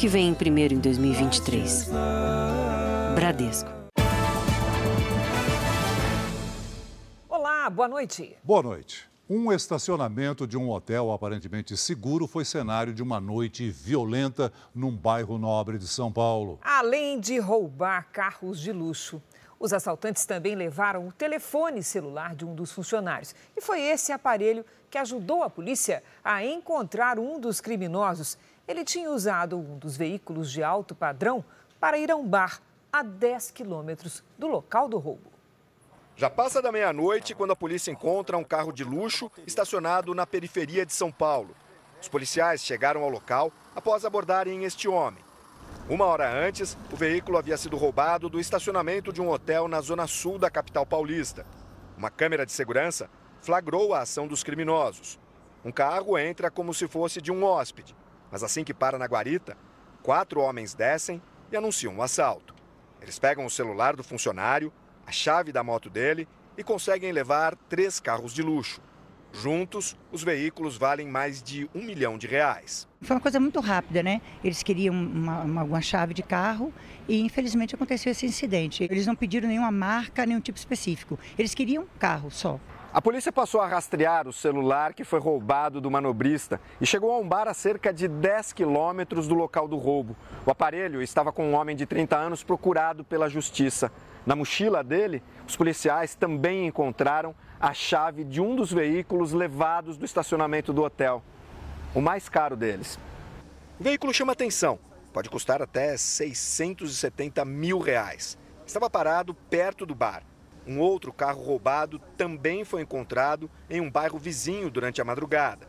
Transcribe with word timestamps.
que 0.00 0.08
vem 0.08 0.32
primeiro 0.32 0.72
em 0.72 0.78
2023. 0.78 1.90
Bradesco. 3.14 3.68
Olá, 7.28 7.68
boa 7.68 7.86
noite. 7.86 8.34
Boa 8.42 8.62
noite. 8.62 9.06
Um 9.28 9.52
estacionamento 9.52 10.46
de 10.46 10.56
um 10.56 10.70
hotel 10.70 11.12
aparentemente 11.12 11.76
seguro 11.76 12.26
foi 12.26 12.46
cenário 12.46 12.94
de 12.94 13.02
uma 13.02 13.20
noite 13.20 13.68
violenta 13.70 14.50
num 14.74 14.90
bairro 14.90 15.36
nobre 15.36 15.76
de 15.76 15.86
São 15.86 16.10
Paulo. 16.10 16.58
Além 16.62 17.20
de 17.20 17.38
roubar 17.38 18.08
carros 18.10 18.58
de 18.58 18.72
luxo, 18.72 19.22
os 19.58 19.74
assaltantes 19.74 20.24
também 20.24 20.54
levaram 20.54 21.08
o 21.08 21.12
telefone 21.12 21.82
celular 21.82 22.34
de 22.34 22.46
um 22.46 22.54
dos 22.54 22.72
funcionários. 22.72 23.34
E 23.54 23.60
foi 23.60 23.82
esse 23.82 24.12
aparelho 24.12 24.64
que 24.90 24.96
ajudou 24.96 25.42
a 25.42 25.50
polícia 25.50 26.02
a 26.24 26.42
encontrar 26.42 27.18
um 27.18 27.38
dos 27.38 27.60
criminosos. 27.60 28.38
Ele 28.70 28.84
tinha 28.84 29.10
usado 29.10 29.58
um 29.58 29.78
dos 29.78 29.96
veículos 29.96 30.48
de 30.48 30.62
alto 30.62 30.94
padrão 30.94 31.44
para 31.80 31.98
ir 31.98 32.08
a 32.08 32.14
um 32.14 32.24
bar 32.24 32.62
a 32.92 33.02
10 33.02 33.50
quilômetros 33.50 34.22
do 34.38 34.46
local 34.46 34.88
do 34.88 34.96
roubo. 34.96 35.28
Já 36.14 36.30
passa 36.30 36.62
da 36.62 36.70
meia-noite 36.70 37.34
quando 37.34 37.50
a 37.50 37.56
polícia 37.56 37.90
encontra 37.90 38.38
um 38.38 38.44
carro 38.44 38.70
de 38.70 38.84
luxo 38.84 39.28
estacionado 39.44 40.14
na 40.14 40.24
periferia 40.24 40.86
de 40.86 40.92
São 40.92 41.10
Paulo. 41.10 41.52
Os 42.00 42.06
policiais 42.06 42.64
chegaram 42.64 43.02
ao 43.02 43.08
local 43.08 43.52
após 43.74 44.04
abordarem 44.04 44.62
este 44.62 44.86
homem. 44.86 45.24
Uma 45.88 46.04
hora 46.04 46.32
antes, 46.32 46.78
o 46.92 46.96
veículo 46.96 47.38
havia 47.38 47.56
sido 47.56 47.76
roubado 47.76 48.28
do 48.28 48.38
estacionamento 48.38 49.12
de 49.12 49.20
um 49.20 49.30
hotel 49.30 49.66
na 49.66 49.80
zona 49.80 50.06
sul 50.06 50.38
da 50.38 50.48
capital 50.48 50.86
paulista. 50.86 51.44
Uma 51.98 52.08
câmera 52.08 52.46
de 52.46 52.52
segurança 52.52 53.10
flagrou 53.42 53.92
a 53.92 54.02
ação 54.02 54.28
dos 54.28 54.44
criminosos. 54.44 55.18
Um 55.64 55.72
carro 55.72 56.16
entra 56.16 56.52
como 56.52 56.72
se 56.72 56.86
fosse 56.86 57.20
de 57.20 57.32
um 57.32 57.42
hóspede, 57.42 57.96
mas 58.30 58.42
assim 58.42 58.64
que 58.64 58.74
para 58.74 58.98
na 58.98 59.06
guarita, 59.06 59.56
quatro 60.02 60.40
homens 60.40 60.74
descem 60.74 61.22
e 61.50 61.56
anunciam 61.56 61.94
um 61.94 62.02
assalto. 62.02 62.54
Eles 63.00 63.18
pegam 63.18 63.44
o 63.44 63.50
celular 63.50 63.96
do 63.96 64.04
funcionário, 64.04 64.72
a 65.06 65.12
chave 65.12 65.52
da 65.52 65.64
moto 65.64 65.88
dele 65.88 66.28
e 66.56 66.62
conseguem 66.62 67.12
levar 67.12 67.56
três 67.68 67.98
carros 67.98 68.32
de 68.32 68.42
luxo. 68.42 68.80
Juntos, 69.32 69.96
os 70.10 70.24
veículos 70.24 70.76
valem 70.76 71.06
mais 71.06 71.40
de 71.42 71.70
um 71.74 71.82
milhão 71.84 72.18
de 72.18 72.26
reais. 72.26 72.88
Foi 73.00 73.14
uma 73.14 73.22
coisa 73.22 73.38
muito 73.38 73.60
rápida, 73.60 74.02
né? 74.02 74.20
Eles 74.42 74.62
queriam 74.62 74.92
uma, 74.92 75.42
uma, 75.42 75.62
uma, 75.62 75.80
chave 75.80 76.12
de 76.12 76.22
carro 76.22 76.72
e 77.08 77.20
infelizmente 77.20 77.74
aconteceu 77.74 78.10
esse 78.10 78.26
incidente. 78.26 78.82
Eles 78.84 79.06
não 79.06 79.14
pediram 79.14 79.48
nenhuma 79.48 79.70
marca, 79.70 80.26
nenhum 80.26 80.40
tipo 80.40 80.58
específico. 80.58 81.18
Eles 81.38 81.54
queriam 81.54 81.86
carro 81.98 82.30
só. 82.30 82.58
A 82.92 83.00
polícia 83.00 83.30
passou 83.30 83.60
a 83.60 83.68
rastrear 83.68 84.26
o 84.26 84.32
celular 84.32 84.94
que 84.94 85.04
foi 85.04 85.20
roubado 85.20 85.80
do 85.80 85.88
manobrista 85.88 86.60
e 86.80 86.86
chegou 86.86 87.12
a 87.12 87.18
um 87.18 87.28
bar 87.28 87.46
a 87.46 87.54
cerca 87.54 87.92
de 87.92 88.08
10 88.08 88.52
quilômetros 88.52 89.28
do 89.28 89.34
local 89.36 89.68
do 89.68 89.76
roubo. 89.76 90.16
O 90.44 90.50
aparelho 90.50 91.00
estava 91.00 91.30
com 91.30 91.46
um 91.46 91.54
homem 91.54 91.76
de 91.76 91.86
30 91.86 92.16
anos 92.16 92.42
procurado 92.42 93.04
pela 93.04 93.28
justiça. 93.28 93.92
Na 94.26 94.34
mochila 94.34 94.82
dele, 94.82 95.22
os 95.46 95.54
policiais 95.54 96.16
também 96.16 96.66
encontraram 96.66 97.32
a 97.60 97.72
chave 97.72 98.24
de 98.24 98.40
um 98.40 98.56
dos 98.56 98.72
veículos 98.72 99.32
levados 99.32 99.96
do 99.96 100.04
estacionamento 100.04 100.72
do 100.72 100.82
hotel, 100.82 101.22
o 101.94 102.00
mais 102.00 102.28
caro 102.28 102.56
deles. 102.56 102.98
O 103.78 103.84
veículo 103.84 104.12
chama 104.12 104.32
atenção, 104.32 104.80
pode 105.12 105.30
custar 105.30 105.62
até 105.62 105.96
670 105.96 107.44
mil 107.44 107.78
reais. 107.78 108.36
Estava 108.66 108.90
parado 108.90 109.32
perto 109.32 109.86
do 109.86 109.94
bar. 109.94 110.24
Um 110.70 110.78
outro 110.78 111.12
carro 111.12 111.42
roubado 111.42 111.98
também 112.16 112.64
foi 112.64 112.82
encontrado 112.82 113.50
em 113.68 113.80
um 113.80 113.90
bairro 113.90 114.16
vizinho 114.20 114.70
durante 114.70 115.00
a 115.00 115.04
madrugada. 115.04 115.66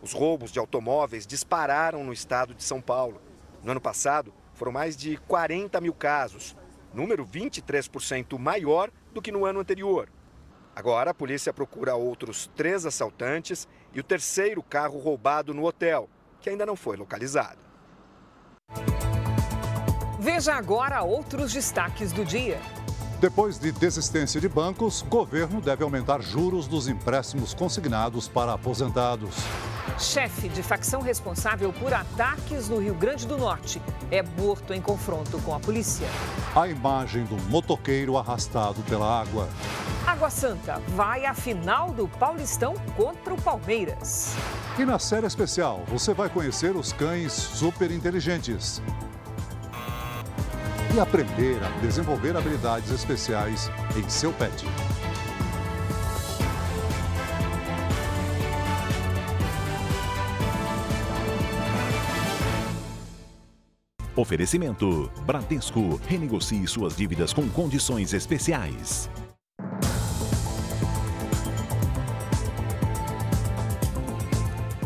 Os 0.00 0.12
roubos 0.12 0.52
de 0.52 0.60
automóveis 0.60 1.26
dispararam 1.26 2.04
no 2.04 2.12
estado 2.12 2.54
de 2.54 2.62
São 2.62 2.80
Paulo. 2.80 3.20
No 3.64 3.72
ano 3.72 3.80
passado, 3.80 4.32
foram 4.52 4.70
mais 4.70 4.96
de 4.96 5.16
40 5.16 5.80
mil 5.80 5.92
casos, 5.92 6.56
número 6.92 7.26
23% 7.26 8.38
maior 8.38 8.92
do 9.12 9.20
que 9.20 9.32
no 9.32 9.44
ano 9.44 9.58
anterior. 9.58 10.08
Agora, 10.72 11.10
a 11.10 11.14
polícia 11.14 11.52
procura 11.52 11.96
outros 11.96 12.48
três 12.54 12.86
assaltantes 12.86 13.66
e 13.92 13.98
o 13.98 14.04
terceiro 14.04 14.62
carro 14.62 15.00
roubado 15.00 15.52
no 15.52 15.66
hotel, 15.66 16.08
que 16.40 16.48
ainda 16.48 16.64
não 16.64 16.76
foi 16.76 16.96
localizado. 16.96 17.58
Veja 20.20 20.54
agora 20.54 21.02
outros 21.02 21.52
destaques 21.52 22.12
do 22.12 22.24
dia. 22.24 22.60
Depois 23.24 23.58
de 23.58 23.72
desistência 23.72 24.38
de 24.38 24.50
bancos, 24.50 25.00
governo 25.00 25.58
deve 25.58 25.82
aumentar 25.82 26.20
juros 26.20 26.66
dos 26.66 26.88
empréstimos 26.88 27.54
consignados 27.54 28.28
para 28.28 28.52
aposentados. 28.52 29.34
Chefe 29.98 30.46
de 30.46 30.62
facção 30.62 31.00
responsável 31.00 31.72
por 31.72 31.94
ataques 31.94 32.68
no 32.68 32.78
Rio 32.78 32.92
Grande 32.94 33.26
do 33.26 33.38
Norte 33.38 33.80
é 34.10 34.22
morto 34.22 34.74
em 34.74 34.80
confronto 34.82 35.38
com 35.38 35.54
a 35.54 35.58
polícia. 35.58 36.06
A 36.54 36.68
imagem 36.68 37.24
do 37.24 37.36
motoqueiro 37.48 38.18
arrastado 38.18 38.82
pela 38.82 39.22
água. 39.22 39.48
Água 40.06 40.28
Santa 40.28 40.82
vai 40.88 41.24
à 41.24 41.32
final 41.32 41.94
do 41.94 42.06
Paulistão 42.06 42.74
contra 42.94 43.32
o 43.32 43.40
Palmeiras. 43.40 44.34
E 44.78 44.84
na 44.84 44.98
série 44.98 45.26
especial, 45.26 45.82
você 45.88 46.12
vai 46.12 46.28
conhecer 46.28 46.76
os 46.76 46.92
cães 46.92 47.32
super 47.32 47.90
inteligentes 47.90 48.82
e 50.94 51.00
aprender 51.00 51.62
a 51.64 51.68
desenvolver 51.80 52.36
habilidades 52.36 52.90
especiais 52.90 53.70
em 53.96 54.08
seu 54.08 54.32
pet. 54.32 54.64
Oferecimento: 64.16 65.10
Bradesco. 65.26 66.00
Renegocie 66.06 66.66
suas 66.68 66.96
dívidas 66.96 67.32
com 67.32 67.48
condições 67.48 68.14
especiais. 68.14 69.10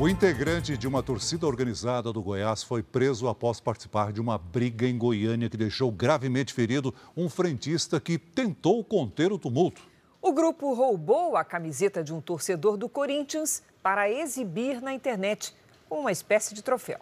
O 0.01 0.09
integrante 0.09 0.77
de 0.77 0.87
uma 0.87 1.03
torcida 1.03 1.45
organizada 1.45 2.13
do 2.13 2.23
Goiás 2.23 2.63
foi 2.63 2.85
preso 2.85 3.27
após 3.27 3.59
participar 3.59 4.13
de 4.13 4.21
uma 4.21 4.39
briga 4.39 4.87
em 4.87 4.97
Goiânia 4.97 5.51
que 5.51 5.57
deixou 5.57 5.91
gravemente 5.91 6.55
ferido 6.55 6.95
um 7.17 7.29
frentista 7.29 7.99
que 7.99 8.17
tentou 8.17 8.85
conter 8.85 9.33
o 9.33 9.39
tumulto. 9.41 9.83
O 10.23 10.33
grupo 10.33 10.73
roubou 10.73 11.37
a 11.37 11.43
camiseta 11.43 12.05
de 12.05 12.15
um 12.15 12.21
torcedor 12.21 12.77
do 12.77 12.89
Corinthians 12.89 13.61
para 13.83 14.09
exibir 14.09 14.81
na 14.81 14.95
internet 14.95 15.53
como 15.89 16.03
uma 16.03 16.13
espécie 16.13 16.55
de 16.55 16.63
troféu. 16.63 17.01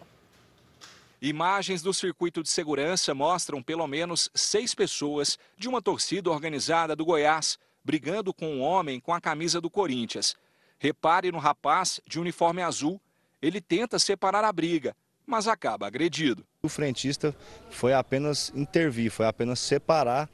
Imagens 1.21 1.83
do 1.83 1.93
circuito 1.93 2.41
de 2.41 2.49
segurança 2.49 3.13
mostram 3.13 3.61
pelo 3.61 3.85
menos 3.85 4.27
seis 4.33 4.73
pessoas 4.73 5.37
de 5.55 5.69
uma 5.69 5.83
torcida 5.83 6.31
organizada 6.31 6.95
do 6.95 7.05
Goiás 7.05 7.59
brigando 7.83 8.33
com 8.33 8.55
um 8.55 8.61
homem 8.61 8.99
com 8.99 9.13
a 9.13 9.21
camisa 9.21 9.61
do 9.61 9.69
Corinthians. 9.69 10.35
Repare 10.79 11.31
no 11.31 11.39
rapaz 11.39 11.99
de 12.07 12.19
uniforme 12.19 12.61
azul. 12.61 13.01
Ele 13.41 13.59
tenta 13.59 13.97
separar 13.99 14.43
a 14.43 14.51
briga, 14.51 14.95
mas 15.25 15.47
acaba 15.47 15.87
agredido. 15.87 16.45
O 16.61 16.69
frentista 16.69 17.35
foi 17.69 17.93
apenas 17.93 18.51
intervir, 18.55 19.11
foi 19.11 19.25
apenas 19.25 19.59
separar 19.59 20.29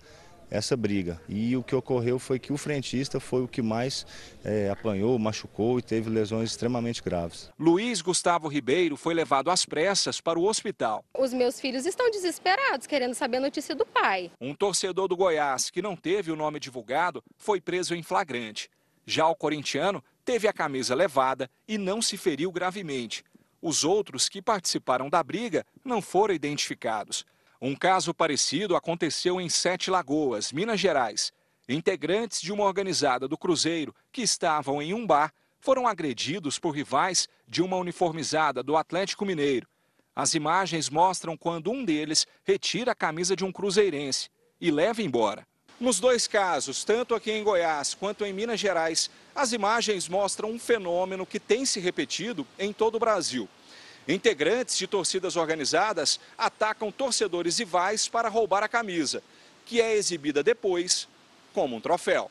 essa 0.53 0.77
briga. 0.77 1.19
E 1.27 1.57
o 1.57 1.63
que 1.63 1.73
ocorreu 1.73 2.19
foi 2.19 2.37
que 2.37 2.53
o 2.53 2.57
frentista 2.57 3.19
foi 3.19 3.41
o 3.41 3.47
que 3.47 3.61
mais 3.61 4.05
é, 4.43 4.69
apanhou, 4.69 5.17
machucou 5.17 5.79
e 5.79 5.81
teve 5.81 6.09
lesões 6.09 6.51
extremamente 6.51 7.01
graves. 7.01 7.49
Luiz 7.57 8.01
Gustavo 8.01 8.47
Ribeiro 8.47 8.95
foi 8.95 9.13
levado 9.13 9.49
às 9.49 9.65
pressas 9.65 10.21
para 10.21 10.37
o 10.37 10.45
hospital. 10.45 11.03
Os 11.17 11.33
meus 11.33 11.59
filhos 11.59 11.85
estão 11.85 12.11
desesperados, 12.11 12.85
querendo 12.85 13.15
saber 13.15 13.37
a 13.37 13.41
notícia 13.41 13.73
do 13.73 13.85
pai. 13.85 14.29
Um 14.39 14.53
torcedor 14.53 15.07
do 15.07 15.17
Goiás, 15.17 15.71
que 15.71 15.81
não 15.81 15.95
teve 15.95 16.31
o 16.31 16.35
nome 16.35 16.59
divulgado, 16.59 17.23
foi 17.35 17.59
preso 17.59 17.95
em 17.95 18.03
flagrante. 18.03 18.69
Já 19.05 19.27
o 19.27 19.35
corintiano 19.35 20.03
teve 20.23 20.47
a 20.47 20.53
camisa 20.53 20.95
levada 20.95 21.49
e 21.67 21.77
não 21.77 22.01
se 22.01 22.17
feriu 22.17 22.51
gravemente. 22.51 23.23
Os 23.61 23.83
outros 23.83 24.27
que 24.27 24.41
participaram 24.41 25.09
da 25.09 25.23
briga 25.23 25.65
não 25.85 26.01
foram 26.01 26.33
identificados. 26.33 27.25
Um 27.61 27.75
caso 27.75 28.13
parecido 28.13 28.75
aconteceu 28.75 29.39
em 29.39 29.47
Sete 29.47 29.89
Lagoas, 29.89 30.51
Minas 30.51 30.79
Gerais. 30.79 31.31
Integrantes 31.67 32.41
de 32.41 32.51
uma 32.51 32.65
organizada 32.65 33.25
do 33.25 33.37
Cruzeiro, 33.37 33.95
que 34.11 34.21
estavam 34.21 34.81
em 34.81 34.93
um 34.93 35.07
bar, 35.07 35.33
foram 35.61 35.87
agredidos 35.87 36.59
por 36.59 36.71
rivais 36.71 37.29
de 37.47 37.61
uma 37.61 37.77
uniformizada 37.77 38.61
do 38.61 38.75
Atlético 38.75 39.25
Mineiro. 39.25 39.65
As 40.13 40.33
imagens 40.33 40.89
mostram 40.89 41.37
quando 41.37 41.71
um 41.71 41.85
deles 41.85 42.27
retira 42.43 42.91
a 42.91 42.95
camisa 42.95 43.33
de 43.33 43.45
um 43.45 43.51
cruzeirense 43.51 44.29
e 44.59 44.69
leva 44.69 45.01
embora. 45.01 45.47
Nos 45.79 45.99
dois 45.99 46.27
casos, 46.27 46.83
tanto 46.83 47.15
aqui 47.15 47.31
em 47.31 47.43
Goiás 47.43 47.93
quanto 47.93 48.23
em 48.25 48.31
Minas 48.31 48.59
Gerais, 48.59 49.09
as 49.35 49.51
imagens 49.51 50.07
mostram 50.07 50.51
um 50.51 50.59
fenômeno 50.59 51.25
que 51.25 51.39
tem 51.39 51.65
se 51.65 51.79
repetido 51.79 52.45
em 52.57 52.71
todo 52.71 52.95
o 52.95 52.99
Brasil. 52.99 53.49
Integrantes 54.07 54.77
de 54.77 54.85
torcidas 54.85 55.35
organizadas 55.35 56.19
atacam 56.37 56.91
torcedores 56.91 57.57
rivais 57.57 58.07
para 58.07 58.29
roubar 58.29 58.61
a 58.61 58.67
camisa, 58.67 59.23
que 59.65 59.81
é 59.81 59.95
exibida 59.95 60.43
depois 60.43 61.07
como 61.53 61.75
um 61.75 61.81
troféu. 61.81 62.29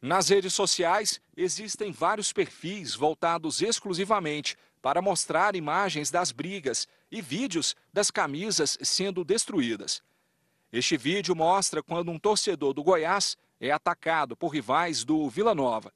Nas 0.00 0.28
redes 0.28 0.54
sociais, 0.54 1.20
existem 1.36 1.90
vários 1.90 2.32
perfis 2.32 2.94
voltados 2.94 3.60
exclusivamente 3.60 4.56
para 4.80 5.02
mostrar 5.02 5.56
imagens 5.56 6.10
das 6.10 6.30
brigas 6.30 6.86
e 7.10 7.20
vídeos 7.20 7.74
das 7.92 8.10
camisas 8.10 8.78
sendo 8.80 9.24
destruídas. 9.24 10.00
Este 10.70 10.98
vídeo 10.98 11.34
mostra 11.34 11.82
quando 11.82 12.10
um 12.10 12.18
torcedor 12.18 12.74
do 12.74 12.82
Goiás 12.82 13.36
é 13.58 13.70
atacado 13.70 14.36
por 14.36 14.48
rivais 14.48 15.02
do 15.02 15.26
Vila 15.28 15.54
Nova. 15.54 15.90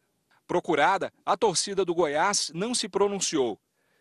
Procurada, 0.46 1.12
a 1.26 1.36
torcida 1.36 1.84
do 1.84 1.94
Goiás 1.94 2.50
não 2.54 2.74
se 2.74 2.88
pronunciou. 2.88 3.58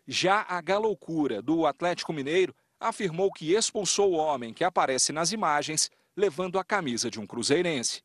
Já 0.08 0.46
a 0.48 0.60
Galoucura, 0.62 1.42
do 1.42 1.66
Atlético 1.66 2.12
Mineiro, 2.12 2.54
afirmou 2.80 3.30
que 3.30 3.52
expulsou 3.52 4.12
o 4.12 4.16
homem 4.16 4.54
que 4.54 4.64
aparece 4.64 5.12
nas 5.12 5.30
imagens 5.30 5.90
levando 6.16 6.58
a 6.58 6.64
camisa 6.64 7.10
de 7.10 7.20
um 7.20 7.26
cruzeirense. 7.26 8.02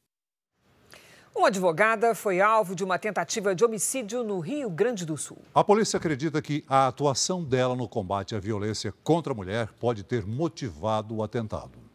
Uma 1.34 1.48
advogada 1.48 2.14
foi 2.14 2.42
alvo 2.42 2.76
de 2.76 2.84
uma 2.84 3.00
tentativa 3.00 3.56
de 3.56 3.64
homicídio 3.64 4.24
no 4.24 4.40
Rio 4.40 4.70
Grande 4.70 5.06
do 5.06 5.16
Sul. 5.16 5.38
A 5.54 5.64
polícia 5.64 5.98
acredita 5.98 6.42
que 6.42 6.66
a 6.68 6.88
atuação 6.88 7.44
dela 7.44 7.76
no 7.76 7.88
combate 7.88 8.36
à 8.36 8.40
violência 8.40 8.94
contra 9.04 9.32
a 9.32 9.36
mulher 9.36 9.70
pode 9.80 10.04
ter 10.04 10.26
motivado 10.26 11.16
o 11.16 11.24
atentado. 11.24 11.87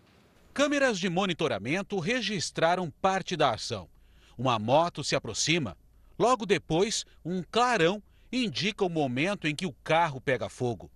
Câmeras 0.55 0.99
de 0.99 1.09
monitoramento 1.09 1.99
registraram 1.99 2.93
parte 3.01 3.35
da 3.37 3.53
ação. 3.55 3.89
Uma 4.37 4.59
moto 4.59 5.03
se 5.03 5.17
aproxima. 5.17 5.75
Logo 6.19 6.45
depois, 6.45 7.07
um 7.25 7.43
clarão 7.43 8.03
indica 8.31 8.85
o 8.85 8.91
momento 8.91 9.49
em 9.49 9.55
que 9.55 9.65
o 9.65 9.73
carro 9.83 10.21
pega 10.21 10.51
fogo. 10.51 10.91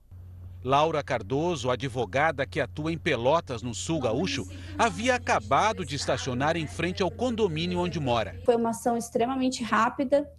Laura 0.62 1.02
Cardoso, 1.02 1.70
advogada 1.70 2.46
que 2.46 2.60
atua 2.60 2.92
em 2.92 2.98
Pelotas, 2.98 3.62
no 3.62 3.74
sul 3.74 3.98
gaúcho, 3.98 4.46
havia 4.76 5.14
acabado 5.14 5.86
de 5.86 5.96
estacionar 5.96 6.54
em 6.54 6.66
frente 6.66 7.02
ao 7.02 7.10
condomínio 7.10 7.78
onde 7.78 7.98
mora. 7.98 8.38
Foi 8.44 8.56
uma 8.56 8.70
ação 8.70 8.94
extremamente 8.94 9.64
rápida. 9.64 10.30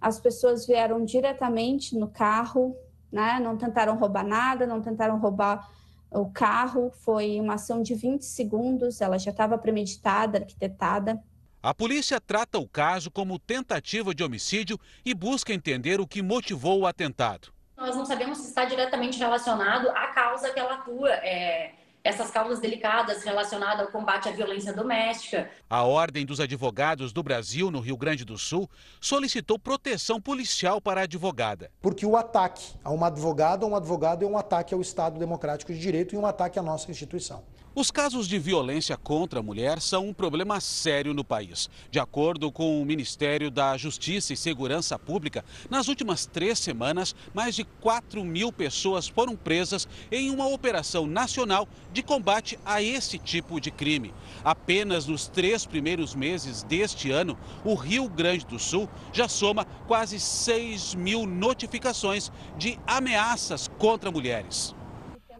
As 0.00 0.20
pessoas 0.20 0.66
vieram 0.68 1.04
diretamente 1.04 1.96
no 1.96 2.06
carro, 2.06 2.76
né? 3.10 3.40
não 3.42 3.56
tentaram 3.56 3.98
roubar 3.98 4.24
nada, 4.24 4.66
não 4.66 4.80
tentaram 4.80 5.18
roubar 5.18 5.68
o 6.14 6.30
carro. 6.30 6.90
Foi 6.90 7.40
uma 7.40 7.54
ação 7.54 7.82
de 7.82 7.94
20 7.94 8.22
segundos, 8.22 9.00
ela 9.00 9.18
já 9.18 9.30
estava 9.30 9.58
premeditada, 9.58 10.38
arquitetada. 10.38 11.22
A 11.62 11.72
polícia 11.72 12.20
trata 12.20 12.58
o 12.58 12.68
caso 12.68 13.10
como 13.10 13.38
tentativa 13.38 14.14
de 14.14 14.24
homicídio 14.24 14.78
e 15.04 15.14
busca 15.14 15.52
entender 15.52 16.00
o 16.00 16.06
que 16.06 16.20
motivou 16.20 16.80
o 16.80 16.86
atentado 16.86 17.52
nós 17.82 17.96
não 17.96 18.04
sabemos 18.06 18.38
se 18.38 18.48
está 18.48 18.64
diretamente 18.64 19.18
relacionado 19.18 19.88
à 19.90 20.06
causa 20.08 20.50
que 20.50 20.60
ela 20.60 20.74
atua. 20.74 21.10
É, 21.14 21.72
essas 22.04 22.30
causas 22.30 22.58
delicadas 22.58 23.22
relacionadas 23.22 23.86
ao 23.86 23.92
combate 23.92 24.28
à 24.28 24.32
violência 24.32 24.72
doméstica. 24.72 25.50
A 25.70 25.82
Ordem 25.82 26.26
dos 26.26 26.40
Advogados 26.40 27.12
do 27.12 27.22
Brasil, 27.22 27.70
no 27.70 27.80
Rio 27.80 27.96
Grande 27.96 28.24
do 28.24 28.36
Sul, 28.36 28.68
solicitou 29.00 29.58
proteção 29.58 30.20
policial 30.20 30.80
para 30.80 31.00
a 31.00 31.04
advogada. 31.04 31.70
Porque 31.80 32.04
o 32.04 32.16
ataque 32.16 32.74
a 32.82 32.90
uma 32.90 33.06
advogada 33.06 33.64
ou 33.64 33.72
um 33.72 33.76
advogado 33.76 34.24
é 34.24 34.28
um 34.28 34.36
ataque 34.36 34.74
ao 34.74 34.80
Estado 34.80 35.18
Democrático 35.18 35.72
de 35.72 35.78
Direito 35.78 36.14
e 36.14 36.18
um 36.18 36.26
ataque 36.26 36.58
à 36.58 36.62
nossa 36.62 36.90
instituição. 36.90 37.44
Os 37.74 37.90
casos 37.90 38.28
de 38.28 38.38
violência 38.38 38.98
contra 38.98 39.40
a 39.40 39.42
mulher 39.42 39.80
são 39.80 40.06
um 40.06 40.12
problema 40.12 40.60
sério 40.60 41.14
no 41.14 41.24
país. 41.24 41.70
De 41.90 41.98
acordo 41.98 42.52
com 42.52 42.82
o 42.82 42.84
Ministério 42.84 43.50
da 43.50 43.78
Justiça 43.78 44.34
e 44.34 44.36
Segurança 44.36 44.98
Pública, 44.98 45.42
nas 45.70 45.88
últimas 45.88 46.26
três 46.26 46.58
semanas, 46.58 47.14
mais 47.32 47.54
de 47.54 47.64
4 47.64 48.22
mil 48.26 48.52
pessoas 48.52 49.08
foram 49.08 49.34
presas 49.34 49.88
em 50.10 50.28
uma 50.28 50.46
operação 50.46 51.06
nacional 51.06 51.66
de 51.94 52.02
combate 52.02 52.58
a 52.62 52.82
esse 52.82 53.16
tipo 53.16 53.58
de 53.58 53.70
crime. 53.70 54.12
Apenas 54.44 55.06
nos 55.06 55.26
três 55.26 55.64
primeiros 55.64 56.14
meses 56.14 56.62
deste 56.62 57.10
ano, 57.10 57.38
o 57.64 57.74
Rio 57.74 58.06
Grande 58.06 58.44
do 58.44 58.58
Sul 58.58 58.86
já 59.14 59.28
soma 59.28 59.64
quase 59.86 60.20
6 60.20 60.94
mil 60.94 61.24
notificações 61.24 62.30
de 62.58 62.78
ameaças 62.86 63.66
contra 63.78 64.10
mulheres. 64.10 64.74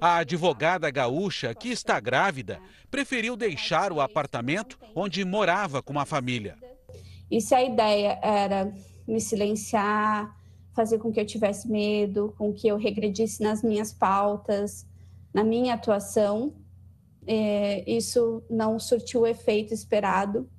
A 0.05 0.17
advogada 0.17 0.91
gaúcha, 0.91 1.55
que 1.55 1.69
está 1.69 2.01
grávida, 2.01 2.59
preferiu 2.91 3.37
deixar 3.37 3.93
o 3.93 4.01
apartamento 4.01 4.77
onde 4.97 5.25
morava 5.25 5.81
com 5.81 5.97
a 5.97 6.05
família. 6.05 6.57
E 7.31 7.41
se 7.41 7.55
a 7.55 7.63
ideia 7.63 8.19
era 8.21 8.75
me 9.07 9.21
silenciar, 9.21 10.37
fazer 10.75 10.99
com 10.99 11.13
que 11.13 11.21
eu 11.21 11.25
tivesse 11.25 11.71
medo, 11.71 12.35
com 12.37 12.53
que 12.53 12.67
eu 12.67 12.77
regredisse 12.77 13.45
nas 13.45 13.63
minhas 13.63 13.93
pautas, 13.93 14.85
na 15.33 15.45
minha 15.45 15.75
atuação, 15.75 16.53
é, 17.25 17.89
isso 17.89 18.43
não 18.51 18.81
surtiu 18.81 19.21
o 19.21 19.27
efeito 19.29 19.73
esperado. 19.73 20.51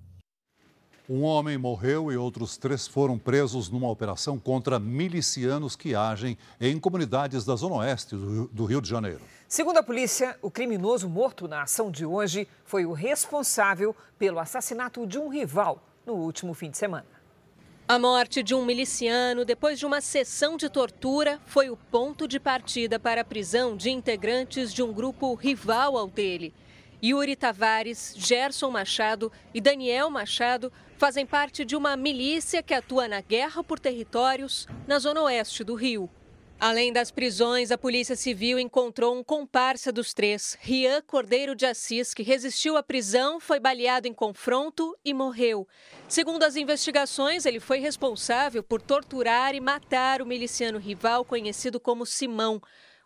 Um 1.09 1.23
homem 1.23 1.57
morreu 1.57 2.09
e 2.13 2.15
outros 2.15 2.55
três 2.55 2.88
foram 2.88 3.19
presos 3.19 3.69
numa 3.69 3.89
operação 3.89 4.39
contra 4.39 4.79
milicianos 4.79 5.75
que 5.75 5.94
agem 5.94 6.38
em 6.61 6.79
comunidades 6.79 7.44
da 7.44 7.57
Zona 7.57 7.75
Oeste 7.75 8.15
do 8.15 8.63
Rio 8.63 8.79
de 8.79 8.88
Janeiro. 8.88 9.19
Segundo 9.45 9.79
a 9.79 9.83
polícia, 9.83 10.38
o 10.41 10.50
criminoso 10.50 11.09
morto 11.09 11.45
na 11.45 11.63
ação 11.63 11.91
de 11.91 12.05
hoje 12.05 12.47
foi 12.63 12.85
o 12.85 12.94
responsável 12.94 13.94
pelo 14.17 14.39
assassinato 14.39 15.05
de 15.05 15.19
um 15.19 15.27
rival 15.27 15.83
no 16.05 16.13
último 16.13 16.53
fim 16.53 16.71
de 16.71 16.77
semana. 16.77 17.06
A 17.85 17.99
morte 17.99 18.41
de 18.41 18.56
um 18.56 18.63
miliciano 18.63 19.44
depois 19.44 19.77
de 19.77 19.85
uma 19.85 19.99
sessão 19.99 20.56
de 20.56 20.69
tortura 20.69 21.38
foi 21.45 21.69
o 21.69 21.75
ponto 21.75 22.25
de 22.25 22.39
partida 22.39 22.97
para 22.97 23.19
a 23.19 23.25
prisão 23.25 23.75
de 23.75 23.89
integrantes 23.89 24.73
de 24.73 24.81
um 24.81 24.94
grupo 24.94 25.33
rival 25.35 25.97
ao 25.97 26.07
dele. 26.07 26.53
Yuri 27.03 27.35
Tavares, 27.35 28.13
Gerson 28.15 28.71
Machado 28.71 29.29
e 29.53 29.59
Daniel 29.59 30.09
Machado 30.09 30.71
fazem 30.98 31.25
parte 31.25 31.66
de 31.66 31.75
uma 31.75 31.95
milícia 31.98 32.63
que 32.63 32.74
atua 32.74 33.07
na 33.07 33.22
guerra 33.22 33.63
por 33.63 33.80
territórios 33.80 34.68
na 34.88 35.00
zona 35.00 35.22
oeste 35.22 35.63
do 35.63 35.75
Rio. 35.75 36.10
Além 36.60 36.94
das 36.94 37.12
prisões, 37.12 37.72
a 37.72 37.78
Polícia 37.78 38.16
Civil 38.16 38.57
encontrou 38.57 39.18
um 39.18 39.22
comparsa 39.22 39.92
dos 39.92 40.13
três, 40.13 40.57
Rian 40.62 41.01
Cordeiro 41.01 41.56
de 41.56 41.66
Assis, 41.66 42.13
que 42.13 42.24
resistiu 42.24 42.78
à 42.78 42.81
prisão, 42.81 43.38
foi 43.38 43.60
baleado 43.60 44.07
em 44.07 44.13
confronto 44.13 44.98
e 45.04 45.13
morreu. 45.13 45.68
Segundo 46.07 46.44
as 46.44 46.56
investigações, 46.56 47.45
ele 47.45 47.60
foi 47.60 47.80
responsável 47.80 48.63
por 48.63 48.81
torturar 48.81 49.54
e 49.54 49.60
matar 49.60 50.22
o 50.22 50.25
miliciano 50.25 50.78
rival 50.78 51.25
conhecido 51.25 51.81
como 51.81 52.06
Simão. 52.06 52.62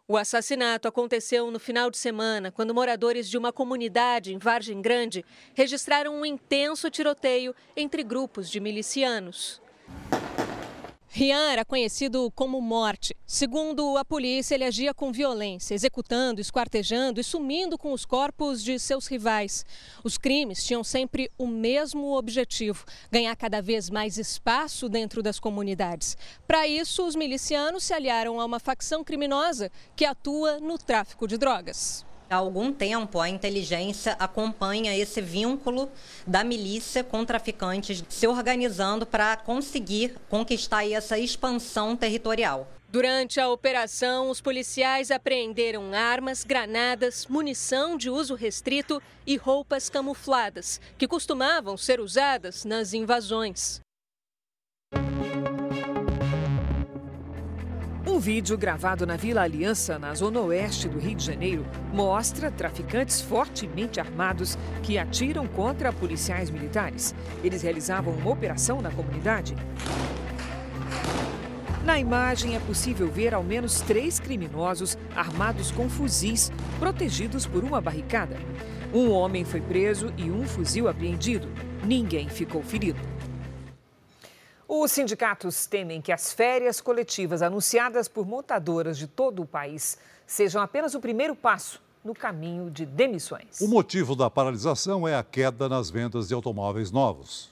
O 0.10 0.16
assassinato 0.16 0.88
aconteceu 0.88 1.52
no 1.52 1.60
final 1.60 1.92
de 1.92 1.98
semana, 1.98 2.50
quando 2.50 2.74
moradores 2.74 3.30
de 3.30 3.38
uma 3.38 3.52
comunidade 3.52 4.34
em 4.34 4.38
Vargem 4.38 4.82
Grande 4.82 5.26
registraram 5.54 6.16
um 6.16 6.26
intenso 6.26 6.90
tiroteio 6.90 7.54
entre 7.76 8.04
grupos 8.04 8.50
de 8.50 8.62
milicianos. 8.62 9.62
Rian 11.10 11.52
era 11.52 11.64
conhecido 11.64 12.30
como 12.36 12.62
Morte. 12.62 13.16
Segundo 13.26 13.98
a 13.98 14.04
polícia, 14.04 14.56
ele 14.56 14.66
agia 14.66 14.94
com 14.94 15.12
violência, 15.12 15.74
executando, 15.74 16.42
esquartejando 16.42 17.20
e 17.20 17.24
sumindo 17.24 17.78
com 17.78 17.94
os 17.94 18.06
corpos 18.06 18.62
de 18.62 18.78
seus 18.78 19.08
rivais. 19.08 19.66
Os 20.04 20.18
crimes 20.18 20.64
tinham 20.66 20.84
sempre 20.84 21.32
o 21.38 21.48
mesmo 21.48 22.16
objetivo: 22.16 22.86
ganhar 23.10 23.36
cada 23.36 23.62
vez 23.62 23.90
mais 23.90 24.18
espaço 24.18 24.90
dentro 24.90 25.24
das 25.24 25.40
comunidades. 25.40 26.18
Para 26.46 26.68
isso, 26.68 27.08
os 27.08 27.16
milicianos 27.16 27.86
se 27.86 27.94
aliaram 27.94 28.40
a 28.40 28.46
uma 28.46 28.60
facção 28.60 29.04
criminosa 29.04 29.72
que 29.96 30.06
atua 30.06 30.60
no 30.60 30.78
tráfico 30.78 31.26
de 31.28 31.38
drogas. 31.38 32.06
Há 32.30 32.36
algum 32.36 32.74
tempo, 32.74 33.22
a 33.22 33.30
inteligência 33.30 34.14
acompanha 34.20 34.94
esse 34.98 35.22
vínculo 35.22 35.90
da 36.26 36.44
milícia 36.44 37.02
com 37.02 37.24
traficantes, 37.24 38.04
se 38.10 38.28
organizando 38.28 39.06
para 39.06 39.38
conseguir 39.38 40.14
conquistar 40.30 40.86
essa 40.86 41.18
expansão 41.18 41.96
territorial. 41.96 42.68
Durante 42.90 43.40
a 43.40 43.50
operação, 43.50 44.30
os 44.30 44.42
policiais 44.42 45.10
apreenderam 45.10 45.94
armas, 45.94 46.44
granadas, 46.44 47.26
munição 47.28 47.98
de 47.98 48.10
uso 48.10 48.36
restrito 48.36 49.02
e 49.26 49.38
roupas 49.38 49.90
camufladas, 49.90 50.82
que 50.98 51.08
costumavam 51.08 51.78
ser 51.78 52.02
usadas 52.02 52.66
nas 52.66 52.94
invasões. 52.94 53.82
Um 58.18 58.20
vídeo 58.20 58.58
gravado 58.58 59.06
na 59.06 59.16
Vila 59.16 59.44
Aliança, 59.44 60.00
na 60.00 60.12
zona 60.16 60.40
oeste 60.40 60.90
do 60.90 60.98
Rio 60.98 61.14
de 61.14 61.24
Janeiro, 61.24 61.64
mostra 61.94 62.50
traficantes 62.50 63.22
fortemente 63.22 64.00
armados 64.00 64.58
que 64.82 64.98
atiram 64.98 65.46
contra 65.46 65.94
policiais 65.94 66.50
militares. 66.50 67.14
Eles 67.44 67.62
realizavam 67.62 68.16
uma 68.16 68.32
operação 68.32 68.82
na 68.82 68.90
comunidade. 68.90 69.56
Na 71.86 72.00
imagem 72.00 72.56
é 72.56 72.60
possível 72.60 73.08
ver 73.08 73.36
ao 73.36 73.44
menos 73.44 73.82
três 73.82 74.20
criminosos 74.20 74.98
armados 75.16 75.70
com 75.70 75.88
fuzis, 75.88 76.52
protegidos 76.80 77.46
por 77.46 77.64
uma 77.64 77.80
barricada. 77.80 78.36
Um 78.92 79.12
homem 79.12 79.46
foi 79.46 79.62
preso 79.62 80.12
e 80.18 80.32
um 80.32 80.44
fuzil 80.48 80.88
apreendido. 80.88 81.48
Ninguém 81.84 82.28
ficou 82.30 82.64
ferido. 82.64 83.00
Os 84.70 84.92
sindicatos 84.92 85.66
temem 85.66 86.02
que 86.02 86.12
as 86.12 86.34
férias 86.34 86.82
coletivas 86.82 87.42
anunciadas 87.42 88.10
por 88.10 88.28
montadoras 88.28 88.98
de 88.98 89.08
todo 89.08 89.42
o 89.42 89.46
país 89.46 89.98
sejam 90.26 90.62
apenas 90.62 90.94
o 90.94 91.00
primeiro 91.00 91.34
passo 91.34 91.82
no 92.04 92.14
caminho 92.14 92.70
de 92.70 92.86
demissões. 92.86 93.62
O 93.62 93.68
motivo 93.70 94.14
da 94.14 94.30
paralisação 94.30 95.08
é 95.08 95.16
a 95.16 95.24
queda 95.24 95.70
nas 95.70 95.90
vendas 95.90 96.28
de 96.28 96.34
automóveis 96.34 96.92
novos. 96.92 97.50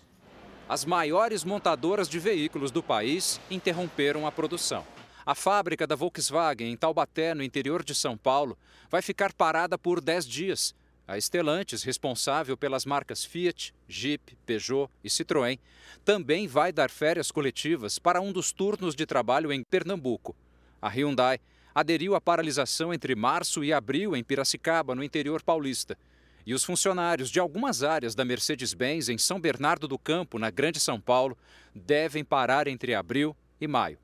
As 0.68 0.84
maiores 0.84 1.46
montadoras 1.46 2.10
de 2.10 2.20
veículos 2.20 2.70
do 2.70 2.84
país 2.84 3.40
interromperam 3.50 4.28
a 4.28 4.32
produção. 4.32 4.84
A 5.26 5.34
fábrica 5.34 5.88
da 5.88 5.96
Volkswagen 5.96 6.70
em 6.70 6.76
Taubaté, 6.76 7.34
no 7.34 7.44
interior 7.44 7.82
de 7.82 7.96
São 7.96 8.18
Paulo, 8.18 8.58
vai 8.90 9.02
ficar 9.02 9.32
parada 9.32 9.78
por 9.78 10.02
10 10.02 10.26
dias. 10.28 10.76
A 11.08 11.18
Stellantis, 11.20 11.84
responsável 11.84 12.58
pelas 12.58 12.84
marcas 12.84 13.24
Fiat, 13.24 13.74
Jeep, 13.88 14.36
Peugeot 14.46 14.90
e 15.04 15.10
Citroën, 15.10 15.60
também 16.04 16.48
vai 16.48 16.72
dar 16.72 16.90
férias 16.90 17.30
coletivas 17.30 18.00
para 18.00 18.20
um 18.20 18.32
dos 18.32 18.52
turnos 18.52 18.96
de 18.96 19.06
trabalho 19.06 19.54
em 19.54 19.64
Pernambuco. 19.64 20.36
A 20.82 20.90
Hyundai 20.90 21.40
aderiu 21.76 22.16
à 22.16 22.22
paralisação 22.22 22.94
entre 22.94 23.14
março 23.16 23.64
e 23.64 23.72
abril 23.72 24.16
em 24.16 24.24
Piracicaba, 24.24 24.96
no 24.96 25.04
interior 25.04 25.44
paulista. 25.44 25.98
E 26.46 26.54
os 26.54 26.64
funcionários 26.64 27.30
de 27.30 27.40
algumas 27.40 27.84
áreas 27.84 28.16
da 28.16 28.26
Mercedes-Benz 28.26 29.10
em 29.10 29.18
São 29.18 29.40
Bernardo 29.40 29.88
do 29.88 30.00
Campo, 30.00 30.40
na 30.40 30.50
Grande 30.50 30.80
São 30.80 31.00
Paulo, 31.00 31.38
devem 31.74 32.24
parar 32.24 32.68
entre 32.68 32.96
abril 32.96 33.36
e 33.60 33.68
maio. 33.68 34.00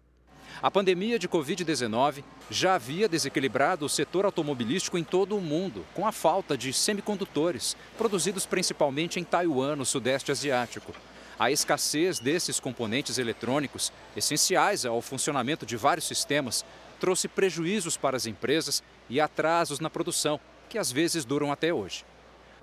A 0.59 0.71
pandemia 0.71 1.19
de 1.19 1.27
Covid-19 1.27 2.23
já 2.49 2.75
havia 2.75 3.07
desequilibrado 3.07 3.85
o 3.85 3.89
setor 3.89 4.25
automobilístico 4.25 4.97
em 4.97 5.03
todo 5.03 5.37
o 5.37 5.41
mundo, 5.41 5.85
com 5.93 6.07
a 6.07 6.11
falta 6.11 6.57
de 6.57 6.73
semicondutores, 6.73 7.77
produzidos 7.97 8.45
principalmente 8.45 9.19
em 9.19 9.23
Taiwan, 9.23 9.75
no 9.75 9.85
Sudeste 9.85 10.31
Asiático. 10.31 10.93
A 11.39 11.49
escassez 11.49 12.19
desses 12.19 12.59
componentes 12.59 13.17
eletrônicos, 13.17 13.91
essenciais 14.15 14.85
ao 14.85 15.01
funcionamento 15.01 15.65
de 15.65 15.75
vários 15.75 16.07
sistemas, 16.07 16.63
trouxe 16.99 17.27
prejuízos 17.27 17.97
para 17.97 18.15
as 18.15 18.27
empresas 18.27 18.83
e 19.09 19.19
atrasos 19.19 19.79
na 19.79 19.89
produção, 19.89 20.39
que 20.69 20.77
às 20.77 20.91
vezes 20.91 21.25
duram 21.25 21.51
até 21.51 21.73
hoje. 21.73 22.05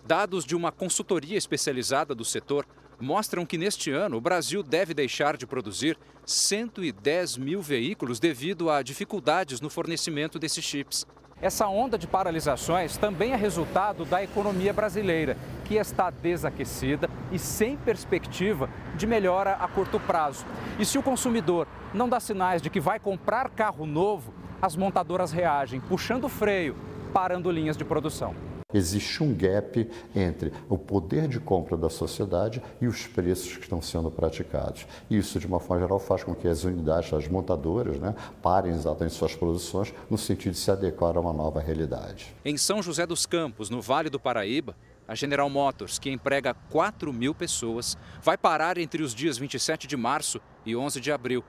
Dados 0.07 0.45
de 0.45 0.55
uma 0.55 0.71
consultoria 0.71 1.37
especializada 1.37 2.15
do 2.15 2.25
setor 2.25 2.65
mostram 3.01 3.47
que 3.47 3.59
neste 3.59 3.91
ano 3.91 4.17
o 4.17 4.21
Brasil 4.21 4.63
deve 4.63 4.93
deixar 4.93 5.37
de 5.37 5.47
produzir 5.47 5.97
110 6.25 7.37
mil 7.37 7.63
veículos 7.63 8.19
devido 8.21 8.71
a 8.71 8.83
dificuldades 8.83 9.61
no 9.61 9.71
fornecimento 9.71 10.39
desses 10.39 10.65
chips. 10.65 11.07
Essa 11.41 11.69
onda 11.69 11.97
de 11.97 12.09
paralisações 12.09 12.97
também 12.97 13.33
é 13.33 13.37
resultado 13.37 14.05
da 14.05 14.23
economia 14.23 14.73
brasileira, 14.73 15.37
que 15.65 15.77
está 15.77 16.11
desaquecida 16.11 17.09
e 17.31 17.39
sem 17.39 17.77
perspectiva 17.77 18.69
de 18.97 19.07
melhora 19.07 19.53
a 19.53 19.69
curto 19.69 20.01
prazo. 20.01 20.45
E 20.81 20.85
se 20.85 20.99
o 20.99 21.03
consumidor 21.03 21.69
não 21.95 22.09
dá 22.09 22.19
sinais 22.19 22.61
de 22.61 22.69
que 22.69 22.81
vai 22.81 22.99
comprar 22.99 23.51
carro 23.51 23.87
novo, 23.87 24.35
as 24.61 24.75
montadoras 24.75 25.31
reagem, 25.31 25.81
puxando 25.81 26.25
o 26.25 26.29
freio, 26.29 26.75
parando 27.13 27.53
linhas 27.53 27.77
de 27.77 27.85
produção. 27.85 28.35
Existe 28.75 29.23
um 29.23 29.35
gap 29.35 29.91
entre 30.15 30.53
o 30.69 30.77
poder 30.77 31.27
de 31.27 31.41
compra 31.41 31.75
da 31.75 31.89
sociedade 31.89 32.63
e 32.83 32.87
os 32.87 33.07
preços 33.07 33.57
que 33.57 33.63
estão 33.63 33.81
sendo 33.81 34.11
praticados. 34.11 34.87
Isso, 35.11 35.41
de 35.41 35.47
uma 35.47 35.59
forma 35.59 35.85
geral, 35.85 35.99
faz 35.99 36.23
com 36.23 36.35
que 36.35 36.47
as 36.47 36.65
unidades, 36.65 37.11
as 37.15 37.27
montadoras, 37.29 37.99
né, 37.99 38.15
parem 38.43 38.73
exatamente 38.73 39.15
suas 39.15 39.35
produções 39.35 39.95
no 40.11 40.19
sentido 40.19 40.53
de 40.53 40.59
se 40.59 40.71
adequar 40.71 41.17
a 41.17 41.21
uma 41.21 41.33
nova 41.33 41.63
realidade. 41.63 42.37
Em 42.45 42.59
São 42.59 42.83
José 42.83 43.07
dos 43.07 43.25
Campos, 43.25 43.71
no 43.71 43.81
Vale 43.81 44.11
do 44.11 44.21
Paraíba, 44.21 44.77
a 45.09 45.15
General 45.15 45.49
Motors, 45.49 45.99
que 45.99 46.11
emprega 46.11 46.53
4 46.53 47.11
mil 47.11 47.35
pessoas, 47.35 47.97
vai 48.21 48.37
parar 48.37 48.77
entre 48.77 49.03
os 49.03 49.15
dias 49.15 49.39
27 49.39 49.87
de 49.87 49.97
março 49.97 50.43
e 50.67 50.77
11 50.77 51.01
de 51.01 51.11
abril. 51.11 51.43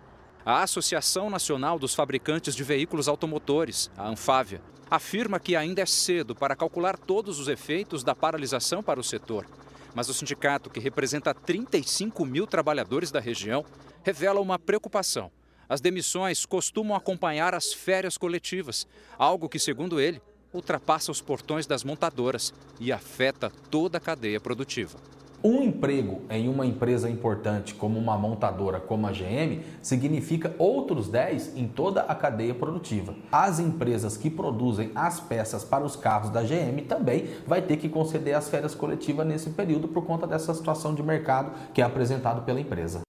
A 0.46 0.64
Associação 0.64 1.30
Nacional 1.30 1.78
dos 1.78 1.94
Fabricantes 1.94 2.56
de 2.56 2.64
Veículos 2.64 3.10
Automotores, 3.10 3.92
a 3.98 4.08
Anfávia, 4.08 4.62
afirma 4.90 5.40
que 5.40 5.56
ainda 5.56 5.82
é 5.82 5.86
cedo 5.86 6.36
para 6.36 6.56
calcular 6.56 6.98
todos 6.98 7.40
os 7.40 7.48
efeitos 7.48 8.04
da 8.04 8.16
paralisação 8.16 8.82
para 8.82 9.00
o 9.00 9.04
setor. 9.04 9.46
Mas 9.94 10.10
o 10.10 10.14
sindicato, 10.14 10.70
que 10.70 10.80
representa 10.80 11.34
35 11.34 12.26
mil 12.26 12.48
trabalhadores 12.48 13.12
da 13.12 13.20
região, 13.20 13.66
revela 14.04 14.40
uma 14.40 14.58
preocupação. 14.58 15.32
As 15.68 15.82
demissões 15.82 16.46
costumam 16.46 16.96
acompanhar 16.96 17.54
as 17.54 17.72
férias 17.72 18.18
coletivas, 18.18 18.88
algo 19.18 19.48
que, 19.48 19.60
segundo 19.60 20.00
ele, 20.00 20.22
ultrapassa 20.52 21.12
os 21.12 21.22
portões 21.22 21.68
das 21.68 21.84
montadoras 21.84 22.54
e 22.80 22.92
afeta 22.92 23.52
toda 23.70 24.00
a 24.00 24.02
cadeia 24.02 24.40
produtiva. 24.40 24.98
Um 25.42 25.64
emprego 25.64 26.22
em 26.30 26.50
uma 26.50 26.66
empresa 26.66 27.10
importante 27.10 27.74
como 27.74 27.98
uma 27.98 28.18
montadora 28.18 28.78
como 28.78 29.08
a 29.08 29.12
GM 29.12 29.62
significa 29.82 30.54
outros 30.58 31.08
10 31.08 31.56
em 31.56 31.66
toda 31.66 32.02
a 32.02 32.14
cadeia 32.14 32.54
produtiva. 32.54 33.16
As 33.32 33.58
empresas 33.58 34.18
que 34.18 34.30
produzem 34.30 34.92
as 34.94 35.22
peças 35.22 35.64
para 35.64 35.86
os 35.86 35.96
carros 35.96 36.30
da 36.30 36.44
GM 36.44 36.82
também 36.90 37.30
vai 37.48 37.62
ter 37.62 37.78
que 37.78 37.88
conceder 37.88 38.36
as 38.36 38.50
férias 38.50 38.76
coletivas 38.76 39.26
nesse 39.26 39.52
período 39.52 39.88
por 39.88 40.06
conta 40.06 40.28
dessa 40.28 40.54
situação 40.54 40.94
de 40.94 41.02
mercado 41.02 41.54
que 41.74 41.82
é 41.82 41.86
apresentado 41.86 42.44
pela 42.44 42.60
empresa. 42.60 43.00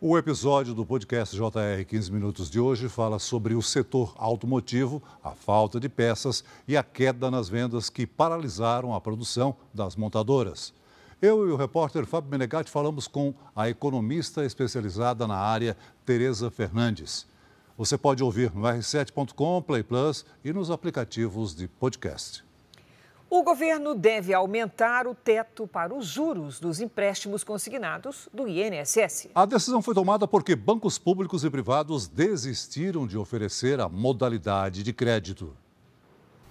O 0.00 0.16
episódio 0.16 0.74
do 0.74 0.86
podcast 0.86 1.34
JR 1.34 1.84
15 1.84 2.12
Minutos 2.12 2.48
de 2.48 2.60
hoje 2.60 2.88
fala 2.88 3.18
sobre 3.18 3.56
o 3.56 3.62
setor 3.62 4.14
automotivo, 4.16 5.02
a 5.24 5.32
falta 5.32 5.80
de 5.80 5.88
peças 5.88 6.44
e 6.68 6.76
a 6.76 6.84
queda 6.84 7.32
nas 7.32 7.48
vendas 7.48 7.90
que 7.90 8.06
paralisaram 8.06 8.94
a 8.94 9.00
produção 9.00 9.56
das 9.74 9.96
montadoras. 9.96 10.77
Eu 11.20 11.48
e 11.48 11.50
o 11.50 11.56
repórter 11.56 12.06
Fábio 12.06 12.30
Menegatti 12.30 12.70
falamos 12.70 13.08
com 13.08 13.34
a 13.54 13.68
economista 13.68 14.44
especializada 14.44 15.26
na 15.26 15.34
área, 15.34 15.76
Tereza 16.06 16.48
Fernandes. 16.48 17.26
Você 17.76 17.98
pode 17.98 18.22
ouvir 18.22 18.54
no 18.54 18.62
r7.com, 18.62 19.60
Play 19.62 19.82
Plus 19.82 20.24
e 20.44 20.52
nos 20.52 20.70
aplicativos 20.70 21.56
de 21.56 21.66
podcast. 21.66 22.44
O 23.28 23.42
governo 23.42 23.96
deve 23.96 24.32
aumentar 24.32 25.08
o 25.08 25.14
teto 25.14 25.66
para 25.66 25.92
os 25.92 26.06
juros 26.06 26.60
dos 26.60 26.80
empréstimos 26.80 27.42
consignados 27.42 28.28
do 28.32 28.46
INSS. 28.46 29.30
A 29.34 29.44
decisão 29.44 29.82
foi 29.82 29.94
tomada 29.94 30.28
porque 30.28 30.54
bancos 30.54 30.98
públicos 30.98 31.42
e 31.44 31.50
privados 31.50 32.06
desistiram 32.06 33.08
de 33.08 33.18
oferecer 33.18 33.80
a 33.80 33.88
modalidade 33.88 34.84
de 34.84 34.92
crédito. 34.92 35.52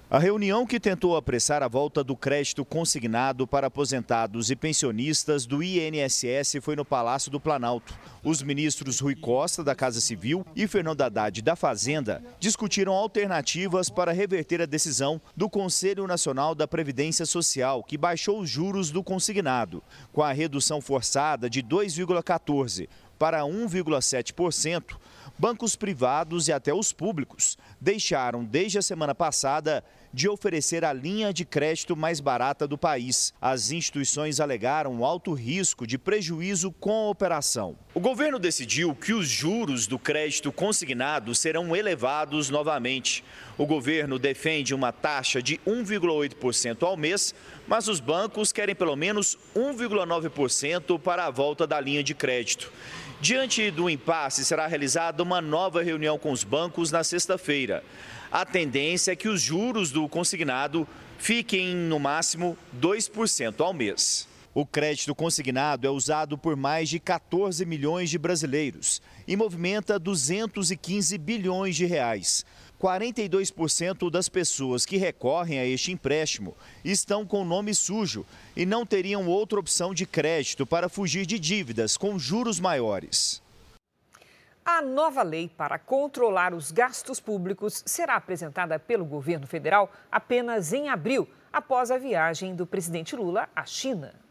A 0.09 0.19
reunião 0.19 0.65
que 0.65 0.79
tentou 0.79 1.17
apressar 1.17 1.61
a 1.61 1.67
volta 1.67 2.01
do 2.01 2.15
crédito 2.15 2.63
consignado 2.63 3.45
para 3.45 3.67
aposentados 3.67 4.49
e 4.49 4.55
pensionistas 4.55 5.45
do 5.45 5.61
INSS 5.61 6.59
foi 6.61 6.77
no 6.77 6.85
Palácio 6.85 7.29
do 7.29 7.41
Planalto. 7.41 7.93
Os 8.23 8.41
ministros 8.41 9.01
Rui 9.01 9.15
Costa, 9.15 9.65
da 9.65 9.75
Casa 9.75 9.99
Civil, 9.99 10.45
e 10.55 10.65
Fernando 10.65 11.01
Haddad, 11.01 11.41
da 11.41 11.57
Fazenda, 11.57 12.23
discutiram 12.39 12.93
alternativas 12.93 13.89
para 13.89 14.13
reverter 14.13 14.61
a 14.61 14.65
decisão 14.65 15.19
do 15.35 15.49
Conselho 15.49 16.07
Nacional 16.07 16.55
da 16.55 16.65
Previdência 16.65 17.25
Social, 17.25 17.83
que 17.83 17.97
baixou 17.97 18.39
os 18.39 18.49
juros 18.49 18.91
do 18.91 19.03
consignado, 19.03 19.83
com 20.13 20.23
a 20.23 20.31
redução 20.31 20.79
forçada 20.79 21.49
de 21.49 21.61
2,14% 21.61 22.87
para 23.19 23.41
1,7%. 23.41 24.95
Bancos 25.39 25.75
privados 25.75 26.47
e 26.47 26.51
até 26.51 26.73
os 26.73 26.91
públicos 26.91 27.59
deixaram 27.79 28.43
desde 28.43 28.79
a 28.79 28.81
semana 28.81 29.13
passada 29.13 29.83
de 30.11 30.27
oferecer 30.27 30.83
a 30.83 30.91
linha 30.91 31.31
de 31.31 31.45
crédito 31.45 31.95
mais 31.95 32.19
barata 32.19 32.67
do 32.67 32.75
país. 32.75 33.31
As 33.39 33.69
instituições 33.69 34.39
alegaram 34.39 35.05
alto 35.05 35.33
risco 35.33 35.85
de 35.85 35.95
prejuízo 35.95 36.71
com 36.71 36.89
a 36.89 37.09
operação. 37.11 37.77
O 37.93 37.99
governo 37.99 38.39
decidiu 38.39 38.95
que 38.95 39.13
os 39.13 39.27
juros 39.27 39.85
do 39.85 39.99
crédito 39.99 40.51
consignado 40.51 41.35
serão 41.35 41.75
elevados 41.75 42.49
novamente. 42.49 43.23
O 43.59 43.65
governo 43.67 44.17
defende 44.17 44.73
uma 44.73 44.91
taxa 44.91 45.39
de 45.39 45.59
1,8% 45.67 46.81
ao 46.81 46.97
mês, 46.97 47.35
mas 47.67 47.87
os 47.87 47.99
bancos 47.99 48.51
querem 48.51 48.73
pelo 48.73 48.95
menos 48.95 49.37
1,9% 49.55 50.99
para 50.99 51.25
a 51.27 51.29
volta 51.29 51.67
da 51.67 51.79
linha 51.79 52.03
de 52.03 52.15
crédito. 52.15 52.71
Diante 53.19 53.71
do 53.71 53.89
impasse, 53.89 54.45
será 54.45 54.67
realizada 54.67 55.23
uma 55.23 55.41
nova 55.41 55.81
reunião 55.81 56.19
com 56.19 56.31
os 56.31 56.43
bancos 56.43 56.91
na 56.91 57.03
sexta-feira. 57.03 57.83
A 58.31 58.45
tendência 58.45 59.11
é 59.11 59.15
que 59.15 59.27
os 59.27 59.41
juros 59.41 59.91
do 59.91 60.07
consignado 60.07 60.87
fiquem 61.17 61.75
no 61.75 61.97
máximo 61.99 62.55
2% 62.79 63.59
ao 63.59 63.73
mês. 63.73 64.27
O 64.53 64.67
crédito 64.67 65.15
consignado 65.15 65.87
é 65.87 65.89
usado 65.89 66.37
por 66.37 66.55
mais 66.55 66.89
de 66.89 66.99
14 66.99 67.65
milhões 67.65 68.11
de 68.11 68.19
brasileiros 68.19 69.01
e 69.27 69.35
movimenta 69.35 69.97
215 69.97 71.17
bilhões 71.17 71.75
de 71.75 71.85
reais. 71.85 72.45
42% 72.81 74.09
das 74.11 74.29
pessoas 74.29 74.85
que 74.85 74.97
recorrem 74.97 75.59
a 75.59 75.65
este 75.65 75.91
empréstimo 75.91 76.55
estão 76.85 77.25
com 77.25 77.43
nome 77.43 77.73
sujo 77.73 78.25
e 78.55 78.65
não 78.65 78.85
teriam 78.85 79.27
outra 79.27 79.59
opção 79.59 79.93
de 79.93 80.05
crédito 80.05 80.65
para 80.65 80.87
fugir 80.87 81.25
de 81.25 81.39
dívidas 81.39 81.97
com 81.97 82.19
juros 82.19 82.59
maiores. 82.59 83.41
A 84.63 84.81
nova 84.81 85.23
lei 85.23 85.49
para 85.49 85.79
controlar 85.79 86.53
os 86.53 86.71
gastos 86.71 87.19
públicos 87.19 87.83
será 87.85 88.15
apresentada 88.15 88.77
pelo 88.77 89.05
governo 89.05 89.47
federal 89.47 89.91
apenas 90.11 90.73
em 90.73 90.89
abril, 90.89 91.27
após 91.53 91.89
a 91.89 91.97
viagem 91.97 92.53
do 92.53 92.67
presidente 92.67 93.15
Lula 93.15 93.47
à 93.55 93.65
China. 93.65 94.26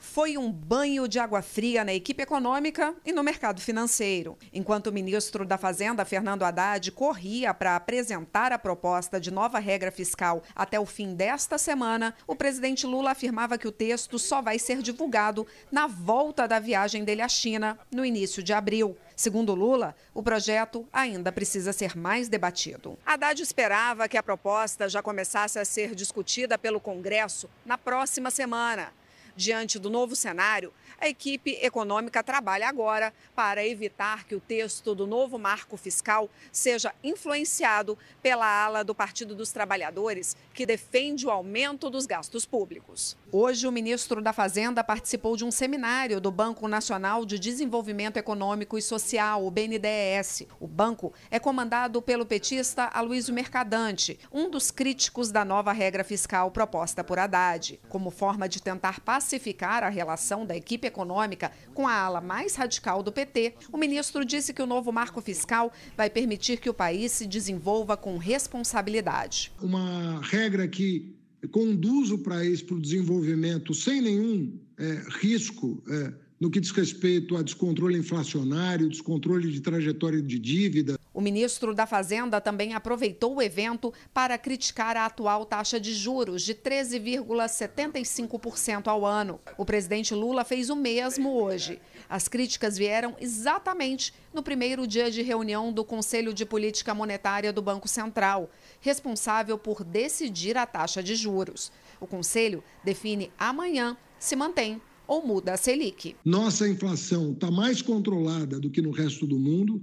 Foi 0.00 0.36
um 0.38 0.50
banho 0.50 1.06
de 1.06 1.18
água 1.18 1.42
fria 1.42 1.84
na 1.84 1.92
equipe 1.92 2.22
econômica 2.22 2.94
e 3.04 3.12
no 3.12 3.22
mercado 3.22 3.60
financeiro. 3.60 4.36
Enquanto 4.52 4.88
o 4.88 4.92
ministro 4.92 5.44
da 5.44 5.58
Fazenda, 5.58 6.04
Fernando 6.04 6.42
Haddad, 6.42 6.90
corria 6.92 7.52
para 7.52 7.76
apresentar 7.76 8.50
a 8.50 8.58
proposta 8.58 9.20
de 9.20 9.30
nova 9.30 9.58
regra 9.58 9.92
fiscal 9.92 10.42
até 10.56 10.80
o 10.80 10.86
fim 10.86 11.14
desta 11.14 11.58
semana, 11.58 12.14
o 12.26 12.34
presidente 12.34 12.86
Lula 12.86 13.10
afirmava 13.10 13.58
que 13.58 13.68
o 13.68 13.72
texto 13.72 14.18
só 14.18 14.40
vai 14.40 14.58
ser 14.58 14.82
divulgado 14.82 15.46
na 15.70 15.86
volta 15.86 16.48
da 16.48 16.58
viagem 16.58 17.04
dele 17.04 17.22
à 17.22 17.28
China, 17.28 17.78
no 17.92 18.04
início 18.04 18.42
de 18.42 18.52
abril. 18.52 18.96
Segundo 19.14 19.54
Lula, 19.54 19.94
o 20.14 20.22
projeto 20.22 20.88
ainda 20.90 21.30
precisa 21.30 21.74
ser 21.74 21.94
mais 21.94 22.26
debatido. 22.26 22.98
Haddad 23.04 23.42
esperava 23.42 24.08
que 24.08 24.16
a 24.16 24.22
proposta 24.22 24.88
já 24.88 25.02
começasse 25.02 25.58
a 25.58 25.64
ser 25.64 25.94
discutida 25.94 26.56
pelo 26.56 26.80
Congresso 26.80 27.50
na 27.66 27.76
próxima 27.76 28.30
semana. 28.30 28.98
Diante 29.40 29.78
do 29.78 29.88
novo 29.88 30.14
cenário, 30.14 30.70
a 31.00 31.08
equipe 31.08 31.58
econômica 31.62 32.22
trabalha 32.22 32.68
agora 32.68 33.10
para 33.34 33.66
evitar 33.66 34.26
que 34.26 34.34
o 34.34 34.40
texto 34.40 34.94
do 34.94 35.06
novo 35.06 35.38
marco 35.38 35.78
fiscal 35.78 36.28
seja 36.52 36.92
influenciado 37.02 37.96
pela 38.20 38.44
ala 38.44 38.84
do 38.84 38.94
Partido 38.94 39.34
dos 39.34 39.50
Trabalhadores, 39.50 40.36
que 40.52 40.66
defende 40.66 41.26
o 41.26 41.30
aumento 41.30 41.88
dos 41.88 42.04
gastos 42.04 42.44
públicos. 42.44 43.16
Hoje, 43.32 43.66
o 43.66 43.72
ministro 43.72 44.20
da 44.20 44.34
Fazenda 44.34 44.84
participou 44.84 45.34
de 45.38 45.44
um 45.46 45.50
seminário 45.50 46.20
do 46.20 46.30
Banco 46.30 46.68
Nacional 46.68 47.24
de 47.24 47.38
Desenvolvimento 47.38 48.18
Econômico 48.18 48.76
e 48.76 48.82
Social, 48.82 49.46
o 49.46 49.50
BNDES. 49.50 50.48
O 50.60 50.66
banco 50.66 51.14
é 51.30 51.38
comandado 51.38 52.02
pelo 52.02 52.26
petista 52.26 52.90
Aloysio 52.92 53.32
Mercadante, 53.32 54.20
um 54.30 54.50
dos 54.50 54.70
críticos 54.70 55.32
da 55.32 55.46
nova 55.46 55.72
regra 55.72 56.04
fiscal 56.04 56.50
proposta 56.50 57.02
por 57.02 57.18
Haddad. 57.18 57.80
Como 57.88 58.10
forma 58.10 58.46
de 58.46 58.60
tentar 58.60 59.00
pacificar 59.30 59.84
a 59.84 59.88
relação 59.88 60.44
da 60.44 60.56
equipe 60.56 60.88
econômica 60.88 61.52
com 61.72 61.86
a 61.86 61.94
ala 61.94 62.20
mais 62.20 62.56
radical 62.56 63.00
do 63.00 63.12
PT, 63.12 63.54
o 63.72 63.78
ministro 63.78 64.24
disse 64.24 64.52
que 64.52 64.60
o 64.60 64.66
novo 64.66 64.90
marco 64.90 65.20
fiscal 65.20 65.72
vai 65.96 66.10
permitir 66.10 66.58
que 66.58 66.68
o 66.68 66.74
país 66.74 67.12
se 67.12 67.26
desenvolva 67.26 67.96
com 67.96 68.16
responsabilidade. 68.18 69.52
Uma 69.62 70.20
regra 70.20 70.66
que 70.66 71.14
conduz 71.52 72.10
o 72.10 72.18
país 72.18 72.60
para 72.60 72.74
o 72.74 72.80
desenvolvimento 72.80 73.72
sem 73.72 74.02
nenhum 74.02 74.58
é, 74.76 75.02
risco 75.20 75.80
é, 75.88 76.12
no 76.40 76.50
que 76.50 76.58
diz 76.58 76.70
respeito 76.70 77.36
a 77.36 77.42
descontrole 77.42 77.98
inflacionário, 77.98 78.88
descontrole 78.88 79.52
de 79.52 79.60
trajetória 79.60 80.22
de 80.22 80.38
dívida. 80.38 80.98
O 81.12 81.20
ministro 81.20 81.74
da 81.74 81.86
Fazenda 81.86 82.40
também 82.40 82.72
aproveitou 82.72 83.36
o 83.36 83.42
evento 83.42 83.92
para 84.14 84.38
criticar 84.38 84.96
a 84.96 85.04
atual 85.04 85.44
taxa 85.44 85.78
de 85.78 85.92
juros 85.92 86.42
de 86.42 86.54
13,75% 86.54 88.86
ao 88.86 89.04
ano. 89.04 89.38
O 89.58 89.66
presidente 89.66 90.14
Lula 90.14 90.42
fez 90.42 90.70
o 90.70 90.76
mesmo 90.76 91.34
hoje. 91.34 91.78
As 92.08 92.26
críticas 92.26 92.78
vieram 92.78 93.14
exatamente 93.20 94.14
no 94.32 94.42
primeiro 94.42 94.86
dia 94.86 95.10
de 95.10 95.20
reunião 95.20 95.70
do 95.70 95.84
Conselho 95.84 96.32
de 96.32 96.46
Política 96.46 96.94
Monetária 96.94 97.52
do 97.52 97.60
Banco 97.60 97.86
Central, 97.86 98.50
responsável 98.80 99.58
por 99.58 99.84
decidir 99.84 100.56
a 100.56 100.64
taxa 100.64 101.02
de 101.02 101.14
juros. 101.14 101.70
O 102.00 102.06
conselho 102.06 102.64
define 102.82 103.30
amanhã 103.38 103.94
se 104.18 104.34
mantém 104.34 104.80
ou 105.10 105.26
muda 105.26 105.54
a 105.54 105.56
Selic. 105.56 106.14
Nossa 106.24 106.68
inflação 106.68 107.32
está 107.32 107.50
mais 107.50 107.82
controlada 107.82 108.60
do 108.60 108.70
que 108.70 108.80
no 108.80 108.92
resto 108.92 109.26
do 109.26 109.40
mundo. 109.40 109.82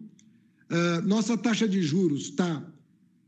Uh, 0.72 1.06
nossa 1.06 1.38
taxa 1.38 1.68
de 1.68 1.84
juros 1.84 2.30
está 2.30 2.66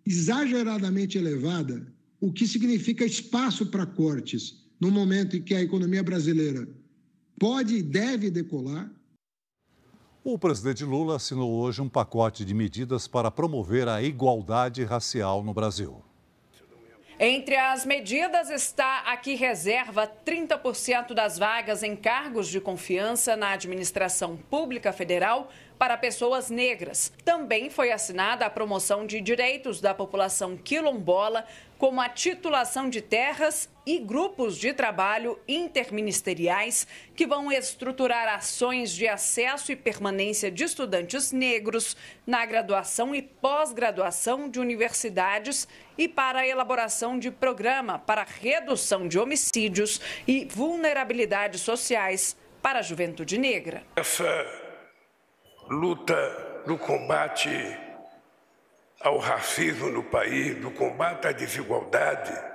exageradamente 0.06 1.18
elevada, 1.18 1.94
o 2.22 2.32
que 2.32 2.48
significa 2.48 3.04
espaço 3.04 3.66
para 3.66 3.86
cortes 3.86 4.64
no 4.80 4.90
momento 4.90 5.36
em 5.36 5.42
que 5.42 5.54
a 5.54 5.62
economia 5.62 6.02
brasileira 6.02 6.66
pode 7.38 7.76
e 7.76 7.84
deve 7.84 8.32
decolar. 8.32 8.90
O 10.24 10.40
presidente 10.40 10.86
Lula 10.86 11.18
assinou 11.18 11.52
hoje 11.52 11.82
um 11.82 11.90
pacote 11.90 12.46
de 12.46 12.54
medidas 12.54 13.10
para 13.10 13.30
promover 13.30 13.90
a 13.90 14.02
igualdade 14.02 14.86
racial 14.86 15.44
no 15.44 15.54
Brasil. 15.54 16.09
Entre 17.22 17.58
as 17.58 17.86
medidas 17.86 18.50
está 18.50 19.00
a 19.00 19.18
que 19.18 19.36
reserva 19.36 20.10
30% 20.26 21.14
das 21.14 21.38
vagas 21.38 21.84
em 21.84 21.94
cargos 21.94 22.48
de 22.48 22.62
confiança 22.62 23.36
na 23.36 23.52
administração 23.52 24.38
pública 24.38 24.94
federal 24.94 25.52
para 25.78 25.98
pessoas 25.98 26.50
negras. 26.50 27.12
Também 27.26 27.70
foi 27.70 27.92
assinada 27.92 28.46
a 28.46 28.50
promoção 28.50 29.06
de 29.06 29.20
direitos 29.20 29.82
da 29.82 29.94
população 29.94 30.56
quilombola, 30.56 31.44
como 31.78 32.00
a 32.00 32.08
titulação 32.08 32.90
de 32.90 33.02
terras 33.02 33.70
e 33.90 33.98
grupos 33.98 34.56
de 34.56 34.72
trabalho 34.72 35.40
interministeriais 35.48 36.86
que 37.16 37.26
vão 37.26 37.52
estruturar 37.52 38.32
ações 38.32 38.92
de 38.92 39.08
acesso 39.08 39.72
e 39.72 39.76
permanência 39.76 40.52
de 40.52 40.64
estudantes 40.64 41.32
negros 41.32 41.98
na 42.24 42.46
graduação 42.46 43.16
e 43.16 43.24
pós-graduação 43.24 44.48
de 44.48 44.60
universidades 44.60 45.68
e 45.98 46.08
para 46.08 46.42
a 46.42 46.48
elaboração 46.48 47.18
de 47.18 47.32
programa 47.32 47.98
para 47.98 48.24
redução 48.24 49.08
de 49.08 49.18
homicídios 49.18 50.00
e 50.28 50.46
vulnerabilidades 50.46 51.62
sociais 51.62 52.38
para 52.62 52.78
a 52.78 52.84
juventude 52.84 53.40
negra. 53.40 53.82
Essa 53.96 54.46
luta 55.68 56.62
no 56.68 56.78
combate 56.78 57.50
ao 59.02 59.18
racismo 59.18 59.90
no 59.90 60.04
país, 60.04 60.56
do 60.62 60.70
combate 60.70 61.28
à 61.28 61.32
desigualdade 61.32 62.49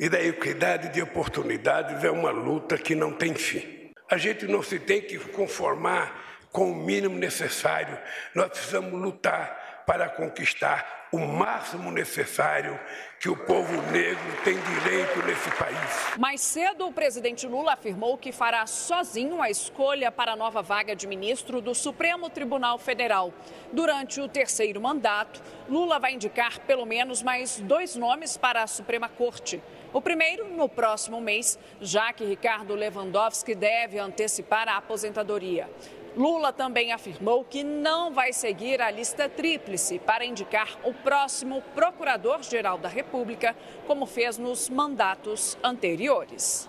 e 0.00 0.08
da 0.08 0.18
equidade 0.18 0.88
de 0.88 1.02
oportunidades 1.02 2.02
é 2.02 2.10
uma 2.10 2.30
luta 2.30 2.78
que 2.78 2.94
não 2.94 3.12
tem 3.12 3.34
fim. 3.34 3.92
A 4.10 4.16
gente 4.16 4.46
não 4.46 4.62
se 4.62 4.78
tem 4.78 5.02
que 5.02 5.18
conformar 5.18 6.48
com 6.50 6.72
o 6.72 6.74
mínimo 6.74 7.18
necessário, 7.18 7.98
nós 8.34 8.48
precisamos 8.48 8.92
lutar 8.92 9.84
para 9.86 10.08
conquistar 10.08 11.08
o 11.12 11.18
máximo 11.18 11.90
necessário 11.90 12.78
que 13.18 13.28
o 13.28 13.36
povo 13.36 13.82
negro 13.90 14.22
tem 14.44 14.56
direito 14.58 15.18
nesse 15.26 15.50
país. 15.50 16.16
Mais 16.16 16.40
cedo, 16.40 16.86
o 16.86 16.92
presidente 16.92 17.46
Lula 17.46 17.72
afirmou 17.72 18.16
que 18.16 18.30
fará 18.30 18.66
sozinho 18.66 19.42
a 19.42 19.50
escolha 19.50 20.12
para 20.12 20.32
a 20.32 20.36
nova 20.36 20.62
vaga 20.62 20.94
de 20.94 21.06
ministro 21.06 21.60
do 21.60 21.74
Supremo 21.74 22.30
Tribunal 22.30 22.78
Federal. 22.78 23.34
Durante 23.72 24.20
o 24.20 24.28
terceiro 24.28 24.80
mandato, 24.80 25.42
Lula 25.68 25.98
vai 25.98 26.14
indicar 26.14 26.60
pelo 26.60 26.86
menos 26.86 27.22
mais 27.22 27.58
dois 27.60 27.96
nomes 27.96 28.36
para 28.36 28.62
a 28.62 28.66
Suprema 28.66 29.08
Corte. 29.08 29.60
O 29.92 30.00
primeiro 30.00 30.48
no 30.48 30.68
próximo 30.68 31.20
mês, 31.20 31.58
já 31.80 32.12
que 32.12 32.24
Ricardo 32.24 32.76
Lewandowski 32.76 33.56
deve 33.56 33.98
antecipar 33.98 34.68
a 34.68 34.76
aposentadoria. 34.76 35.68
Lula 36.16 36.52
também 36.52 36.92
afirmou 36.92 37.44
que 37.44 37.64
não 37.64 38.12
vai 38.12 38.32
seguir 38.32 38.80
a 38.80 38.88
lista 38.88 39.28
tríplice 39.28 39.98
para 39.98 40.24
indicar 40.24 40.78
o 40.84 40.94
próximo 40.94 41.60
Procurador-Geral 41.74 42.78
da 42.78 42.88
República, 42.88 43.56
como 43.86 44.06
fez 44.06 44.38
nos 44.38 44.68
mandatos 44.68 45.58
anteriores. 45.62 46.68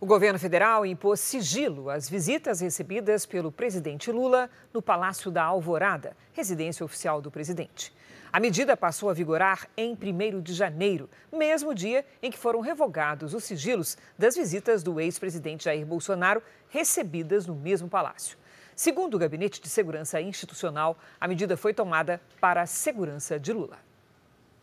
O 0.00 0.06
governo 0.06 0.38
federal 0.38 0.86
impôs 0.86 1.20
sigilo 1.20 1.90
às 1.90 2.08
visitas 2.08 2.60
recebidas 2.60 3.26
pelo 3.26 3.52
presidente 3.52 4.10
Lula 4.10 4.48
no 4.72 4.80
Palácio 4.80 5.30
da 5.30 5.44
Alvorada, 5.44 6.16
residência 6.32 6.82
oficial 6.82 7.20
do 7.20 7.30
presidente. 7.30 7.92
A 8.32 8.38
medida 8.38 8.76
passou 8.76 9.10
a 9.10 9.12
vigorar 9.12 9.68
em 9.76 9.92
1 9.92 10.40
de 10.40 10.54
janeiro, 10.54 11.10
mesmo 11.32 11.74
dia 11.74 12.04
em 12.22 12.30
que 12.30 12.38
foram 12.38 12.60
revogados 12.60 13.34
os 13.34 13.42
sigilos 13.42 13.98
das 14.16 14.36
visitas 14.36 14.84
do 14.84 15.00
ex-presidente 15.00 15.64
Jair 15.64 15.84
Bolsonaro 15.84 16.40
recebidas 16.68 17.44
no 17.44 17.56
mesmo 17.56 17.88
palácio. 17.88 18.38
Segundo 18.76 19.14
o 19.14 19.18
Gabinete 19.18 19.60
de 19.60 19.68
Segurança 19.68 20.20
Institucional, 20.20 20.96
a 21.20 21.26
medida 21.26 21.56
foi 21.56 21.74
tomada 21.74 22.20
para 22.40 22.62
a 22.62 22.66
segurança 22.66 23.36
de 23.38 23.52
Lula. 23.52 23.78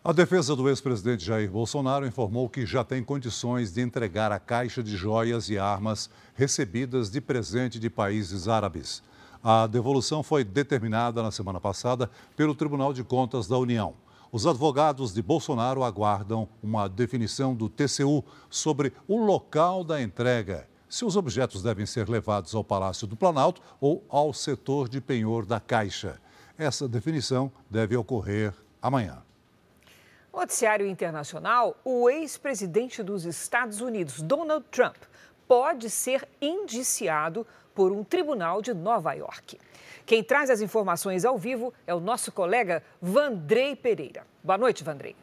A 0.01 0.13
defesa 0.13 0.55
do 0.55 0.69
ex-presidente 0.69 1.25
Jair 1.25 1.51
Bolsonaro 1.51 2.07
informou 2.07 2.47
que 2.47 2.65
já 2.65 2.85
tem 2.85 3.03
condições 3.03 3.73
de 3.73 3.81
entregar 3.81 4.31
a 4.31 4.39
caixa 4.39 4.81
de 4.81 4.95
joias 4.95 5.49
e 5.49 5.57
armas 5.57 6.09
recebidas 6.35 7.09
de 7.11 7.19
presente 7.19 7.77
de 7.77 7.89
países 7.89 8.47
árabes. 8.47 9.03
A 9.43 9.67
devolução 9.67 10.23
foi 10.23 10.43
determinada 10.43 11.21
na 11.21 11.31
semana 11.31 11.59
passada 11.59 12.09
pelo 12.35 12.55
Tribunal 12.55 12.93
de 12.93 13.03
Contas 13.03 13.47
da 13.47 13.57
União. 13.57 13.93
Os 14.31 14.45
advogados 14.45 15.13
de 15.13 15.21
Bolsonaro 15.21 15.83
aguardam 15.83 16.49
uma 16.61 16.89
definição 16.89 17.55
do 17.55 17.69
TCU 17.69 18.23
sobre 18.49 18.91
o 19.07 19.17
local 19.17 19.83
da 19.83 20.01
entrega, 20.01 20.67
se 20.89 21.05
os 21.05 21.15
objetos 21.15 21.63
devem 21.63 21.85
ser 21.85 22.09
levados 22.09 22.53
ao 22.53 22.63
Palácio 22.63 23.07
do 23.07 23.15
Planalto 23.15 23.61
ou 23.79 24.03
ao 24.09 24.33
setor 24.33 24.89
de 24.89 24.99
penhor 24.99 25.45
da 25.45 25.59
Caixa. 25.59 26.19
Essa 26.57 26.87
definição 26.87 27.51
deve 27.69 27.95
ocorrer 27.95 28.53
amanhã. 28.81 29.21
Noticiário 30.33 30.85
internacional: 30.87 31.75
o 31.83 32.09
ex-presidente 32.09 33.01
dos 33.01 33.25
Estados 33.25 33.81
Unidos, 33.81 34.21
Donald 34.21 34.65
Trump, 34.69 34.97
pode 35.47 35.89
ser 35.89 36.27
indiciado 36.41 37.45
por 37.73 37.91
um 37.91 38.03
tribunal 38.03 38.61
de 38.61 38.73
Nova 38.73 39.13
York. 39.13 39.59
Quem 40.05 40.23
traz 40.23 40.49
as 40.49 40.61
informações 40.61 41.25
ao 41.25 41.37
vivo 41.37 41.73
é 41.85 41.93
o 41.93 41.99
nosso 41.99 42.31
colega 42.31 42.83
Vandrei 43.01 43.75
Pereira. 43.75 44.25
Boa 44.43 44.57
noite, 44.57 44.83
Vandrei. 44.83 45.15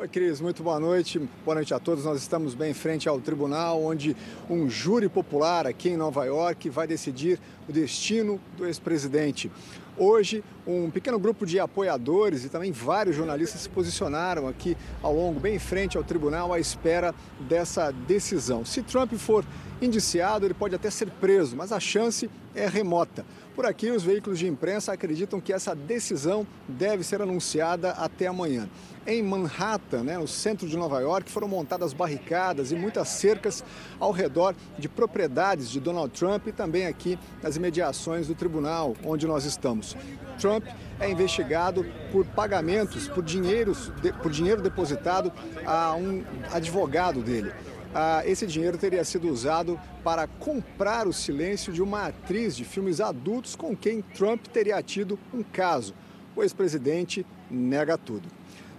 Oi, 0.00 0.06
Cris, 0.06 0.40
muito 0.40 0.62
boa 0.62 0.78
noite. 0.78 1.18
Boa 1.44 1.56
noite 1.56 1.74
a 1.74 1.80
todos. 1.80 2.04
Nós 2.04 2.18
estamos 2.18 2.54
bem 2.54 2.70
em 2.70 2.74
frente 2.74 3.08
ao 3.08 3.20
tribunal, 3.20 3.82
onde 3.82 4.16
um 4.48 4.70
júri 4.70 5.08
popular 5.08 5.66
aqui 5.66 5.88
em 5.88 5.96
Nova 5.96 6.24
York 6.24 6.70
vai 6.70 6.86
decidir 6.86 7.40
o 7.68 7.72
destino 7.72 8.40
do 8.56 8.64
ex-presidente. 8.64 9.50
Hoje, 9.96 10.44
um 10.64 10.88
pequeno 10.88 11.18
grupo 11.18 11.44
de 11.44 11.58
apoiadores 11.58 12.44
e 12.44 12.48
também 12.48 12.70
vários 12.70 13.16
jornalistas 13.16 13.62
se 13.62 13.68
posicionaram 13.68 14.46
aqui 14.46 14.76
ao 15.02 15.12
longo, 15.12 15.40
bem 15.40 15.56
em 15.56 15.58
frente 15.58 15.96
ao 15.96 16.04
tribunal, 16.04 16.52
à 16.52 16.60
espera 16.60 17.12
dessa 17.48 17.90
decisão. 17.90 18.64
Se 18.64 18.84
Trump 18.84 19.12
for 19.14 19.44
indiciado, 19.82 20.46
ele 20.46 20.54
pode 20.54 20.76
até 20.76 20.90
ser 20.90 21.10
preso, 21.10 21.56
mas 21.56 21.72
a 21.72 21.80
chance 21.80 22.30
é 22.58 22.66
remota. 22.66 23.24
Por 23.54 23.66
aqui, 23.66 23.90
os 23.90 24.02
veículos 24.02 24.38
de 24.38 24.46
imprensa 24.46 24.92
acreditam 24.92 25.40
que 25.40 25.52
essa 25.52 25.74
decisão 25.74 26.46
deve 26.68 27.02
ser 27.02 27.20
anunciada 27.20 27.90
até 27.92 28.26
amanhã. 28.26 28.68
Em 29.06 29.22
Manhattan, 29.22 30.04
né, 30.04 30.18
no 30.18 30.28
centro 30.28 30.68
de 30.68 30.76
Nova 30.76 31.00
York, 31.00 31.30
foram 31.30 31.48
montadas 31.48 31.92
barricadas 31.92 32.70
e 32.70 32.76
muitas 32.76 33.08
cercas 33.08 33.64
ao 33.98 34.12
redor 34.12 34.54
de 34.78 34.88
propriedades 34.88 35.70
de 35.70 35.80
Donald 35.80 36.12
Trump 36.16 36.46
e 36.46 36.52
também 36.52 36.86
aqui 36.86 37.18
nas 37.42 37.56
imediações 37.56 38.28
do 38.28 38.34
tribunal 38.34 38.94
onde 39.04 39.26
nós 39.26 39.44
estamos. 39.44 39.96
Trump 40.38 40.64
é 41.00 41.10
investigado 41.10 41.84
por 42.12 42.24
pagamentos, 42.26 43.08
por, 43.08 43.24
dinheiros, 43.24 43.90
por 44.22 44.30
dinheiro 44.30 44.62
depositado 44.62 45.32
a 45.64 45.94
um 45.94 46.22
advogado 46.52 47.22
dele 47.22 47.52
ah, 47.94 48.22
esse 48.26 48.46
dinheiro 48.46 48.76
teria 48.76 49.04
sido 49.04 49.28
usado 49.28 49.78
para 50.04 50.26
comprar 50.26 51.06
o 51.06 51.12
silêncio 51.12 51.72
de 51.72 51.82
uma 51.82 52.06
atriz 52.06 52.56
de 52.56 52.64
filmes 52.64 53.00
adultos 53.00 53.56
com 53.56 53.76
quem 53.76 54.02
Trump 54.02 54.46
teria 54.46 54.82
tido 54.82 55.18
um 55.32 55.42
caso. 55.42 55.94
O 56.36 56.42
ex-presidente 56.42 57.26
nega 57.50 57.96
tudo. 57.96 58.28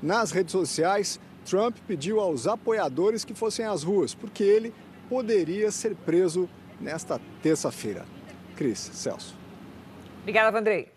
Nas 0.01 0.31
redes 0.31 0.51
sociais, 0.51 1.19
Trump 1.45 1.75
pediu 1.87 2.19
aos 2.19 2.47
apoiadores 2.47 3.25
que 3.25 3.33
fossem 3.33 3.65
às 3.65 3.83
ruas, 3.83 4.13
porque 4.13 4.43
ele 4.43 4.73
poderia 5.09 5.71
ser 5.71 5.95
preso 5.95 6.47
nesta 6.79 7.19
terça-feira. 7.41 8.05
Cris, 8.55 8.91
Celso. 8.93 9.35
Obrigada, 10.21 10.51
Vandrei. 10.51 10.91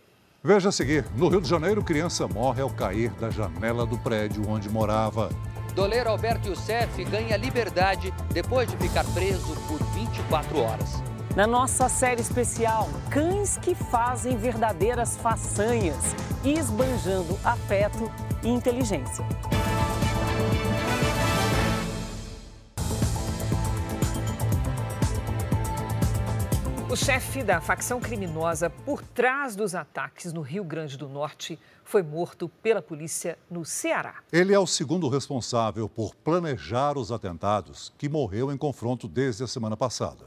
Veja 0.44 0.68
a 0.68 0.72
seguir: 0.72 1.04
no 1.16 1.28
Rio 1.28 1.40
de 1.40 1.48
Janeiro, 1.48 1.82
criança 1.82 2.26
morre 2.28 2.60
ao 2.60 2.70
cair 2.70 3.10
da 3.12 3.30
janela 3.30 3.86
do 3.86 3.96
prédio 3.98 4.46
onde 4.48 4.68
morava. 4.68 5.30
Doleiro 5.74 6.10
Alberto 6.10 6.48
Youssef 6.48 7.02
ganha 7.04 7.36
liberdade 7.36 8.12
depois 8.32 8.70
de 8.70 8.76
ficar 8.76 9.04
preso 9.12 9.54
por 9.66 9.82
24 9.94 10.60
horas. 10.60 11.02
Na 11.34 11.46
nossa 11.46 11.88
série 11.88 12.20
especial, 12.20 12.90
cães 13.10 13.56
que 13.56 13.74
fazem 13.74 14.36
verdadeiras 14.36 15.16
façanhas, 15.16 16.14
esbanjando 16.44 17.38
afeto 17.42 18.12
e 18.42 18.50
inteligência. 18.50 19.24
O 26.92 26.96
chefe 26.96 27.42
da 27.42 27.58
facção 27.58 27.98
criminosa 27.98 28.68
por 28.68 29.02
trás 29.02 29.56
dos 29.56 29.74
ataques 29.74 30.30
no 30.30 30.42
Rio 30.42 30.62
Grande 30.62 30.98
do 30.98 31.08
Norte 31.08 31.58
foi 31.82 32.02
morto 32.02 32.50
pela 32.62 32.82
polícia 32.82 33.38
no 33.50 33.64
Ceará. 33.64 34.16
Ele 34.30 34.52
é 34.52 34.58
o 34.58 34.66
segundo 34.66 35.08
responsável 35.08 35.88
por 35.88 36.14
planejar 36.14 36.98
os 36.98 37.10
atentados, 37.10 37.94
que 37.96 38.10
morreu 38.10 38.52
em 38.52 38.58
confronto 38.58 39.08
desde 39.08 39.42
a 39.42 39.46
semana 39.46 39.74
passada. 39.74 40.26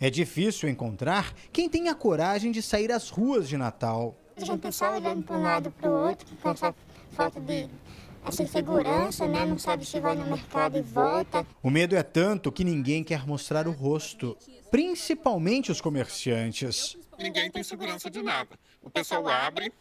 É 0.00 0.10
difícil 0.10 0.68
encontrar 0.68 1.32
quem 1.52 1.68
tenha 1.68 1.94
coragem 1.94 2.50
de 2.50 2.60
sair 2.60 2.90
às 2.90 3.08
ruas 3.08 3.48
de 3.48 3.56
Natal. 3.56 4.16
A 4.36 4.44
gente 4.44 4.72
só 4.72 4.92
olhando 4.96 5.22
para 5.22 5.36
um 5.36 5.42
lado 5.44 5.70
para 5.70 5.88
o 5.88 6.08
outro, 6.08 6.26
com 6.42 6.50
essa 6.50 6.74
falta 7.12 7.40
de 7.40 7.68
essa 8.26 8.46
segurança, 8.46 9.26
né? 9.26 9.44
Não 9.44 9.58
sabe 9.58 9.84
se 9.84 10.00
vai 10.00 10.16
no 10.16 10.26
mercado 10.26 10.78
e 10.78 10.82
volta. 10.82 11.46
O 11.62 11.70
medo 11.70 11.94
é 11.94 12.02
tanto 12.02 12.50
que 12.50 12.64
ninguém 12.64 13.04
quer 13.04 13.26
mostrar 13.26 13.68
o 13.68 13.72
rosto, 13.72 14.36
principalmente 14.70 15.70
os 15.70 15.80
comerciantes. 15.80 16.96
Ninguém 17.18 17.50
tem 17.50 17.62
segurança 17.62 18.10
de 18.10 18.22
nada. 18.22 18.58
O 18.82 18.90
pessoal 18.90 19.28
abre, 19.28 19.72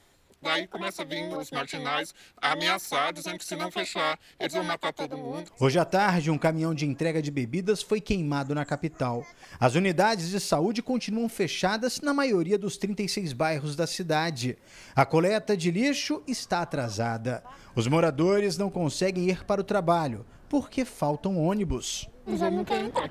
Daí 0.44 0.68
começa 0.68 1.04
a 1.04 1.06
vir 1.06 1.26
os 1.38 1.50
marginais 1.52 2.14
ameaçar, 2.36 3.14
dizendo 3.14 3.38
que 3.38 3.46
se 3.46 3.56
não 3.56 3.72
fechar, 3.72 4.20
eles 4.38 4.52
vão 4.52 4.62
matar 4.62 4.92
todo 4.92 5.18
mundo. 5.18 5.50
Hoje 5.58 5.80
à 5.80 5.86
tarde, 5.86 6.30
um 6.30 6.38
caminhão 6.38 6.76
de 6.76 6.86
entrega 6.86 7.22
de 7.22 7.32
bebidas 7.32 7.82
foi 7.82 8.02
queimado 8.02 8.54
na 8.54 8.66
capital. 8.66 9.26
As 9.58 9.76
unidades 9.76 10.30
de 10.30 10.42
saúde 10.42 10.82
continuam 10.82 11.30
fechadas 11.30 12.02
na 12.02 12.14
maioria 12.14 12.58
dos 12.58 12.76
36 12.76 13.32
bairros 13.32 13.74
da 13.78 13.88
cidade. 13.88 14.58
A 14.94 15.06
coleta 15.06 15.56
de 15.56 15.72
lixo 15.72 16.22
está 16.28 16.62
atrasada. 16.62 17.42
Os 17.76 17.88
moradores 17.88 18.56
não 18.56 18.70
conseguem 18.70 19.30
ir 19.30 19.44
para 19.46 19.60
o 19.60 19.64
trabalho 19.64 20.24
porque 20.48 20.86
faltam 20.86 21.44
ônibus. 21.44 22.08
Já 22.28 22.52
não 22.52 22.64
querem 22.64 22.86
entrar 22.86 23.06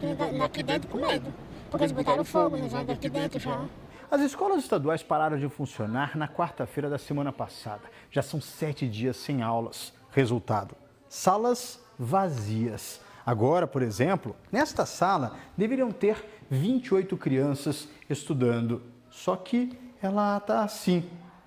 aqui 0.44 0.62
dentro 0.62 0.88
com 0.88 0.98
medo, 0.98 1.34
porque 1.68 1.84
eles 1.84 1.92
botaram 1.92 2.24
fogo 2.24 2.56
já 2.68 2.84
daqui 2.84 3.08
dentro 3.08 3.40
já. 3.40 3.64
As 4.08 4.20
escolas 4.20 4.62
estaduais 4.62 5.02
pararam 5.02 5.36
de 5.36 5.48
funcionar 5.48 6.16
na 6.16 6.28
quarta-feira 6.28 6.88
da 6.88 6.96
semana 6.96 7.32
passada. 7.32 7.82
Já 8.08 8.22
são 8.22 8.40
sete 8.40 8.86
dias 8.86 9.16
sem 9.16 9.42
aulas. 9.42 9.92
Resultado: 10.12 10.76
salas 11.08 11.80
vazias. 11.98 13.00
Agora, 13.26 13.66
por 13.66 13.82
exemplo, 13.82 14.36
nesta 14.52 14.86
sala 14.86 15.36
deveriam 15.56 15.90
ter 15.90 16.24
28 16.48 17.16
crianças 17.16 17.88
estudando. 18.08 18.80
Só 19.10 19.34
que 19.34 19.76
ela 20.00 20.36
está 20.36 20.62
assim, 20.62 21.02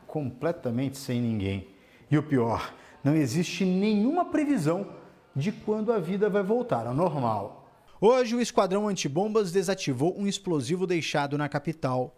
completamente 0.06 0.98
sem 0.98 1.22
ninguém. 1.22 1.70
E 2.12 2.18
o 2.18 2.24
pior, 2.24 2.74
não 3.06 3.16
existe 3.16 3.64
nenhuma 3.64 4.26
previsão 4.26 4.88
de 5.36 5.52
quando 5.52 5.94
a 5.94 6.00
vida 6.00 6.28
vai 6.28 6.42
voltar 6.42 6.88
ao 6.88 6.94
normal. 6.96 7.70
Hoje, 8.02 8.36
o 8.36 8.42
esquadrão 8.42 8.88
antibombas 8.88 9.52
desativou 9.52 10.20
um 10.20 10.26
explosivo 10.26 10.88
deixado 10.88 11.38
na 11.38 11.48
capital. 11.48 12.18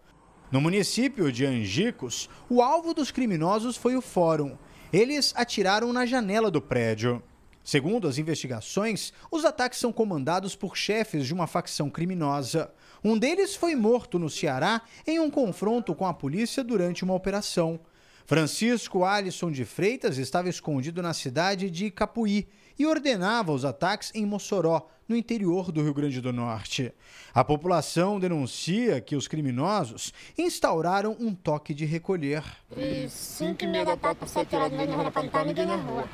No 0.50 0.62
município 0.62 1.30
de 1.30 1.44
Angicos, 1.44 2.30
o 2.48 2.62
alvo 2.62 2.94
dos 2.94 3.10
criminosos 3.10 3.76
foi 3.76 3.96
o 3.96 4.00
fórum. 4.00 4.56
Eles 4.90 5.34
atiraram 5.36 5.92
na 5.92 6.06
janela 6.06 6.50
do 6.50 6.62
prédio. 6.62 7.22
Segundo 7.62 8.08
as 8.08 8.16
investigações, 8.16 9.12
os 9.30 9.44
ataques 9.44 9.78
são 9.78 9.92
comandados 9.92 10.56
por 10.56 10.74
chefes 10.74 11.26
de 11.26 11.34
uma 11.34 11.46
facção 11.46 11.90
criminosa. 11.90 12.72
Um 13.04 13.18
deles 13.18 13.54
foi 13.54 13.74
morto 13.74 14.18
no 14.18 14.30
Ceará 14.30 14.80
em 15.06 15.20
um 15.20 15.30
confronto 15.30 15.94
com 15.94 16.06
a 16.06 16.14
polícia 16.14 16.64
durante 16.64 17.04
uma 17.04 17.12
operação. 17.12 17.78
Francisco 18.28 19.06
Alisson 19.06 19.50
de 19.50 19.64
Freitas 19.64 20.18
estava 20.18 20.50
escondido 20.50 21.00
na 21.00 21.14
cidade 21.14 21.70
de 21.70 21.90
Capuí 21.90 22.46
e 22.78 22.84
ordenava 22.84 23.52
os 23.52 23.64
ataques 23.64 24.12
em 24.14 24.26
Mossoró, 24.26 24.86
no 25.08 25.16
interior 25.16 25.72
do 25.72 25.82
Rio 25.82 25.94
Grande 25.94 26.20
do 26.20 26.30
Norte. 26.30 26.92
A 27.32 27.42
população 27.42 28.20
denuncia 28.20 29.00
que 29.00 29.16
os 29.16 29.26
criminosos 29.26 30.12
instauraram 30.36 31.16
um 31.18 31.34
toque 31.34 31.72
de 31.72 31.86
recolher. 31.86 32.44
E 32.76 33.08
5 33.08 33.64
e 33.64 33.66
meia 33.66 33.86
da 33.86 33.96
tarde 33.96 34.18
para 34.18 34.28
7 34.28 34.54
horas 34.54 34.72
da 34.72 34.84
não 34.84 35.44
ninguém 35.46 35.64
na 35.64 35.76
rua. 35.76 36.06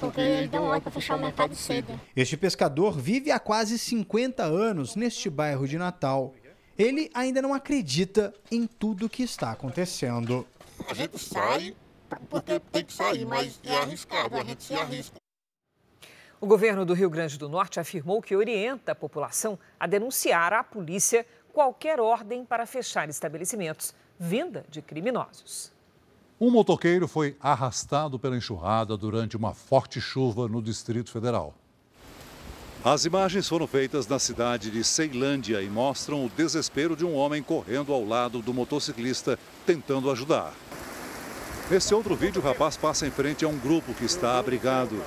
Porque 0.00 0.22
eles 0.22 0.50
dão 0.50 0.80
para 0.80 0.90
fechar 0.90 1.18
o 1.18 1.20
mercado 1.20 1.54
cedo. 1.54 2.00
Este 2.16 2.38
pescador 2.38 2.98
vive 2.98 3.30
há 3.30 3.38
quase 3.38 3.78
50 3.78 4.42
anos 4.44 4.96
neste 4.96 5.28
bairro 5.28 5.68
de 5.68 5.76
Natal. 5.76 6.32
Ele 6.78 7.10
ainda 7.12 7.40
não 7.40 7.52
acredita 7.52 8.34
em 8.50 8.66
tudo 8.66 9.10
que 9.10 9.22
está 9.22 9.52
acontecendo. 9.52 10.46
A 10.88 10.94
gente 10.94 11.18
sai 11.18 11.74
porque 12.30 12.60
tem 12.60 12.84
que 12.84 12.92
sair, 12.92 13.24
mas 13.24 13.60
é 13.64 13.76
arriscado, 13.76 14.36
a 14.36 14.44
gente 14.44 14.62
se 14.62 14.74
arrisca. 14.74 15.16
O 16.40 16.46
governo 16.46 16.84
do 16.84 16.92
Rio 16.92 17.08
Grande 17.08 17.38
do 17.38 17.48
Norte 17.48 17.80
afirmou 17.80 18.20
que 18.20 18.36
orienta 18.36 18.92
a 18.92 18.94
população 18.94 19.58
a 19.80 19.86
denunciar 19.86 20.52
à 20.52 20.62
polícia 20.62 21.26
qualquer 21.52 22.00
ordem 22.00 22.44
para 22.44 22.66
fechar 22.66 23.08
estabelecimentos 23.08 23.94
vinda 24.18 24.64
de 24.68 24.82
criminosos. 24.82 25.72
Um 26.40 26.50
motoqueiro 26.50 27.08
foi 27.08 27.36
arrastado 27.40 28.18
pela 28.18 28.36
enxurrada 28.36 28.96
durante 28.96 29.36
uma 29.36 29.54
forte 29.54 30.00
chuva 30.00 30.48
no 30.48 30.60
Distrito 30.60 31.10
Federal. 31.10 31.54
As 32.84 33.06
imagens 33.06 33.48
foram 33.48 33.66
feitas 33.66 34.06
na 34.06 34.18
cidade 34.18 34.70
de 34.70 34.84
Ceilândia 34.84 35.62
e 35.62 35.70
mostram 35.70 36.26
o 36.26 36.28
desespero 36.28 36.94
de 36.94 37.02
um 37.02 37.14
homem 37.14 37.42
correndo 37.42 37.94
ao 37.94 38.04
lado 38.04 38.42
do 38.42 38.52
motociclista 38.52 39.38
tentando 39.64 40.10
ajudar. 40.10 40.52
Nesse 41.70 41.94
outro 41.94 42.14
vídeo, 42.14 42.42
o 42.42 42.44
rapaz 42.44 42.76
passa 42.76 43.06
em 43.06 43.10
frente 43.10 43.42
a 43.42 43.48
um 43.48 43.58
grupo 43.58 43.94
que 43.94 44.04
está 44.04 44.38
abrigado. 44.38 45.02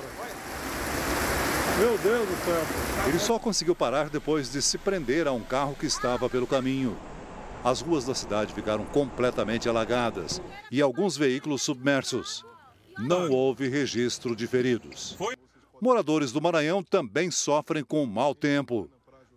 Meu 1.78 1.96
Deus 1.98 2.28
do 2.28 2.44
céu. 2.44 3.06
Ele 3.06 3.18
só 3.20 3.38
conseguiu 3.38 3.76
parar 3.76 4.08
depois 4.08 4.50
de 4.50 4.60
se 4.60 4.76
prender 4.76 5.28
a 5.28 5.32
um 5.32 5.44
carro 5.44 5.76
que 5.78 5.86
estava 5.86 6.28
pelo 6.28 6.48
caminho. 6.48 6.96
As 7.62 7.80
ruas 7.80 8.04
da 8.04 8.14
cidade 8.14 8.52
ficaram 8.52 8.84
completamente 8.86 9.68
alagadas 9.68 10.42
e 10.72 10.82
alguns 10.82 11.16
veículos 11.16 11.62
submersos. 11.62 12.44
Não 12.98 13.30
houve 13.30 13.68
registro 13.68 14.34
de 14.34 14.48
feridos. 14.48 15.16
Moradores 15.80 16.32
do 16.32 16.40
Maranhão 16.40 16.82
também 16.82 17.30
sofrem 17.30 17.84
com 17.84 18.04
mau 18.04 18.34
tempo. 18.34 18.90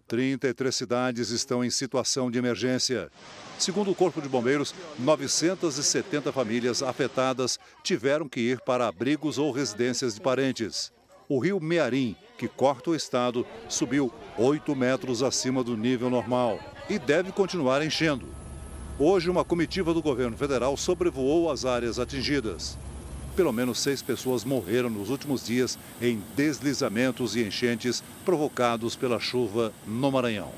33 0.08 0.76
cidades 0.76 1.30
estão 1.30 1.64
em 1.64 1.70
situação 1.70 2.32
de 2.32 2.40
emergência. 2.40 3.12
Segundo 3.60 3.92
o 3.92 3.96
Corpo 3.96 4.22
de 4.22 4.28
Bombeiros, 4.28 4.74
970 4.98 6.32
famílias 6.32 6.82
afetadas 6.82 7.60
tiveram 7.84 8.28
que 8.28 8.40
ir 8.40 8.60
para 8.62 8.88
abrigos 8.88 9.38
ou 9.38 9.52
residências 9.52 10.16
de 10.16 10.22
parentes. 10.22 10.92
O 11.30 11.38
rio 11.38 11.60
Mearim, 11.62 12.16
que 12.38 12.48
corta 12.48 12.90
o 12.90 12.96
estado, 12.96 13.46
subiu 13.70 14.12
8 14.38 14.76
metros 14.76 15.22
acima 15.22 15.64
do 15.64 15.78
nível 15.78 16.10
normal 16.10 16.60
e 16.90 16.98
deve 16.98 17.32
continuar 17.32 17.86
enchendo. 17.86 18.28
Hoje, 19.00 19.30
uma 19.30 19.46
comitiva 19.46 19.94
do 19.94 20.02
governo 20.02 20.36
federal 20.36 20.76
sobrevoou 20.76 21.52
as 21.52 21.66
áreas 21.66 22.00
atingidas. 22.00 22.78
Pelo 23.36 23.54
menos 23.54 23.80
seis 23.80 24.02
pessoas 24.02 24.44
morreram 24.44 24.90
nos 24.90 25.10
últimos 25.10 25.46
dias 25.46 25.80
em 26.02 26.22
deslizamentos 26.36 27.36
e 27.36 27.44
enchentes 27.44 28.04
provocados 28.26 28.96
pela 28.96 29.20
chuva 29.20 29.74
no 29.86 30.12
Maranhão. 30.12 30.52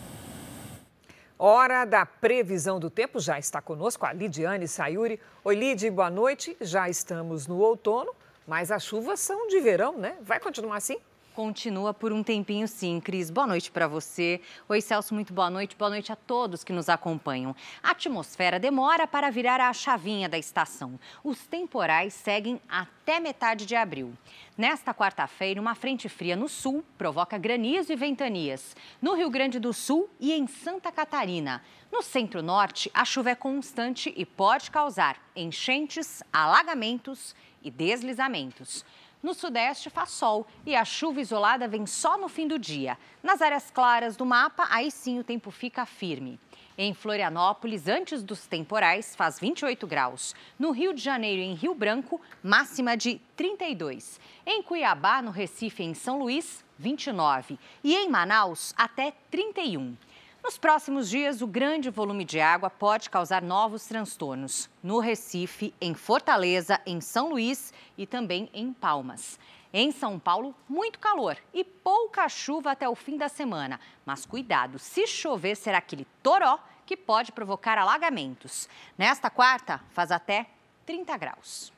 Hora 1.38 1.86
da 1.86 2.06
previsão 2.06 2.80
do 2.80 2.90
tempo 2.90 3.20
já 3.20 3.38
está 3.38 3.62
conosco 3.62 4.06
a 4.06 4.14
Lidiane 4.14 4.68
Sayuri. 4.68 5.20
Oi, 5.44 5.56
Lid, 5.56 5.90
boa 5.92 6.10
noite. 6.10 6.58
Já 6.62 6.90
estamos 6.90 7.46
no 7.48 7.58
outono, 7.58 8.12
mas 8.48 8.72
as 8.72 8.84
chuvas 8.84 9.20
são 9.20 9.48
de 9.48 9.60
verão, 9.60 9.98
né? 9.98 10.16
Vai 10.22 10.40
continuar 10.40 10.78
assim? 10.78 10.98
Continua 11.34 11.96
por 11.96 12.14
um 12.14 12.22
tempinho 12.22 12.68
sim, 12.68 13.00
Cris. 13.00 13.32
Boa 13.32 13.48
noite 13.48 13.72
para 13.72 13.88
você. 13.88 14.40
Oi, 14.70 14.80
Celso, 14.80 15.16
muito 15.16 15.34
boa 15.34 15.50
noite. 15.50 15.76
Boa 15.76 15.90
noite 15.90 16.12
a 16.12 16.16
todos 16.16 16.64
que 16.64 16.72
nos 16.72 16.90
acompanham. 16.90 17.56
A 17.82 17.90
atmosfera 17.90 18.60
demora 18.60 19.08
para 19.08 19.32
virar 19.32 19.60
a 19.60 19.74
chavinha 19.74 20.30
da 20.30 20.38
estação. 20.38 21.00
Os 21.24 21.48
temporais 21.48 22.14
seguem 22.14 22.62
até 22.70 23.20
metade 23.20 23.66
de 23.66 23.76
abril. 23.76 24.14
Nesta 24.56 24.94
quarta-feira, 24.94 25.60
uma 25.60 25.74
frente 25.74 26.08
fria 26.08 26.36
no 26.36 26.48
sul 26.48 26.86
provoca 27.00 27.36
granizo 27.36 27.92
e 27.92 27.96
ventanias. 27.96 28.76
No 29.02 29.16
Rio 29.16 29.32
Grande 29.32 29.60
do 29.60 29.74
Sul 29.74 30.08
e 30.20 30.34
em 30.34 30.46
Santa 30.46 30.92
Catarina. 30.92 31.64
No 31.92 32.04
centro-norte, 32.04 32.92
a 32.94 33.04
chuva 33.04 33.32
é 33.32 33.36
constante 33.36 34.14
e 34.16 34.24
pode 34.24 34.70
causar 34.70 35.18
enchentes, 35.36 36.22
alagamentos 36.32 37.36
e 37.64 37.72
deslizamentos. 37.72 38.86
No 39.24 39.34
sudeste 39.34 39.90
faz 39.90 40.10
sol 40.10 40.46
e 40.66 40.76
a 40.76 40.84
chuva 40.84 41.22
isolada 41.22 41.66
vem 41.66 41.86
só 41.86 42.18
no 42.18 42.28
fim 42.28 42.46
do 42.46 42.60
dia. 42.60 42.98
Nas 43.24 43.42
áreas 43.42 43.72
claras 43.72 44.18
do 44.18 44.26
mapa, 44.26 44.68
aí 44.70 44.92
sim 44.92 45.18
o 45.18 45.24
tempo 45.24 45.50
fica 45.50 45.86
firme. 45.86 46.38
Em 46.78 46.94
Florianópolis, 46.94 47.88
antes 47.88 48.22
dos 48.22 48.46
temporais, 48.48 49.16
faz 49.16 49.40
28 49.40 49.88
graus. 49.88 50.36
No 50.60 50.72
Rio 50.72 50.94
de 50.94 51.02
Janeiro 51.02 51.42
e 51.42 51.46
em 51.46 51.54
Rio 51.54 51.74
Branco, 51.74 52.20
máxima 52.44 52.98
de 52.98 53.22
32. 53.38 54.20
Em 54.46 54.62
Cuiabá, 54.62 55.22
no 55.22 55.32
Recife 55.32 55.84
em 55.84 55.94
São 55.94 56.20
Luís, 56.20 56.66
29. 56.78 57.58
E 57.82 57.96
em 57.96 58.10
Manaus, 58.10 58.74
até 58.76 59.14
31. 59.32 59.96
Nos 60.44 60.58
próximos 60.58 61.10
dias, 61.10 61.42
o 61.42 61.48
grande 61.48 61.90
volume 61.90 62.26
de 62.26 62.38
água 62.42 62.70
pode 62.70 63.10
causar 63.10 63.42
novos 63.42 63.86
transtornos 63.86 64.70
no 64.84 65.00
Recife, 65.00 65.74
em 65.80 65.94
Fortaleza, 65.94 66.82
em 66.86 67.00
São 67.00 67.30
Luís 67.30 67.74
e 67.98 68.06
também 68.06 68.50
em 68.54 68.74
Palmas. 68.74 69.40
Em 69.72 69.90
São 69.90 70.20
Paulo, 70.20 70.54
muito 70.68 71.00
calor 71.00 71.38
e 71.54 71.64
pouca 71.64 72.28
chuva 72.28 72.72
até 72.72 72.90
o 72.90 72.94
fim 72.94 73.16
da 73.16 73.30
semana. 73.30 73.80
Mas 74.06 74.26
cuidado, 74.26 74.78
se 74.78 75.08
chover, 75.08 75.56
será 75.56 75.78
aquele 75.78 76.06
toró 76.22 76.60
que 76.86 76.98
pode 76.98 77.32
provocar 77.32 77.78
alagamentos. 77.78 78.68
Nesta 78.98 79.30
quarta, 79.30 79.80
faz 79.92 80.12
até 80.12 80.48
30 80.86 81.18
graus. 81.18 81.72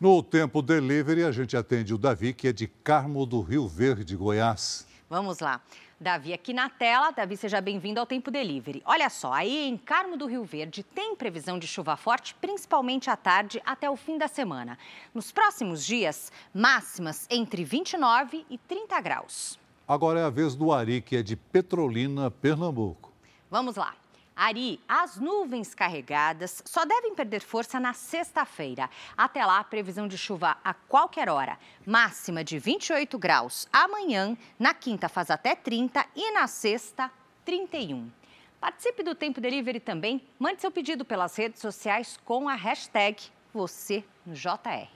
No 0.00 0.20
Tempo 0.20 0.60
Delivery, 0.62 1.22
a 1.22 1.30
gente 1.30 1.56
atende 1.56 1.94
o 1.94 1.98
Davi, 1.98 2.34
que 2.34 2.48
é 2.48 2.52
de 2.52 2.66
Carmo 2.66 3.24
do 3.24 3.40
Rio 3.40 3.68
Verde, 3.68 4.16
Goiás. 4.16 4.84
Vamos 5.08 5.38
lá. 5.38 5.60
Davi 6.02 6.32
aqui 6.32 6.54
na 6.54 6.70
tela. 6.70 7.10
Davi, 7.10 7.36
seja 7.36 7.60
bem-vindo 7.60 8.00
ao 8.00 8.06
Tempo 8.06 8.30
Delivery. 8.30 8.80
Olha 8.86 9.10
só, 9.10 9.34
aí 9.34 9.68
em 9.68 9.76
Carmo 9.76 10.16
do 10.16 10.24
Rio 10.24 10.42
Verde 10.44 10.82
tem 10.82 11.14
previsão 11.14 11.58
de 11.58 11.66
chuva 11.66 11.94
forte, 11.94 12.34
principalmente 12.40 13.10
à 13.10 13.16
tarde 13.18 13.60
até 13.66 13.90
o 13.90 13.96
fim 13.96 14.16
da 14.16 14.26
semana. 14.26 14.78
Nos 15.12 15.30
próximos 15.30 15.84
dias, 15.84 16.32
máximas 16.54 17.26
entre 17.28 17.64
29 17.64 18.46
e 18.48 18.56
30 18.56 18.98
graus. 19.02 19.60
Agora 19.86 20.20
é 20.20 20.24
a 20.24 20.30
vez 20.30 20.54
do 20.54 20.72
Ari, 20.72 21.02
que 21.02 21.16
é 21.16 21.22
de 21.22 21.36
Petrolina, 21.36 22.30
Pernambuco. 22.30 23.12
Vamos 23.50 23.76
lá. 23.76 23.94
Ari, 24.40 24.80
as 24.88 25.18
nuvens 25.18 25.74
carregadas 25.74 26.62
só 26.64 26.86
devem 26.86 27.14
perder 27.14 27.42
força 27.42 27.78
na 27.78 27.92
sexta-feira. 27.92 28.88
Até 29.14 29.44
lá, 29.44 29.62
previsão 29.62 30.08
de 30.08 30.16
chuva 30.16 30.56
a 30.64 30.72
qualquer 30.72 31.28
hora. 31.28 31.58
Máxima 31.84 32.42
de 32.42 32.58
28 32.58 33.18
graus 33.18 33.68
amanhã, 33.70 34.34
na 34.58 34.72
quinta 34.72 35.10
faz 35.10 35.30
até 35.30 35.54
30 35.54 36.06
e 36.16 36.32
na 36.32 36.46
sexta, 36.46 37.10
31. 37.44 38.10
Participe 38.58 39.02
do 39.02 39.14
Tempo 39.14 39.42
Delivery 39.42 39.78
também. 39.78 40.26
Mande 40.38 40.62
seu 40.62 40.70
pedido 40.70 41.04
pelas 41.04 41.36
redes 41.36 41.60
sociais 41.60 42.18
com 42.24 42.48
a 42.48 42.54
hashtag 42.54 43.22
você 43.52 44.02
no 44.24 44.32
JR. 44.32 44.88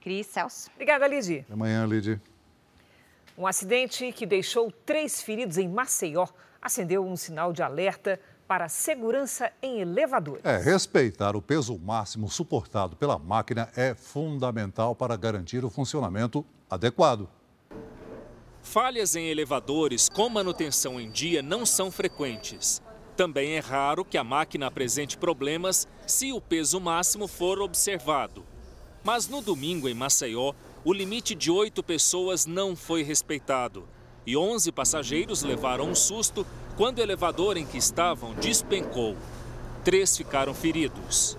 Cris, 0.00 0.28
Celso. 0.28 0.70
Obrigada, 0.76 1.08
Lidy. 1.08 1.40
Até 1.40 1.54
amanhã, 1.54 1.84
Lidy. 1.84 2.20
Um 3.36 3.48
acidente 3.48 4.12
que 4.12 4.24
deixou 4.24 4.70
três 4.70 5.20
feridos 5.20 5.58
em 5.58 5.68
Maceió 5.68 6.28
acendeu 6.60 7.04
um 7.04 7.16
sinal 7.16 7.52
de 7.52 7.62
alerta 7.62 8.20
para 8.50 8.68
segurança 8.68 9.52
em 9.62 9.78
elevadores. 9.78 10.44
É, 10.44 10.56
respeitar 10.56 11.36
o 11.36 11.40
peso 11.40 11.78
máximo 11.78 12.28
suportado 12.28 12.96
pela 12.96 13.16
máquina 13.16 13.68
é 13.76 13.94
fundamental 13.94 14.92
para 14.92 15.16
garantir 15.16 15.64
o 15.64 15.70
funcionamento 15.70 16.44
adequado. 16.68 17.28
Falhas 18.60 19.14
em 19.14 19.28
elevadores 19.28 20.08
com 20.08 20.28
manutenção 20.28 21.00
em 21.00 21.08
dia 21.12 21.42
não 21.42 21.64
são 21.64 21.92
frequentes. 21.92 22.82
Também 23.16 23.52
é 23.52 23.60
raro 23.60 24.04
que 24.04 24.18
a 24.18 24.24
máquina 24.24 24.66
apresente 24.66 25.16
problemas 25.16 25.86
se 26.04 26.32
o 26.32 26.40
peso 26.40 26.80
máximo 26.80 27.28
for 27.28 27.60
observado. 27.60 28.44
Mas 29.04 29.28
no 29.28 29.40
domingo, 29.40 29.88
em 29.88 29.94
Maceió, 29.94 30.54
o 30.84 30.92
limite 30.92 31.36
de 31.36 31.52
oito 31.52 31.84
pessoas 31.84 32.46
não 32.46 32.74
foi 32.74 33.04
respeitado 33.04 33.86
e 34.26 34.36
11 34.36 34.72
passageiros 34.72 35.42
levaram 35.42 35.88
um 35.88 35.94
susto 35.94 36.46
quando 36.80 36.96
o 36.96 37.02
elevador 37.02 37.58
em 37.58 37.66
que 37.66 37.76
estavam 37.76 38.32
despencou. 38.36 39.14
Três 39.84 40.16
ficaram 40.16 40.54
feridos. 40.54 41.36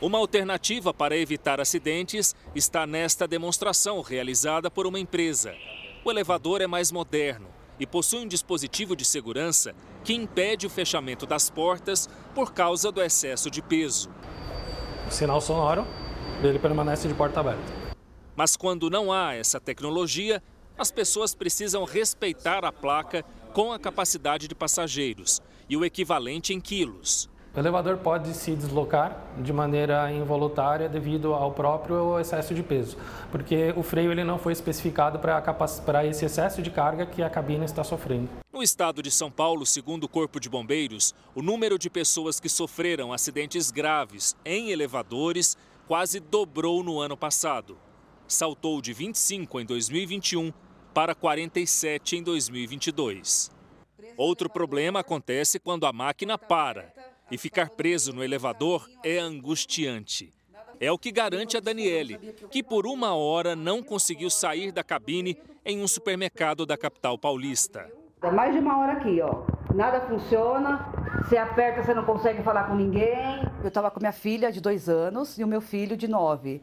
Uma 0.00 0.16
alternativa 0.16 0.94
para 0.94 1.14
evitar 1.14 1.60
acidentes 1.60 2.34
está 2.54 2.86
nesta 2.86 3.28
demonstração 3.28 4.00
realizada 4.00 4.70
por 4.70 4.86
uma 4.86 4.98
empresa. 4.98 5.54
O 6.02 6.10
elevador 6.10 6.62
é 6.62 6.66
mais 6.66 6.90
moderno 6.90 7.48
e 7.78 7.86
possui 7.86 8.20
um 8.20 8.26
dispositivo 8.26 8.96
de 8.96 9.04
segurança 9.04 9.74
que 10.02 10.14
impede 10.14 10.66
o 10.66 10.70
fechamento 10.70 11.26
das 11.26 11.50
portas 11.50 12.08
por 12.34 12.54
causa 12.54 12.90
do 12.90 13.02
excesso 13.02 13.50
de 13.50 13.60
peso. 13.60 14.08
O 15.06 15.10
sinal 15.10 15.42
sonoro 15.42 15.86
ele 16.42 16.58
permanece 16.58 17.06
de 17.06 17.12
porta 17.12 17.40
aberta. 17.40 17.74
Mas 18.34 18.56
quando 18.56 18.88
não 18.88 19.12
há 19.12 19.34
essa 19.34 19.60
tecnologia, 19.60 20.42
as 20.78 20.90
pessoas 20.90 21.34
precisam 21.34 21.84
respeitar 21.84 22.64
a 22.64 22.72
placa 22.72 23.22
com 23.58 23.72
a 23.72 23.78
capacidade 23.80 24.46
de 24.46 24.54
passageiros 24.54 25.42
e 25.68 25.76
o 25.76 25.84
equivalente 25.84 26.54
em 26.54 26.60
quilos. 26.60 27.28
O 27.52 27.58
elevador 27.58 27.96
pode 27.96 28.32
se 28.32 28.54
deslocar 28.54 29.20
de 29.36 29.52
maneira 29.52 30.12
involuntária 30.12 30.88
devido 30.88 31.34
ao 31.34 31.50
próprio 31.50 32.20
excesso 32.20 32.54
de 32.54 32.62
peso, 32.62 32.96
porque 33.32 33.74
o 33.76 33.82
freio 33.82 34.12
ele 34.12 34.22
não 34.22 34.38
foi 34.38 34.52
especificado 34.52 35.18
para 35.18 36.06
esse 36.06 36.24
excesso 36.24 36.62
de 36.62 36.70
carga 36.70 37.04
que 37.04 37.20
a 37.20 37.28
cabine 37.28 37.64
está 37.64 37.82
sofrendo. 37.82 38.28
No 38.52 38.62
estado 38.62 39.02
de 39.02 39.10
São 39.10 39.28
Paulo, 39.28 39.66
segundo 39.66 40.04
o 40.04 40.08
Corpo 40.08 40.38
de 40.38 40.48
Bombeiros, 40.48 41.12
o 41.34 41.42
número 41.42 41.76
de 41.76 41.90
pessoas 41.90 42.38
que 42.38 42.48
sofreram 42.48 43.12
acidentes 43.12 43.72
graves 43.72 44.36
em 44.44 44.70
elevadores 44.70 45.56
quase 45.88 46.20
dobrou 46.20 46.84
no 46.84 47.00
ano 47.00 47.16
passado. 47.16 47.76
Saltou 48.28 48.80
de 48.80 48.92
25 48.92 49.58
em 49.58 49.66
2021 49.66 50.52
para 50.98 51.14
47 51.14 52.16
em 52.16 52.24
2022. 52.24 53.52
Outro 54.16 54.50
problema 54.50 54.98
acontece 54.98 55.60
quando 55.60 55.86
a 55.86 55.92
máquina 55.92 56.36
para 56.36 56.92
e 57.30 57.38
ficar 57.38 57.70
preso 57.70 58.12
no 58.12 58.24
elevador 58.24 58.90
é 59.04 59.16
angustiante. 59.16 60.34
É 60.80 60.90
o 60.90 60.98
que 60.98 61.12
garante 61.12 61.56
a 61.56 61.60
Daniele, 61.60 62.18
que 62.50 62.64
por 62.64 62.84
uma 62.84 63.14
hora 63.14 63.54
não 63.54 63.80
conseguiu 63.80 64.28
sair 64.28 64.72
da 64.72 64.82
cabine 64.82 65.38
em 65.64 65.80
um 65.80 65.86
supermercado 65.86 66.66
da 66.66 66.76
capital 66.76 67.16
paulista. 67.16 67.88
É 68.20 68.30
mais 68.32 68.52
de 68.52 68.58
uma 68.58 68.80
hora 68.80 68.94
aqui, 68.94 69.20
ó. 69.20 69.44
Nada 69.72 70.00
funciona, 70.00 70.92
você 71.22 71.36
aperta, 71.36 71.84
você 71.84 71.94
não 71.94 72.04
consegue 72.04 72.42
falar 72.42 72.64
com 72.64 72.74
ninguém. 72.74 73.40
Eu 73.62 73.68
estava 73.68 73.88
com 73.88 74.00
minha 74.00 74.10
filha 74.10 74.50
de 74.50 74.60
dois 74.60 74.88
anos 74.88 75.38
e 75.38 75.44
o 75.44 75.46
meu 75.46 75.60
filho 75.60 75.96
de 75.96 76.08
nove. 76.08 76.60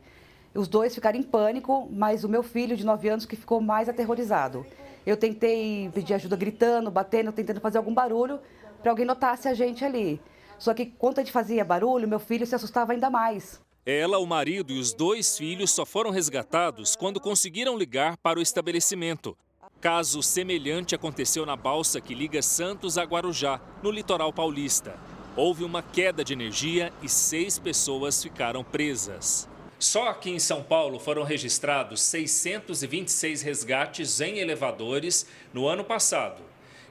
Os 0.55 0.69
dois 0.69 0.95
ficaram 0.95 1.19
em 1.19 1.23
pânico, 1.23 1.89
mas 1.91 2.23
o 2.23 2.29
meu 2.29 2.41
filho 2.41 2.77
de 2.77 2.85
9 2.85 3.09
anos 3.09 3.25
que 3.25 3.35
ficou 3.35 3.59
mais 3.59 3.89
aterrorizado. 3.89 4.65
Eu 5.05 5.17
tentei 5.17 5.91
pedir 5.93 6.13
ajuda 6.13 6.37
gritando, 6.37 6.89
batendo, 6.89 7.33
tentando 7.33 7.59
fazer 7.59 7.77
algum 7.77 7.93
barulho 7.93 8.39
para 8.81 8.89
alguém 8.89 9.05
notasse 9.05 9.49
a 9.49 9.53
gente 9.53 9.83
ali. 9.83 10.19
Só 10.57 10.73
que 10.73 10.85
quando 10.85 11.19
a 11.19 11.21
gente 11.23 11.33
fazia 11.33 11.65
barulho, 11.65 12.07
meu 12.07 12.19
filho 12.19 12.47
se 12.47 12.55
assustava 12.55 12.93
ainda 12.93 13.09
mais. 13.09 13.59
Ela, 13.85 14.17
o 14.17 14.25
marido 14.25 14.71
e 14.71 14.79
os 14.79 14.93
dois 14.93 15.37
filhos 15.37 15.71
só 15.71 15.85
foram 15.85 16.09
resgatados 16.09 16.95
quando 16.95 17.19
conseguiram 17.19 17.77
ligar 17.77 18.15
para 18.17 18.39
o 18.39 18.41
estabelecimento. 18.41 19.37
Caso 19.81 20.23
semelhante 20.23 20.95
aconteceu 20.95 21.45
na 21.45 21.55
balsa 21.55 21.99
que 21.99 22.15
liga 22.15 22.41
Santos 22.41 22.97
a 22.97 23.03
Guarujá, 23.03 23.59
no 23.83 23.91
litoral 23.91 24.31
paulista. 24.31 24.97
Houve 25.35 25.65
uma 25.65 25.83
queda 25.83 26.23
de 26.23 26.31
energia 26.31 26.93
e 27.03 27.09
seis 27.09 27.59
pessoas 27.59 28.23
ficaram 28.23 28.63
presas. 28.63 29.47
Só 29.77 30.07
aqui 30.07 30.29
em 30.29 30.39
São 30.39 30.63
Paulo 30.63 30.99
foram 30.99 31.23
registrados 31.23 32.01
626 32.01 33.41
resgates 33.41 34.21
em 34.21 34.39
elevadores 34.39 35.27
no 35.53 35.67
ano 35.67 35.83
passado. 35.83 36.41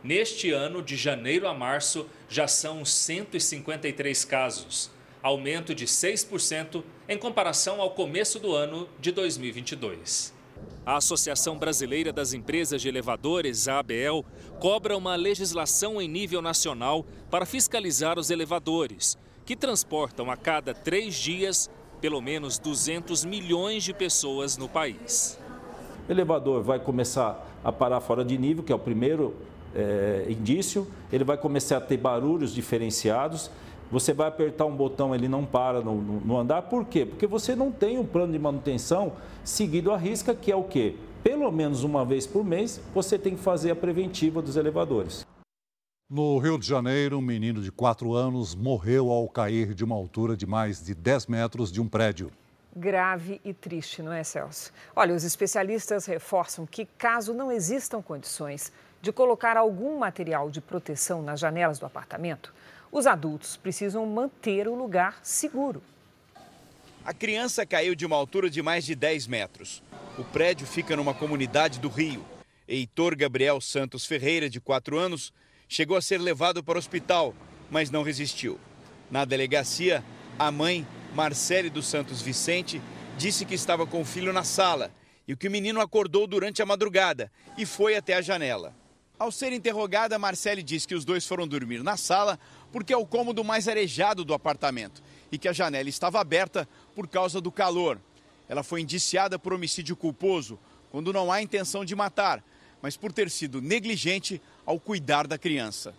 Neste 0.02 0.50
ano, 0.50 0.82
de 0.82 0.96
janeiro 0.96 1.48
a 1.48 1.54
março, 1.54 2.06
já 2.28 2.46
são 2.46 2.84
153 2.84 4.22
casos, 4.26 4.90
aumento 5.22 5.74
de 5.74 5.86
6% 5.86 6.84
em 7.08 7.16
comparação 7.16 7.80
ao 7.80 7.92
começo 7.92 8.38
do 8.38 8.54
ano 8.54 8.86
de 9.00 9.10
2022. 9.10 10.34
A 10.84 10.98
Associação 10.98 11.58
Brasileira 11.58 12.12
das 12.12 12.34
Empresas 12.34 12.82
de 12.82 12.88
Elevadores, 12.88 13.66
a 13.66 13.78
ABEL, 13.78 14.26
cobra 14.60 14.94
uma 14.94 15.16
legislação 15.16 16.00
em 16.00 16.06
nível 16.06 16.42
nacional 16.42 17.06
para 17.30 17.46
fiscalizar 17.46 18.18
os 18.18 18.28
elevadores, 18.30 19.16
que 19.46 19.56
transportam 19.56 20.30
a 20.30 20.36
cada 20.36 20.74
três 20.74 21.14
dias 21.14 21.70
pelo 22.04 22.20
menos 22.20 22.58
200 22.58 23.24
milhões 23.24 23.82
de 23.82 23.94
pessoas 23.94 24.58
no 24.58 24.68
país. 24.68 25.40
O 26.06 26.12
elevador 26.12 26.62
vai 26.62 26.78
começar 26.78 27.50
a 27.64 27.72
parar 27.72 27.98
fora 27.98 28.22
de 28.22 28.36
nível, 28.36 28.62
que 28.62 28.70
é 28.70 28.74
o 28.74 28.78
primeiro 28.78 29.34
é, 29.74 30.26
indício, 30.28 30.86
ele 31.10 31.24
vai 31.24 31.38
começar 31.38 31.78
a 31.78 31.80
ter 31.80 31.96
barulhos 31.96 32.52
diferenciados. 32.52 33.50
Você 33.90 34.12
vai 34.12 34.28
apertar 34.28 34.66
um 34.66 34.76
botão, 34.76 35.14
ele 35.14 35.28
não 35.28 35.46
para 35.46 35.80
no, 35.80 35.94
no 35.94 36.36
andar. 36.36 36.60
Por 36.68 36.84
quê? 36.84 37.06
Porque 37.06 37.26
você 37.26 37.56
não 37.56 37.72
tem 37.72 37.98
um 37.98 38.04
plano 38.04 38.34
de 38.34 38.38
manutenção 38.38 39.14
seguido 39.42 39.90
à 39.90 39.96
risca, 39.96 40.34
que 40.34 40.52
é 40.52 40.56
o 40.56 40.64
quê? 40.64 40.96
Pelo 41.22 41.50
menos 41.50 41.84
uma 41.84 42.04
vez 42.04 42.26
por 42.26 42.44
mês, 42.44 42.82
você 42.94 43.18
tem 43.18 43.34
que 43.34 43.40
fazer 43.40 43.70
a 43.70 43.74
preventiva 43.74 44.42
dos 44.42 44.58
elevadores. 44.58 45.24
No 46.14 46.38
Rio 46.38 46.56
de 46.56 46.64
Janeiro, 46.64 47.18
um 47.18 47.20
menino 47.20 47.60
de 47.60 47.72
4 47.72 48.14
anos 48.14 48.54
morreu 48.54 49.10
ao 49.10 49.28
cair 49.28 49.74
de 49.74 49.82
uma 49.82 49.96
altura 49.96 50.36
de 50.36 50.46
mais 50.46 50.80
de 50.80 50.94
10 50.94 51.26
metros 51.26 51.72
de 51.72 51.80
um 51.80 51.88
prédio. 51.88 52.30
Grave 52.76 53.40
e 53.44 53.52
triste, 53.52 54.00
não 54.00 54.12
é, 54.12 54.22
Celso? 54.22 54.70
Olha, 54.94 55.12
os 55.12 55.24
especialistas 55.24 56.06
reforçam 56.06 56.66
que, 56.66 56.86
caso 56.96 57.34
não 57.34 57.50
existam 57.50 58.00
condições 58.00 58.72
de 59.02 59.10
colocar 59.10 59.56
algum 59.56 59.98
material 59.98 60.52
de 60.52 60.60
proteção 60.60 61.20
nas 61.20 61.40
janelas 61.40 61.80
do 61.80 61.86
apartamento, 61.86 62.54
os 62.92 63.08
adultos 63.08 63.56
precisam 63.56 64.06
manter 64.06 64.68
o 64.68 64.74
lugar 64.76 65.18
seguro. 65.20 65.82
A 67.04 67.12
criança 67.12 67.66
caiu 67.66 67.96
de 67.96 68.06
uma 68.06 68.14
altura 68.14 68.48
de 68.48 68.62
mais 68.62 68.84
de 68.84 68.94
10 68.94 69.26
metros. 69.26 69.82
O 70.16 70.22
prédio 70.22 70.64
fica 70.64 70.94
numa 70.94 71.12
comunidade 71.12 71.80
do 71.80 71.88
Rio. 71.88 72.24
Heitor 72.68 73.16
Gabriel 73.16 73.60
Santos 73.60 74.06
Ferreira, 74.06 74.48
de 74.48 74.60
4 74.60 74.96
anos, 74.96 75.32
chegou 75.74 75.96
a 75.96 76.00
ser 76.00 76.18
levado 76.20 76.62
para 76.62 76.76
o 76.76 76.78
hospital, 76.78 77.34
mas 77.68 77.90
não 77.90 78.04
resistiu. 78.04 78.60
Na 79.10 79.24
delegacia, 79.24 80.04
a 80.38 80.48
mãe, 80.48 80.86
Marcele 81.12 81.68
dos 81.68 81.88
Santos 81.88 82.22
Vicente, 82.22 82.80
disse 83.18 83.44
que 83.44 83.54
estava 83.54 83.84
com 83.84 84.00
o 84.00 84.04
filho 84.04 84.32
na 84.32 84.44
sala 84.44 84.92
e 85.26 85.34
que 85.34 85.48
o 85.48 85.50
menino 85.50 85.80
acordou 85.80 86.28
durante 86.28 86.62
a 86.62 86.66
madrugada 86.66 87.28
e 87.58 87.66
foi 87.66 87.96
até 87.96 88.14
a 88.14 88.22
janela. 88.22 88.72
Ao 89.18 89.32
ser 89.32 89.52
interrogada, 89.52 90.16
Marcele 90.16 90.62
disse 90.62 90.86
que 90.86 90.94
os 90.94 91.04
dois 91.04 91.26
foram 91.26 91.46
dormir 91.46 91.82
na 91.82 91.96
sala 91.96 92.38
porque 92.70 92.92
é 92.92 92.96
o 92.96 93.06
cômodo 93.06 93.42
mais 93.42 93.66
arejado 93.66 94.24
do 94.24 94.32
apartamento 94.32 95.02
e 95.32 95.36
que 95.36 95.48
a 95.48 95.52
janela 95.52 95.88
estava 95.88 96.20
aberta 96.20 96.68
por 96.94 97.08
causa 97.08 97.40
do 97.40 97.50
calor. 97.50 97.98
Ela 98.48 98.62
foi 98.62 98.80
indiciada 98.80 99.40
por 99.40 99.52
homicídio 99.52 99.96
culposo, 99.96 100.56
quando 100.92 101.12
não 101.12 101.32
há 101.32 101.42
intenção 101.42 101.84
de 101.84 101.96
matar, 101.96 102.44
mas 102.80 102.96
por 102.96 103.12
ter 103.12 103.28
sido 103.28 103.60
negligente 103.60 104.40
ao 104.66 104.78
cuidar 104.78 105.26
da 105.26 105.38
criança. 105.38 105.94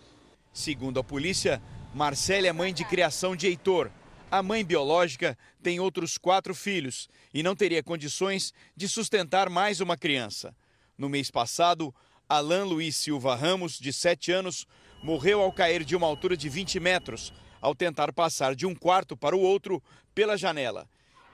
Segundo 0.52 0.98
a 0.98 1.04
polícia, 1.04 1.62
Marcele 1.94 2.46
é 2.46 2.52
mãe 2.52 2.72
de 2.72 2.84
criação 2.84 3.36
de 3.36 3.46
Heitor. 3.46 3.90
A 4.30 4.42
mãe 4.42 4.64
biológica 4.64 5.36
tem 5.62 5.78
outros 5.78 6.18
quatro 6.18 6.54
filhos 6.54 7.08
e 7.32 7.42
não 7.42 7.54
teria 7.54 7.82
condições 7.82 8.52
de 8.76 8.88
sustentar 8.88 9.48
mais 9.48 9.80
uma 9.80 9.96
criança. 9.96 10.54
No 10.98 11.08
mês 11.08 11.30
passado, 11.30 11.94
Alain 12.28 12.64
Luiz 12.64 12.96
Silva 12.96 13.36
Ramos, 13.36 13.78
de 13.78 13.92
7 13.92 14.32
anos, 14.32 14.66
morreu 15.02 15.40
ao 15.40 15.52
cair 15.52 15.84
de 15.84 15.94
uma 15.94 16.06
altura 16.06 16.36
de 16.36 16.48
20 16.48 16.80
metros, 16.80 17.32
ao 17.60 17.74
tentar 17.74 18.12
passar 18.12 18.54
de 18.54 18.66
um 18.66 18.74
quarto 18.74 19.16
para 19.16 19.36
o 19.36 19.40
outro 19.40 19.82
pela 20.14 20.36
janela. 20.36 20.88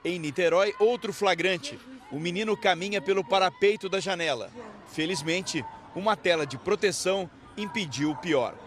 Em 0.05 0.19
Niterói, 0.19 0.73
outro 0.79 1.13
flagrante. 1.13 1.79
O 2.11 2.19
menino 2.19 2.55
caminha 2.57 3.01
pelo 3.01 3.23
parapeito 3.23 3.87
da 3.87 3.99
janela. 3.99 4.51
Felizmente, 4.87 5.65
uma 5.95 6.15
tela 6.15 6.45
de 6.45 6.57
proteção 6.57 7.29
impediu 7.57 8.11
o 8.11 8.15
pior. 8.15 8.57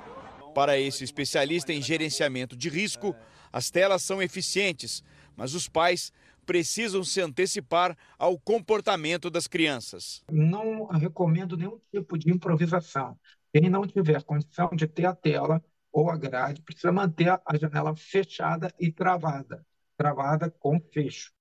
Para 0.54 0.78
esse 0.78 1.04
especialista 1.04 1.72
em 1.72 1.82
gerenciamento 1.82 2.56
de 2.56 2.68
risco, 2.68 3.14
as 3.52 3.70
telas 3.70 4.02
são 4.02 4.22
eficientes, 4.22 5.02
mas 5.36 5.54
os 5.54 5.68
pais 5.68 6.12
precisam 6.46 7.02
se 7.02 7.20
antecipar 7.20 7.96
ao 8.18 8.38
comportamento 8.38 9.28
das 9.28 9.46
crianças. 9.46 10.22
Não 10.30 10.86
recomendo 10.86 11.56
nenhum 11.56 11.78
tipo 11.92 12.16
de 12.16 12.30
improvisação. 12.30 13.18
Quem 13.52 13.68
não 13.68 13.86
tiver 13.86 14.22
condição 14.22 14.70
de 14.72 14.86
ter 14.86 15.06
a 15.06 15.14
tela 15.14 15.62
ou 15.92 16.10
a 16.10 16.16
grade, 16.16 16.62
precisa 16.62 16.92
manter 16.92 17.28
a 17.28 17.56
janela 17.56 17.96
fechada 17.96 18.72
e 18.78 18.92
travada 18.92 19.64
travada 19.96 20.50
com 20.50 20.78
fecho. 20.92 21.32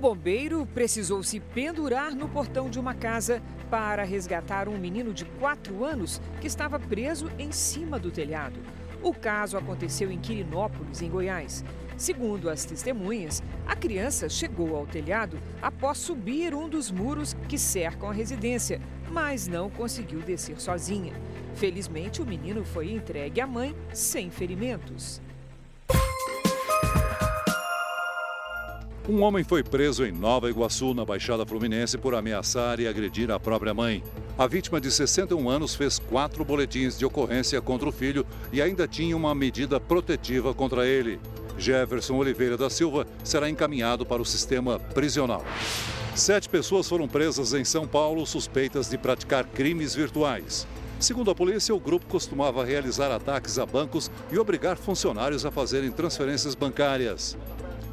Bombeiro 0.00 0.66
precisou 0.72 1.22
se 1.22 1.38
pendurar 1.38 2.14
no 2.14 2.26
portão 2.26 2.70
de 2.70 2.80
uma 2.80 2.94
casa 2.94 3.42
para 3.70 4.02
resgatar 4.02 4.66
um 4.66 4.78
menino 4.78 5.12
de 5.12 5.26
4 5.26 5.84
anos 5.84 6.22
que 6.40 6.46
estava 6.46 6.80
preso 6.80 7.30
em 7.38 7.52
cima 7.52 7.98
do 7.98 8.10
telhado. 8.10 8.58
O 9.02 9.12
caso 9.12 9.58
aconteceu 9.58 10.10
em 10.10 10.18
Quirinópolis, 10.18 11.02
em 11.02 11.10
Goiás. 11.10 11.62
Segundo 11.98 12.48
as 12.48 12.64
testemunhas, 12.64 13.42
a 13.66 13.76
criança 13.76 14.26
chegou 14.26 14.74
ao 14.74 14.86
telhado 14.86 15.38
após 15.60 15.98
subir 15.98 16.54
um 16.54 16.66
dos 16.66 16.90
muros 16.90 17.36
que 17.46 17.58
cercam 17.58 18.08
a 18.08 18.12
residência, 18.12 18.80
mas 19.10 19.46
não 19.46 19.68
conseguiu 19.68 20.20
descer 20.20 20.58
sozinha. 20.58 21.12
Felizmente, 21.54 22.22
o 22.22 22.26
menino 22.26 22.64
foi 22.64 22.90
entregue 22.90 23.40
à 23.40 23.46
mãe 23.46 23.76
sem 23.92 24.30
ferimentos. 24.30 25.20
Um 29.10 29.24
homem 29.24 29.42
foi 29.42 29.64
preso 29.64 30.06
em 30.06 30.12
Nova 30.12 30.48
Iguaçu, 30.48 30.94
na 30.94 31.04
Baixada 31.04 31.44
Fluminense, 31.44 31.98
por 31.98 32.14
ameaçar 32.14 32.78
e 32.78 32.86
agredir 32.86 33.28
a 33.28 33.40
própria 33.40 33.74
mãe. 33.74 34.04
A 34.38 34.46
vítima 34.46 34.80
de 34.80 34.88
61 34.88 35.50
anos 35.50 35.74
fez 35.74 35.98
quatro 35.98 36.44
boletins 36.44 36.96
de 36.96 37.04
ocorrência 37.04 37.60
contra 37.60 37.88
o 37.88 37.92
filho 37.92 38.24
e 38.52 38.62
ainda 38.62 38.86
tinha 38.86 39.16
uma 39.16 39.34
medida 39.34 39.80
protetiva 39.80 40.54
contra 40.54 40.86
ele. 40.86 41.18
Jefferson 41.58 42.18
Oliveira 42.18 42.56
da 42.56 42.70
Silva 42.70 43.04
será 43.24 43.50
encaminhado 43.50 44.06
para 44.06 44.22
o 44.22 44.24
sistema 44.24 44.78
prisional. 44.78 45.44
Sete 46.14 46.48
pessoas 46.48 46.88
foram 46.88 47.08
presas 47.08 47.52
em 47.52 47.64
São 47.64 47.88
Paulo 47.88 48.24
suspeitas 48.24 48.88
de 48.88 48.96
praticar 48.96 49.44
crimes 49.44 49.92
virtuais. 49.92 50.68
Segundo 51.00 51.32
a 51.32 51.34
polícia, 51.34 51.74
o 51.74 51.80
grupo 51.80 52.06
costumava 52.06 52.64
realizar 52.64 53.10
ataques 53.10 53.58
a 53.58 53.66
bancos 53.66 54.08
e 54.30 54.38
obrigar 54.38 54.76
funcionários 54.76 55.44
a 55.44 55.50
fazerem 55.50 55.90
transferências 55.90 56.54
bancárias. 56.54 57.36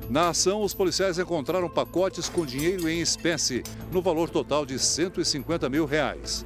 Na 0.09 0.29
ação, 0.29 0.63
os 0.63 0.73
policiais 0.73 1.19
encontraram 1.19 1.69
pacotes 1.69 2.29
com 2.29 2.45
dinheiro 2.45 2.87
em 2.87 3.01
espécie, 3.01 3.61
no 3.91 4.01
valor 4.01 4.29
total 4.29 4.65
de 4.65 4.79
150 4.79 5.69
mil 5.69 5.85
reais. 5.85 6.45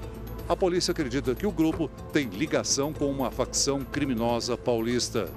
A 0.49 0.55
polícia 0.55 0.91
acredita 0.91 1.35
que 1.35 1.45
o 1.45 1.51
grupo 1.51 1.87
tem 2.11 2.27
ligação 2.27 2.91
com 2.91 3.05
uma 3.05 3.29
facção 3.29 3.81
criminosa 3.81 4.57
paulista. 4.57 5.29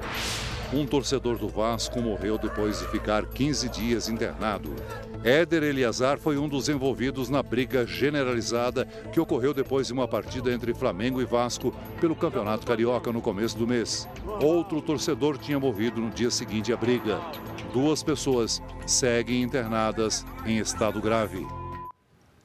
Um 0.73 0.87
torcedor 0.87 1.37
do 1.37 1.49
Vasco 1.49 2.01
morreu 2.01 2.39
depois 2.39 2.79
de 2.81 2.89
ficar 2.89 3.27
15 3.27 3.69
dias 3.69 4.09
internado. 4.09 4.75
Éder 5.23 5.63
Eliazar 5.63 6.19
foi 6.19 6.39
um 6.39 6.49
dos 6.49 6.69
envolvidos 6.69 7.29
na 7.29 7.43
briga 7.43 7.87
generalizada 7.87 8.87
que 9.13 9.21
ocorreu 9.21 9.53
depois 9.53 9.87
de 9.87 9.93
uma 9.93 10.09
partida 10.09 10.51
entre 10.51 10.75
Flamengo 10.75 11.21
e 11.21 11.25
Vasco 11.27 11.75
pelo 12.01 12.17
Campeonato 12.17 12.67
Carioca 12.67 13.13
no 13.13 13.21
começo 13.21 13.57
do 13.57 13.67
mês. 13.67 14.09
Outro 14.43 14.81
torcedor 14.81 15.37
tinha 15.37 15.61
morrido 15.61 16.01
no 16.01 16.11
dia 16.11 16.31
seguinte 16.31 16.73
à 16.73 16.77
briga. 16.77 17.21
Duas 17.75 18.05
pessoas 18.05 18.63
seguem 18.87 19.43
internadas 19.43 20.25
em 20.47 20.59
estado 20.59 21.03
grave. 21.03 21.45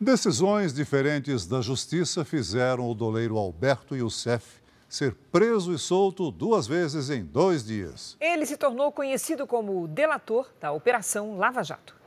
Decisões 0.02 0.74
diferentes 0.74 1.46
da 1.46 1.62
Justiça 1.62 2.26
fizeram 2.26 2.89
o 2.89 2.96
doleiro 2.96 3.38
Alberto 3.38 3.96
Youssef 3.96 4.60
ser 4.89 5.13
preso 5.32 5.72
e 5.72 5.78
solto 5.78 6.32
duas 6.32 6.65
vezes 6.65 7.12
em 7.12 7.24
dois 7.24 7.63
dias. 7.63 8.18
Ele 8.20 8.44
se 8.44 8.58
tornou 8.58 8.92
conhecido 8.92 9.46
como 9.46 9.84
o 9.84 9.88
delator 9.88 10.50
da 10.60 10.72
Operação 10.72 11.38
Lava 11.38 11.63
Jato. 11.63 11.98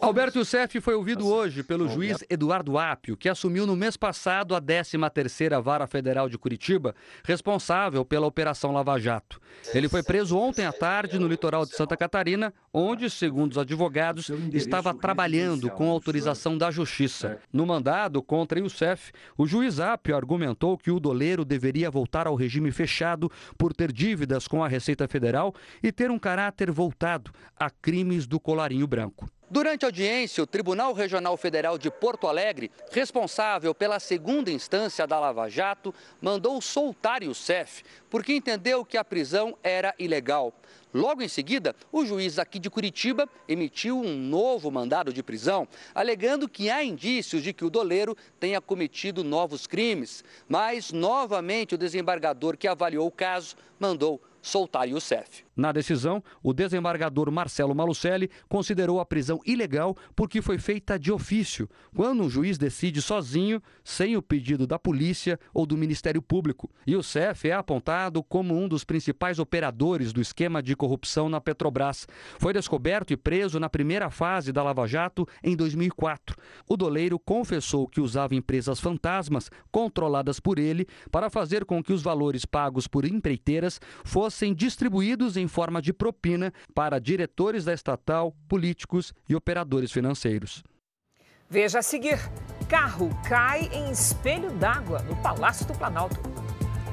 Alberto 0.00 0.38
Youssef 0.38 0.80
foi 0.80 0.94
ouvido 0.94 1.26
hoje 1.26 1.64
pelo 1.64 1.88
juiz 1.88 2.24
Eduardo 2.30 2.78
Apio, 2.78 3.16
que 3.16 3.28
assumiu 3.28 3.66
no 3.66 3.74
mês 3.74 3.96
passado 3.96 4.54
a 4.54 4.62
13ª 4.62 5.60
Vara 5.60 5.88
Federal 5.88 6.28
de 6.28 6.38
Curitiba, 6.38 6.94
responsável 7.24 8.04
pela 8.04 8.26
Operação 8.26 8.70
Lava 8.70 8.96
Jato. 8.98 9.40
Ele 9.74 9.88
foi 9.88 10.02
preso 10.02 10.38
ontem 10.38 10.64
à 10.64 10.72
tarde 10.72 11.18
no 11.18 11.26
litoral 11.26 11.66
de 11.66 11.74
Santa 11.74 11.96
Catarina, 11.96 12.54
onde, 12.72 13.10
segundo 13.10 13.52
os 13.52 13.58
advogados, 13.58 14.30
estava 14.52 14.94
trabalhando 14.94 15.68
com 15.70 15.90
autorização 15.90 16.56
da 16.56 16.70
Justiça. 16.70 17.38
No 17.52 17.66
mandado 17.66 18.22
contra 18.22 18.60
Youssef, 18.60 19.10
o 19.36 19.46
juiz 19.46 19.80
Apio 19.80 20.16
argumentou 20.16 20.78
que 20.78 20.92
o 20.92 21.00
doleiro 21.00 21.44
deveria 21.44 21.90
voltar 21.90 22.28
ao 22.28 22.36
regime 22.36 22.70
fechado 22.70 23.30
por 23.58 23.74
ter 23.74 23.92
dívidas 23.92 24.46
com 24.46 24.62
a 24.62 24.68
Receita 24.68 25.08
Federal 25.08 25.52
e 25.82 25.90
ter 25.90 26.10
um 26.10 26.18
caráter 26.18 26.70
voltado 26.70 27.32
a 27.56 27.68
crimes 27.68 28.26
do 28.26 28.38
colarinho 28.38 28.86
branco. 28.86 29.28
Durante 29.50 29.86
a 29.86 29.88
audiência, 29.88 30.42
o 30.42 30.46
Tribunal 30.46 30.92
Regional 30.92 31.34
Federal 31.38 31.78
de 31.78 31.90
Porto 31.90 32.26
Alegre, 32.26 32.70
responsável 32.90 33.74
pela 33.74 33.98
segunda 33.98 34.50
instância 34.50 35.06
da 35.06 35.18
Lava 35.18 35.48
Jato, 35.48 35.94
mandou 36.20 36.60
soltar 36.60 37.22
Youssef 37.22 37.82
porque 38.10 38.34
entendeu 38.34 38.84
que 38.84 38.98
a 38.98 39.04
prisão 39.04 39.56
era 39.62 39.94
ilegal. 39.98 40.52
Logo 40.92 41.22
em 41.22 41.28
seguida, 41.28 41.74
o 41.90 42.04
juiz 42.04 42.38
aqui 42.38 42.58
de 42.58 42.68
Curitiba 42.68 43.26
emitiu 43.48 43.98
um 43.98 44.18
novo 44.18 44.70
mandado 44.70 45.14
de 45.14 45.22
prisão, 45.22 45.66
alegando 45.94 46.48
que 46.48 46.68
há 46.68 46.84
indícios 46.84 47.42
de 47.42 47.54
que 47.54 47.64
o 47.64 47.70
doleiro 47.70 48.14
tenha 48.38 48.60
cometido 48.60 49.24
novos 49.24 49.66
crimes. 49.66 50.22
Mas, 50.46 50.92
novamente, 50.92 51.74
o 51.74 51.78
desembargador 51.78 52.54
que 52.54 52.68
avaliou 52.68 53.06
o 53.06 53.10
caso 53.10 53.56
mandou 53.80 54.20
soltar 54.42 54.86
Youssef. 54.86 55.47
Na 55.58 55.72
decisão, 55.72 56.22
o 56.40 56.52
desembargador 56.52 57.32
Marcelo 57.32 57.74
Malucelli 57.74 58.30
considerou 58.48 59.00
a 59.00 59.04
prisão 59.04 59.40
ilegal 59.44 59.96
porque 60.14 60.40
foi 60.40 60.56
feita 60.56 60.96
de 60.96 61.10
ofício, 61.10 61.68
quando 61.96 62.22
um 62.22 62.30
juiz 62.30 62.56
decide 62.56 63.02
sozinho, 63.02 63.60
sem 63.82 64.16
o 64.16 64.22
pedido 64.22 64.68
da 64.68 64.78
polícia 64.78 65.36
ou 65.52 65.66
do 65.66 65.76
Ministério 65.76 66.22
Público. 66.22 66.70
E 66.86 66.94
o 66.94 67.02
CEF 67.02 67.48
é 67.48 67.54
apontado 67.54 68.22
como 68.22 68.56
um 68.56 68.68
dos 68.68 68.84
principais 68.84 69.40
operadores 69.40 70.12
do 70.12 70.20
esquema 70.20 70.62
de 70.62 70.76
corrupção 70.76 71.28
na 71.28 71.40
Petrobras. 71.40 72.06
Foi 72.38 72.52
descoberto 72.52 73.12
e 73.12 73.16
preso 73.16 73.58
na 73.58 73.68
primeira 73.68 74.10
fase 74.10 74.52
da 74.52 74.62
Lava 74.62 74.86
Jato 74.86 75.26
em 75.42 75.56
2004. 75.56 76.36
O 76.68 76.76
doleiro 76.76 77.18
confessou 77.18 77.88
que 77.88 78.00
usava 78.00 78.36
empresas 78.36 78.78
fantasmas 78.78 79.50
controladas 79.72 80.38
por 80.38 80.56
ele 80.60 80.86
para 81.10 81.28
fazer 81.28 81.64
com 81.64 81.82
que 81.82 81.92
os 81.92 82.00
valores 82.00 82.44
pagos 82.44 82.86
por 82.86 83.04
empreiteiras 83.04 83.80
fossem 84.04 84.54
distribuídos 84.54 85.36
em 85.36 85.47
forma 85.48 85.82
de 85.82 85.92
propina 85.92 86.52
para 86.74 86.98
diretores 86.98 87.64
da 87.64 87.72
estatal, 87.72 88.34
políticos 88.48 89.12
e 89.28 89.34
operadores 89.34 89.90
financeiros. 89.90 90.62
Veja 91.50 91.78
a 91.78 91.82
seguir: 91.82 92.18
carro 92.68 93.10
cai 93.26 93.70
em 93.72 93.90
espelho 93.90 94.50
d'água 94.52 95.00
no 95.02 95.16
Palácio 95.16 95.66
do 95.66 95.72
Planalto. 95.72 96.20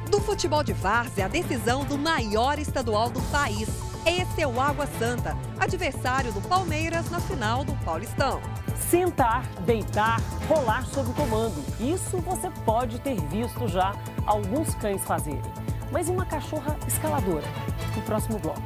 Do 0.10 0.22
futebol 0.22 0.64
de 0.64 0.72
várzea, 0.72 1.26
a 1.26 1.28
decisão 1.28 1.84
do 1.84 1.98
maior 1.98 2.58
estadual 2.58 3.10
do 3.10 3.22
país. 3.32 3.68
Esse 4.06 4.44
é 4.44 4.48
o 4.48 4.62
Água 4.62 4.86
Santa, 5.00 5.36
adversário 5.60 6.32
do 6.32 6.40
Palmeiras 6.48 7.10
na 7.10 7.20
final 7.20 7.66
do 7.66 7.74
Paulistão. 7.84 8.40
Sentar, 8.76 9.48
deitar, 9.66 10.22
rolar 10.48 10.86
sob 10.86 11.12
comando. 11.16 11.66
Isso 11.80 12.20
você 12.20 12.52
pode 12.64 13.02
ter 13.02 13.20
visto 13.28 13.68
já 13.68 13.94
alguns 14.28 14.76
cães 14.76 15.04
fazerem. 15.04 15.65
Mas 15.92 16.10
uma 16.10 16.26
cachorra 16.26 16.78
escaladora? 16.88 17.46
No 17.96 18.02
próximo 18.02 18.40
bloco. 18.40 18.62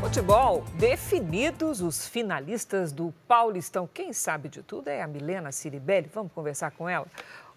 Futebol, 0.00 0.62
definidos 0.74 1.80
os 1.80 2.06
finalistas 2.06 2.92
do 2.92 3.14
Paulistão. 3.26 3.88
Quem 3.92 4.12
sabe 4.12 4.48
de 4.48 4.62
tudo 4.62 4.88
é 4.88 5.00
a 5.00 5.06
Milena 5.06 5.50
Ciribelli. 5.50 6.10
Vamos 6.12 6.32
conversar 6.32 6.70
com 6.72 6.88
ela? 6.88 7.06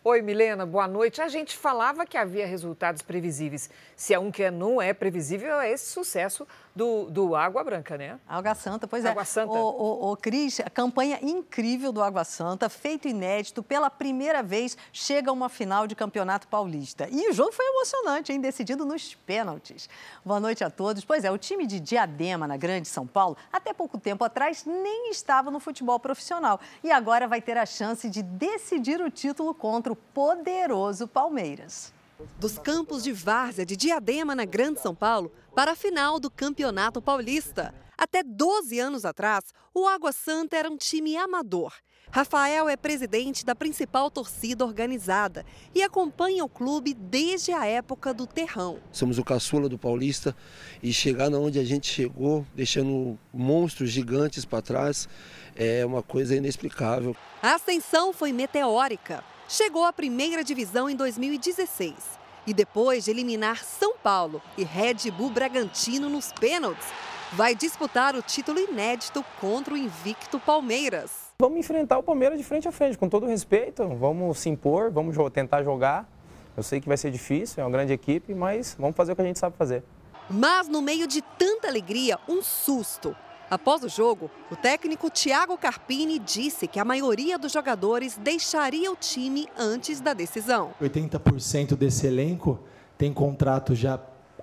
Oi, 0.01 0.22
Milena, 0.22 0.66
boa 0.66 0.88
noite. 0.88 1.22
A 1.22 1.28
gente 1.28 1.58
falava 1.58 2.06
que 2.06 2.16
havia 2.16 2.47
resultados 2.47 3.01
previsíveis. 3.01 3.70
Se 3.95 4.14
é 4.14 4.20
um 4.20 4.32
que 4.32 4.49
não 4.51 4.82
é 4.82 4.93
previsível, 4.93 5.60
é 5.60 5.72
esse 5.72 5.91
sucesso 5.91 6.47
do, 6.76 7.09
do 7.09 7.36
Água 7.36 7.63
Branca, 7.63 7.97
né? 7.97 8.19
Água 8.28 8.53
Santa, 8.53 8.86
pois 8.86 9.05
Água 9.05 9.21
é. 9.21 9.26
Santa. 9.26 9.53
O, 9.53 10.09
o, 10.09 10.11
o 10.11 10.17
Cris, 10.17 10.59
a 10.59 10.69
campanha 10.69 11.17
incrível 11.21 11.91
do 11.93 12.03
Água 12.03 12.26
Santa, 12.26 12.67
feito 12.67 13.07
inédito, 13.07 13.63
pela 13.63 13.89
primeira 13.89 14.43
vez 14.43 14.78
chega 14.91 15.30
a 15.30 15.34
uma 15.34 15.47
final 15.47 15.88
de 15.88 15.95
Campeonato 15.95 16.47
Paulista. 16.49 17.07
E 17.09 17.30
o 17.30 17.34
jogo 17.34 17.53
foi 17.53 17.65
emocionante, 17.65 18.34
hein? 18.34 18.41
Decidido 18.41 18.86
nos 18.86 19.15
pênaltis. 19.15 19.89
Boa 20.26 20.39
noite 20.39 20.63
a 20.63 20.69
todos. 20.69 21.05
Pois 21.05 21.23
é, 21.23 21.32
o 21.32 21.38
time 21.38 21.65
de 21.65 21.80
Diadema, 21.80 22.45
na 22.45 22.57
Grande 22.57 22.89
São 22.89 23.07
Paulo, 23.07 23.38
até 23.53 23.73
pouco 23.73 23.97
tempo 23.97 24.26
atrás 24.26 24.65
nem 24.65 25.09
estava 25.09 25.49
no 25.49 25.61
futebol 25.61 25.99
profissional. 25.99 26.59
E 26.84 26.91
agora 26.91 27.28
vai 27.28 27.41
ter 27.41 27.57
a 27.57 27.65
chance 27.65 28.09
de 28.09 28.21
decidir 28.21 28.99
o 28.99 29.09
título 29.09 29.53
contra 29.53 29.93
o 29.93 29.95
poderoso 29.95 31.07
Palmeiras. 31.07 31.93
Dos 32.39 32.57
campos 32.57 33.03
de 33.03 33.11
várzea 33.11 33.65
de 33.65 33.76
Diadema, 33.76 34.34
na 34.34 34.45
Grande 34.45 34.80
São 34.80 34.95
Paulo, 34.95 35.32
para 35.56 35.72
a 35.72 35.76
final 35.76 36.20
do 36.20 36.30
Campeonato 36.30 37.01
Paulista. 37.01 37.74
Até 37.97 38.22
12 38.22 38.78
anos 38.78 39.06
atrás, 39.06 39.45
o 39.74 39.88
Água 39.88 40.12
Santa 40.12 40.58
era 40.58 40.70
um 40.70 40.76
time 40.76 41.16
amador. 41.16 41.74
Rafael 42.12 42.68
é 42.68 42.76
presidente 42.76 43.45
da 43.45 43.56
principal 43.56 44.12
torcida 44.12 44.66
organizada 44.66 45.45
e 45.74 45.82
acompanha 45.82 46.43
o 46.43 46.49
clube 46.49 46.93
desde 46.93 47.53
a 47.53 47.66
época 47.66 48.14
do 48.14 48.28
Terrão. 48.28 48.80
Somos 48.91 49.18
o 49.18 49.24
caçula 49.24 49.70
do 49.70 49.78
Paulista 49.78 50.36
e 50.84 50.91
chegar 50.91 51.34
onde 51.34 51.58
a 51.58 51.64
gente 51.64 51.88
chegou, 51.88 52.45
deixando 52.53 53.18
monstros 53.34 53.89
gigantes 53.89 54.43
para 54.43 54.62
trás, 54.62 55.08
é 55.56 55.86
uma 55.86 56.03
coisa 56.03 56.36
inexplicável. 56.36 57.16
A 57.41 57.56
ascensão 57.56 58.12
foi 58.12 58.34
meteórica. 58.34 59.24
Chegou 59.47 59.86
à 59.86 59.93
primeira 59.93 60.43
divisão 60.43 60.89
em 60.89 60.95
2016 60.95 62.24
e 62.48 62.54
depois 62.54 63.06
de 63.06 63.12
eliminar 63.12 63.64
São 63.64 63.96
Paulo 63.98 64.41
e 64.58 64.64
Red 64.64 65.12
Bull 65.12 65.30
Bragantino 65.30 66.10
nos 66.10 66.32
pênaltis, 66.32 66.88
vai 67.34 67.56
disputar 67.56 68.16
o 68.16 68.22
título 68.22 68.60
inédito 68.60 69.24
contra 69.41 69.74
o 69.74 69.78
invicto 69.78 70.39
Palmeiras. 70.39 71.12
Vamos 71.39 71.60
enfrentar 71.60 71.98
o 71.98 72.04
Palmeiras 72.04 72.38
de 72.38 72.43
frente 72.43 72.68
a 72.68 72.72
frente, 72.72 72.98
com 72.98 73.10
todo 73.10 73.26
respeito. 73.26 73.88
Vamos 73.88 74.39
se 74.39 74.50
impor, 74.50 74.91
vamos 74.91 75.16
tentar 75.34 75.64
jogar. 75.64 76.10
Eu 76.56 76.64
sei 76.64 76.80
que 76.80 76.88
vai 76.88 76.96
ser 76.96 77.12
difícil, 77.12 77.62
é 77.62 77.66
uma 77.66 77.72
grande 77.72 77.91
equipe, 77.91 78.34
mas 78.34 78.76
vamos 78.80 78.96
fazer 78.96 79.12
o 79.12 79.16
que 79.16 79.22
a 79.22 79.26
gente 79.26 79.39
sabe 79.39 79.58
fazer. 79.58 79.84
Mas 80.30 80.68
no 80.68 80.82
meio 80.82 81.06
de 81.08 81.22
tanta 81.22 81.68
alegria, 81.68 82.18
um 82.28 82.41
susto. 82.41 83.16
Após 83.50 83.84
o 83.84 83.89
jogo, 83.89 84.30
o 84.50 84.56
técnico 84.56 85.10
Thiago 85.10 85.58
Carpini 85.58 86.18
disse 86.18 86.68
que 86.68 86.80
a 86.80 86.86
maioria 86.86 87.38
dos 87.38 87.52
jogadores 87.52 88.18
deixaria 88.18 88.91
o 88.91 88.96
time 88.96 89.48
antes 89.58 90.02
da 90.02 90.14
decisão. 90.14 90.74
80% 90.82 91.76
desse 91.76 92.08
elenco 92.08 92.60
tem 92.98 93.14
contrato 93.14 93.76
já 93.76 94.00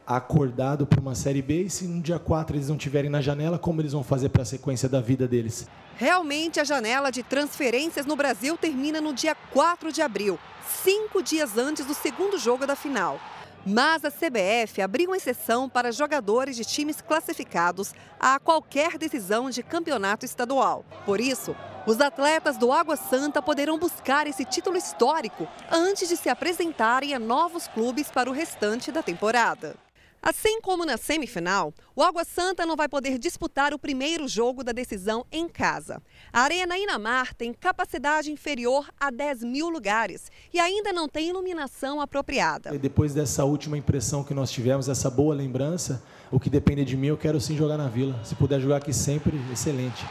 acordado 0.06 0.86
para 0.86 1.00
uma 1.00 1.14
Série 1.14 1.42
B 1.42 1.62
e 1.64 1.70
se 1.70 1.86
no 1.86 2.00
dia 2.00 2.18
4 2.18 2.56
eles 2.56 2.68
não 2.68 2.76
tiverem 2.76 3.10
na 3.10 3.20
janela, 3.20 3.58
como 3.58 3.80
eles 3.80 3.92
vão 3.92 4.04
fazer 4.04 4.28
para 4.28 4.42
a 4.42 4.46
sequência 4.46 4.88
da 4.88 5.00
vida 5.00 5.26
deles? 5.26 5.66
Realmente, 5.96 6.60
a 6.60 6.64
janela 6.64 7.10
de 7.10 7.22
transferências 7.22 8.06
no 8.06 8.16
Brasil 8.16 8.56
termina 8.56 9.00
no 9.00 9.12
dia 9.12 9.34
4 9.34 9.92
de 9.92 10.02
abril, 10.02 10.38
cinco 10.82 11.22
dias 11.22 11.56
antes 11.56 11.86
do 11.86 11.94
segundo 11.94 12.38
jogo 12.38 12.66
da 12.66 12.74
final. 12.76 13.20
Mas 13.64 14.04
a 14.04 14.10
CBF 14.10 14.82
abriu 14.82 15.14
exceção 15.14 15.68
para 15.68 15.92
jogadores 15.92 16.56
de 16.56 16.64
times 16.64 17.00
classificados 17.00 17.94
a 18.18 18.40
qualquer 18.40 18.98
decisão 18.98 19.50
de 19.50 19.62
campeonato 19.62 20.24
estadual. 20.24 20.84
Por 21.06 21.20
isso, 21.20 21.54
os 21.86 22.00
atletas 22.00 22.56
do 22.56 22.72
Água 22.72 22.96
Santa 22.96 23.40
poderão 23.40 23.78
buscar 23.78 24.26
esse 24.26 24.44
título 24.44 24.76
histórico 24.76 25.46
antes 25.70 26.08
de 26.08 26.16
se 26.16 26.28
apresentarem 26.28 27.14
a 27.14 27.20
novos 27.20 27.68
clubes 27.68 28.10
para 28.10 28.28
o 28.28 28.32
restante 28.32 28.90
da 28.90 29.02
temporada. 29.02 29.76
Assim 30.22 30.60
como 30.60 30.86
na 30.86 30.96
semifinal, 30.96 31.74
o 31.96 32.02
Água 32.02 32.22
Santa 32.22 32.64
não 32.64 32.76
vai 32.76 32.88
poder 32.88 33.18
disputar 33.18 33.74
o 33.74 33.78
primeiro 33.78 34.28
jogo 34.28 34.62
da 34.62 34.70
decisão 34.70 35.26
em 35.32 35.48
casa. 35.48 36.00
A 36.32 36.42
Arena 36.42 36.78
Inamar 36.78 37.34
tem 37.34 37.52
capacidade 37.52 38.30
inferior 38.30 38.88
a 39.00 39.10
10 39.10 39.42
mil 39.42 39.68
lugares 39.68 40.30
e 40.54 40.60
ainda 40.60 40.92
não 40.92 41.08
tem 41.08 41.30
iluminação 41.30 42.00
apropriada. 42.00 42.72
E 42.72 42.78
depois 42.78 43.12
dessa 43.12 43.44
última 43.44 43.76
impressão 43.76 44.22
que 44.22 44.32
nós 44.32 44.52
tivemos, 44.52 44.88
essa 44.88 45.10
boa 45.10 45.34
lembrança, 45.34 46.00
o 46.30 46.38
que 46.38 46.48
depende 46.48 46.84
de 46.84 46.96
mim, 46.96 47.08
eu 47.08 47.18
quero 47.18 47.40
sim 47.40 47.56
jogar 47.56 47.76
na 47.76 47.88
Vila. 47.88 48.16
Se 48.22 48.36
puder 48.36 48.60
jogar 48.60 48.76
aqui 48.76 48.92
sempre, 48.92 49.36
excelente. 49.52 50.06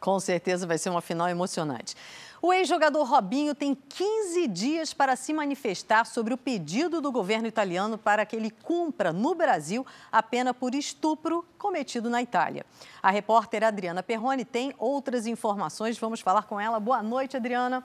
Com 0.00 0.18
certeza 0.18 0.66
vai 0.66 0.78
ser 0.78 0.90
uma 0.90 1.00
final 1.00 1.28
emocionante. 1.28 1.94
O 2.40 2.52
ex-jogador 2.52 3.02
Robinho 3.04 3.52
tem 3.52 3.74
15 3.74 4.46
dias 4.46 4.94
para 4.94 5.16
se 5.16 5.32
manifestar 5.32 6.06
sobre 6.06 6.32
o 6.32 6.36
pedido 6.36 7.00
do 7.00 7.10
governo 7.10 7.48
italiano 7.48 7.98
para 7.98 8.24
que 8.24 8.36
ele 8.36 8.50
cumpra 8.50 9.12
no 9.12 9.34
Brasil 9.34 9.84
a 10.12 10.22
pena 10.22 10.54
por 10.54 10.72
estupro 10.72 11.44
cometido 11.58 12.08
na 12.08 12.22
Itália. 12.22 12.64
A 13.02 13.10
repórter 13.10 13.64
Adriana 13.64 14.04
Perrone 14.04 14.44
tem 14.44 14.72
outras 14.78 15.26
informações. 15.26 15.98
Vamos 15.98 16.20
falar 16.20 16.44
com 16.44 16.60
ela. 16.60 16.78
Boa 16.78 17.02
noite, 17.02 17.36
Adriana. 17.36 17.84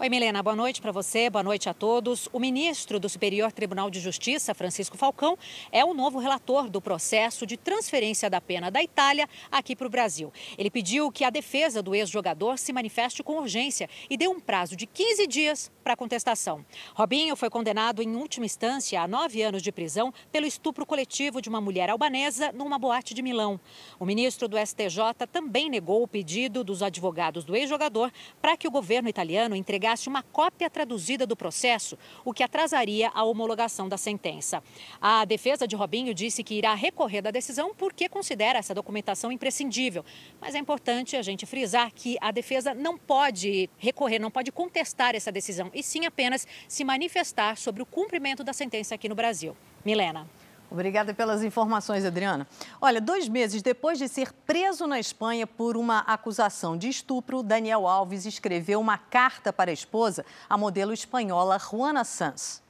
Oi, 0.00 0.08
Milena, 0.08 0.40
boa 0.44 0.54
noite 0.54 0.80
para 0.80 0.92
você, 0.92 1.28
boa 1.28 1.42
noite 1.42 1.68
a 1.68 1.74
todos. 1.74 2.28
O 2.32 2.38
ministro 2.38 3.00
do 3.00 3.08
Superior 3.08 3.50
Tribunal 3.50 3.90
de 3.90 3.98
Justiça, 3.98 4.54
Francisco 4.54 4.96
Falcão, 4.96 5.36
é 5.72 5.84
o 5.84 5.92
novo 5.92 6.20
relator 6.20 6.70
do 6.70 6.80
processo 6.80 7.44
de 7.44 7.56
transferência 7.56 8.30
da 8.30 8.40
pena 8.40 8.70
da 8.70 8.80
Itália 8.80 9.28
aqui 9.50 9.74
para 9.74 9.88
o 9.88 9.90
Brasil. 9.90 10.32
Ele 10.56 10.70
pediu 10.70 11.10
que 11.10 11.24
a 11.24 11.30
defesa 11.30 11.82
do 11.82 11.96
ex-jogador 11.96 12.60
se 12.60 12.72
manifeste 12.72 13.24
com 13.24 13.40
urgência 13.40 13.90
e 14.08 14.16
deu 14.16 14.30
um 14.30 14.38
prazo 14.38 14.76
de 14.76 14.86
15 14.86 15.26
dias 15.26 15.68
para 15.82 15.96
contestação. 15.96 16.64
Robinho 16.94 17.34
foi 17.34 17.50
condenado 17.50 18.00
em 18.00 18.14
última 18.14 18.46
instância 18.46 19.02
a 19.02 19.08
nove 19.08 19.42
anos 19.42 19.62
de 19.62 19.72
prisão 19.72 20.14
pelo 20.30 20.46
estupro 20.46 20.86
coletivo 20.86 21.42
de 21.42 21.48
uma 21.48 21.60
mulher 21.60 21.90
albanesa 21.90 22.52
numa 22.52 22.78
boate 22.78 23.14
de 23.14 23.22
Milão. 23.22 23.58
O 23.98 24.06
ministro 24.06 24.46
do 24.46 24.56
STJ 24.56 25.26
também 25.32 25.68
negou 25.68 26.04
o 26.04 26.08
pedido 26.08 26.62
dos 26.62 26.84
advogados 26.84 27.42
do 27.42 27.56
ex-jogador 27.56 28.12
para 28.40 28.56
que 28.56 28.68
o 28.68 28.70
governo 28.70 29.08
italiano 29.08 29.56
entregasse 29.56 29.87
entregasse 29.88 30.08
uma 30.08 30.22
cópia 30.22 30.68
traduzida 30.68 31.26
do 31.26 31.36
processo, 31.36 31.98
o 32.24 32.32
que 32.32 32.42
atrasaria 32.42 33.10
a 33.14 33.24
homologação 33.24 33.88
da 33.88 33.96
sentença. 33.96 34.62
A 35.00 35.24
defesa 35.24 35.66
de 35.66 35.74
Robinho 35.74 36.12
disse 36.12 36.44
que 36.44 36.54
irá 36.54 36.74
recorrer 36.74 37.22
da 37.22 37.30
decisão 37.30 37.74
porque 37.74 38.08
considera 38.08 38.58
essa 38.58 38.74
documentação 38.74 39.32
imprescindível. 39.32 40.04
Mas 40.40 40.54
é 40.54 40.58
importante 40.58 41.16
a 41.16 41.22
gente 41.22 41.46
frisar 41.46 41.90
que 41.94 42.18
a 42.20 42.30
defesa 42.30 42.74
não 42.74 42.98
pode 42.98 43.70
recorrer, 43.78 44.18
não 44.18 44.30
pode 44.30 44.52
contestar 44.52 45.14
essa 45.14 45.32
decisão, 45.32 45.70
e 45.72 45.82
sim 45.82 46.04
apenas 46.04 46.46
se 46.68 46.84
manifestar 46.84 47.56
sobre 47.56 47.82
o 47.82 47.86
cumprimento 47.86 48.44
da 48.44 48.52
sentença 48.52 48.94
aqui 48.94 49.08
no 49.08 49.14
Brasil. 49.14 49.56
Milena. 49.84 50.26
Obrigada 50.70 51.14
pelas 51.14 51.42
informações, 51.42 52.04
Adriana. 52.04 52.46
Olha, 52.78 53.00
dois 53.00 53.26
meses 53.26 53.62
depois 53.62 53.98
de 53.98 54.06
ser 54.06 54.32
preso 54.32 54.86
na 54.86 55.00
Espanha 55.00 55.46
por 55.46 55.78
uma 55.78 56.00
acusação 56.00 56.76
de 56.76 56.88
estupro, 56.88 57.42
Daniel 57.42 57.86
Alves 57.86 58.26
escreveu 58.26 58.78
uma 58.78 58.98
carta 58.98 59.50
para 59.50 59.70
a 59.70 59.74
esposa, 59.74 60.26
a 60.48 60.58
modelo 60.58 60.92
espanhola 60.92 61.58
Juana 61.58 62.04
Sanz. 62.04 62.62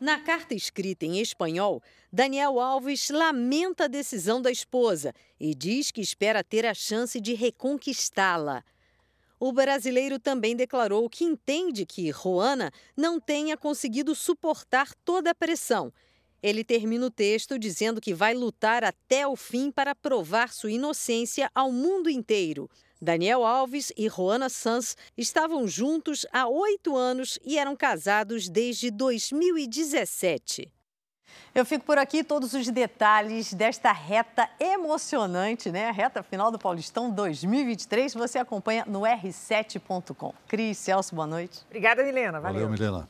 Na 0.00 0.18
carta 0.18 0.54
escrita 0.54 1.04
em 1.04 1.20
espanhol, 1.20 1.82
Daniel 2.10 2.58
Alves 2.58 3.10
lamenta 3.10 3.84
a 3.84 3.88
decisão 3.88 4.40
da 4.40 4.50
esposa 4.50 5.14
e 5.38 5.54
diz 5.54 5.90
que 5.90 6.00
espera 6.00 6.42
ter 6.42 6.64
a 6.64 6.72
chance 6.72 7.20
de 7.20 7.34
reconquistá-la. 7.34 8.64
O 9.38 9.52
brasileiro 9.52 10.18
também 10.18 10.56
declarou 10.56 11.08
que 11.10 11.24
entende 11.24 11.84
que 11.84 12.10
Juana 12.10 12.72
não 12.96 13.20
tenha 13.20 13.56
conseguido 13.58 14.14
suportar 14.14 14.94
toda 15.04 15.32
a 15.32 15.34
pressão 15.34 15.92
ele 16.42 16.64
termina 16.64 17.06
o 17.06 17.10
texto 17.10 17.58
dizendo 17.58 18.00
que 18.00 18.12
vai 18.12 18.34
lutar 18.34 18.82
até 18.82 19.26
o 19.26 19.36
fim 19.36 19.70
para 19.70 19.94
provar 19.94 20.52
sua 20.52 20.72
inocência 20.72 21.50
ao 21.54 21.70
mundo 21.70 22.10
inteiro. 22.10 22.68
Daniel 23.00 23.44
Alves 23.44 23.92
e 23.96 24.08
Juana 24.08 24.48
Sanz 24.48 24.96
estavam 25.16 25.66
juntos 25.66 26.24
há 26.32 26.46
oito 26.46 26.96
anos 26.96 27.38
e 27.44 27.58
eram 27.58 27.74
casados 27.74 28.48
desde 28.48 28.90
2017. 28.90 30.70
Eu 31.54 31.66
fico 31.66 31.84
por 31.84 31.98
aqui, 31.98 32.24
todos 32.24 32.54
os 32.54 32.68
detalhes 32.68 33.52
desta 33.52 33.92
reta 33.92 34.48
emocionante, 34.58 35.70
né? 35.70 35.88
A 35.88 35.92
reta 35.92 36.22
final 36.22 36.50
do 36.50 36.58
Paulistão 36.58 37.10
2023, 37.10 38.14
você 38.14 38.38
acompanha 38.38 38.84
no 38.86 39.00
r7.com. 39.00 40.32
Cris, 40.48 40.78
Celso, 40.78 41.14
boa 41.14 41.26
noite. 41.26 41.60
Obrigada, 41.66 42.02
Milena. 42.04 42.40
Valeu, 42.40 42.54
Valeu 42.54 42.70
Milena. 42.70 43.08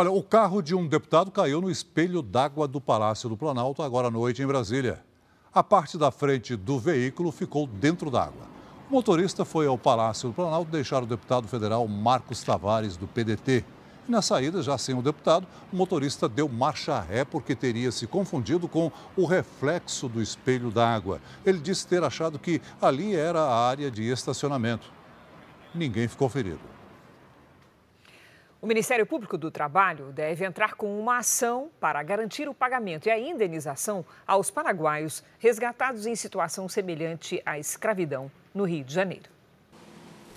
Olha, 0.00 0.10
o 0.10 0.22
carro 0.22 0.62
de 0.62 0.74
um 0.74 0.86
deputado 0.86 1.30
caiu 1.30 1.60
no 1.60 1.70
espelho 1.70 2.22
d'água 2.22 2.66
do 2.66 2.80
Palácio 2.80 3.28
do 3.28 3.36
Planalto 3.36 3.82
agora 3.82 4.08
à 4.08 4.10
noite 4.10 4.40
em 4.40 4.46
Brasília. 4.46 5.04
A 5.52 5.62
parte 5.62 5.98
da 5.98 6.10
frente 6.10 6.56
do 6.56 6.78
veículo 6.78 7.30
ficou 7.30 7.66
dentro 7.66 8.10
d'água. 8.10 8.46
O 8.88 8.94
motorista 8.94 9.44
foi 9.44 9.66
ao 9.66 9.76
Palácio 9.76 10.30
do 10.30 10.34
Planalto 10.34 10.70
deixar 10.70 11.02
o 11.02 11.06
deputado 11.06 11.46
federal 11.48 11.86
Marcos 11.86 12.42
Tavares, 12.42 12.96
do 12.96 13.06
PDT. 13.06 13.62
E 14.08 14.10
na 14.10 14.22
saída, 14.22 14.62
já 14.62 14.78
sem 14.78 14.94
o 14.94 15.02
deputado, 15.02 15.46
o 15.70 15.76
motorista 15.76 16.26
deu 16.26 16.48
marcha 16.48 16.98
ré 16.98 17.22
porque 17.22 17.54
teria 17.54 17.92
se 17.92 18.06
confundido 18.06 18.66
com 18.66 18.90
o 19.14 19.26
reflexo 19.26 20.08
do 20.08 20.22
espelho 20.22 20.70
d'água. 20.70 21.20
Ele 21.44 21.58
disse 21.58 21.86
ter 21.86 22.02
achado 22.02 22.38
que 22.38 22.62
ali 22.80 23.14
era 23.14 23.42
a 23.42 23.68
área 23.68 23.90
de 23.90 24.10
estacionamento. 24.10 24.90
Ninguém 25.74 26.08
ficou 26.08 26.30
ferido. 26.30 26.79
O 28.62 28.66
Ministério 28.66 29.06
Público 29.06 29.38
do 29.38 29.50
Trabalho 29.50 30.12
deve 30.12 30.44
entrar 30.44 30.74
com 30.74 31.00
uma 31.00 31.18
ação 31.18 31.70
para 31.80 32.02
garantir 32.02 32.46
o 32.46 32.52
pagamento 32.52 33.06
e 33.06 33.10
a 33.10 33.18
indenização 33.18 34.04
aos 34.26 34.50
paraguaios 34.50 35.24
resgatados 35.38 36.04
em 36.04 36.14
situação 36.14 36.68
semelhante 36.68 37.40
à 37.46 37.58
escravidão 37.58 38.30
no 38.54 38.64
Rio 38.64 38.84
de 38.84 38.92
Janeiro. 38.92 39.30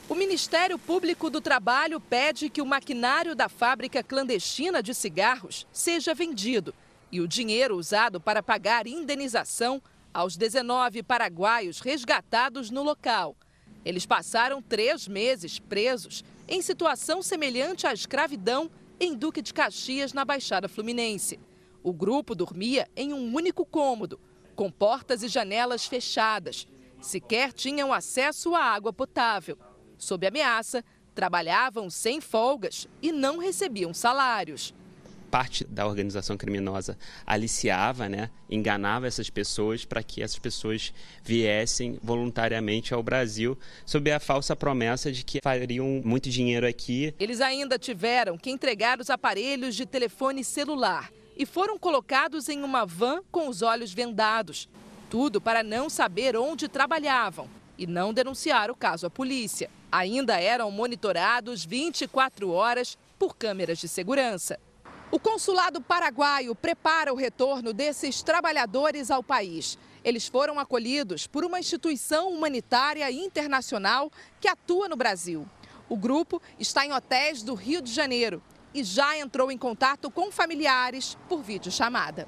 O 0.07 0.15
Ministério 0.15 0.80
Público 0.80 1.30
do 1.30 1.41
Trabalho 1.41 1.99
pede 1.99 2.49
que 2.49 2.61
o 2.61 2.65
maquinário 2.65 3.36
da 3.36 3.49
fábrica 3.49 4.01
clandestina 4.01 4.82
de 4.82 4.93
cigarros 4.93 5.67
seja 5.69 6.13
vendido 6.13 6.74
e 7.11 7.19
o 7.19 7.28
dinheiro 7.28 7.76
usado 7.76 8.21
para 8.21 8.41
pagar 8.41 8.88
indenização 8.88 9.82
aos 10.13 10.38
19 10.38 11.03
paraguaios 11.03 11.82
resgatados 11.82 12.69
no 12.69 12.84
local. 12.84 13.36
Eles 13.84 14.05
passaram 14.05 14.61
três 14.61 15.09
meses 15.09 15.59
presos 15.59 16.24
em 16.53 16.61
situação 16.61 17.23
semelhante 17.23 17.87
à 17.87 17.93
escravidão 17.93 18.69
em 18.99 19.15
Duque 19.15 19.41
de 19.41 19.51
Caxias, 19.51 20.13
na 20.13 20.23
Baixada 20.23 20.69
Fluminense. 20.69 21.39
O 21.81 21.91
grupo 21.91 22.35
dormia 22.35 22.87
em 22.95 23.11
um 23.11 23.33
único 23.33 23.65
cômodo, 23.65 24.19
com 24.55 24.69
portas 24.69 25.23
e 25.23 25.27
janelas 25.27 25.87
fechadas. 25.87 26.67
Sequer 27.01 27.51
tinham 27.51 27.91
acesso 27.91 28.53
à 28.53 28.65
água 28.65 28.93
potável. 28.93 29.57
Sob 29.97 30.27
ameaça, 30.27 30.85
trabalhavam 31.15 31.89
sem 31.89 32.21
folgas 32.21 32.87
e 33.01 33.11
não 33.11 33.39
recebiam 33.39 33.91
salários 33.91 34.75
parte 35.34 35.63
da 35.63 35.88
organização 35.88 36.38
criminosa 36.38 36.95
aliciava, 37.25 38.07
né, 38.07 38.29
enganava 38.47 39.07
essas 39.07 39.31
pessoas 39.31 39.84
para 39.84 40.03
que 40.03 40.21
essas 40.21 40.38
pessoas 40.38 40.93
viessem 41.23 41.97
voluntariamente 42.03 42.93
ao 42.93 43.01
Brasil 43.01 43.57
sob 43.84 44.11
a 44.11 44.19
falsa 44.19 44.55
promessa 44.55 45.11
de 45.11 45.25
que 45.25 45.39
fariam 45.41 46.03
muito 46.05 46.29
dinheiro 46.29 46.67
aqui. 46.67 47.15
Eles 47.19 47.41
ainda 47.41 47.79
tiveram 47.79 48.38
que 48.38 48.51
entregar 48.51 48.99
os 48.99 49.09
aparelhos 49.09 49.75
de 49.75 49.88
telefone 49.88 50.43
celular 50.43 51.11
e 51.36 51.47
foram 51.47 51.79
colocados 51.79 52.47
em 52.47 52.61
uma 52.61 52.86
van 52.86 53.23
com 53.31 53.49
os 53.49 53.63
olhos 53.63 53.91
vendados. 53.91 54.69
Tudo 55.09 55.41
para 55.41 55.63
não 55.63 55.89
saber 55.89 56.38
onde 56.38 56.67
trabalhavam 56.67 57.49
e 57.75 57.88
não 57.88 58.13
denunciar 58.13 58.69
o 58.69 58.75
caso 58.75 59.07
à 59.07 59.09
polícia. 59.09 59.67
Ainda 59.91 60.39
eram 60.39 60.69
monitorados 60.69 61.65
24 61.65 62.51
horas 62.51 62.99
por 63.17 63.36
câmeras 63.36 63.79
de 63.79 63.88
segurança. 63.88 64.59
O 65.14 65.20
consulado 65.20 65.80
paraguaio 65.80 66.55
prepara 66.55 67.14
o 67.14 67.16
retorno 67.16 67.72
desses 67.72 68.24
trabalhadores 68.24 69.11
ao 69.11 69.22
país. 69.22 69.78
Eles 70.03 70.28
foram 70.28 70.57
acolhidos 70.57 71.28
por 71.28 71.45
uma 71.45 71.59
instituição 71.59 72.30
humanitária 72.30 73.11
internacional 73.11 74.11
que 74.41 74.47
atua 74.47 74.89
no 74.89 74.95
Brasil. 74.95 75.47
O 75.88 75.95
grupo 75.95 76.41
está 76.57 76.84
em 76.84 76.91
hotéis 76.91 77.43
do 77.43 77.53
Rio 77.53 77.80
de 77.80 77.93
Janeiro 77.93 78.41
e 78.74 78.84
já 78.84 79.16
entrou 79.16 79.51
em 79.51 79.57
contato 79.57 80.09
com 80.09 80.32
familiares 80.32 81.16
por 81.30 81.43
videochamada. 81.43 82.28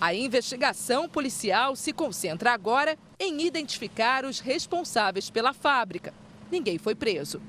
A 0.00 0.14
investigação 0.14 1.08
policial 1.08 1.74
se 1.74 1.92
concentra 1.92 2.52
agora 2.52 2.96
em 3.18 3.42
identificar 3.42 4.24
os 4.24 4.38
responsáveis 4.38 5.30
pela 5.30 5.52
fábrica. 5.52 6.14
Ninguém 6.48 6.78
foi 6.78 6.94
preso. 6.94 7.42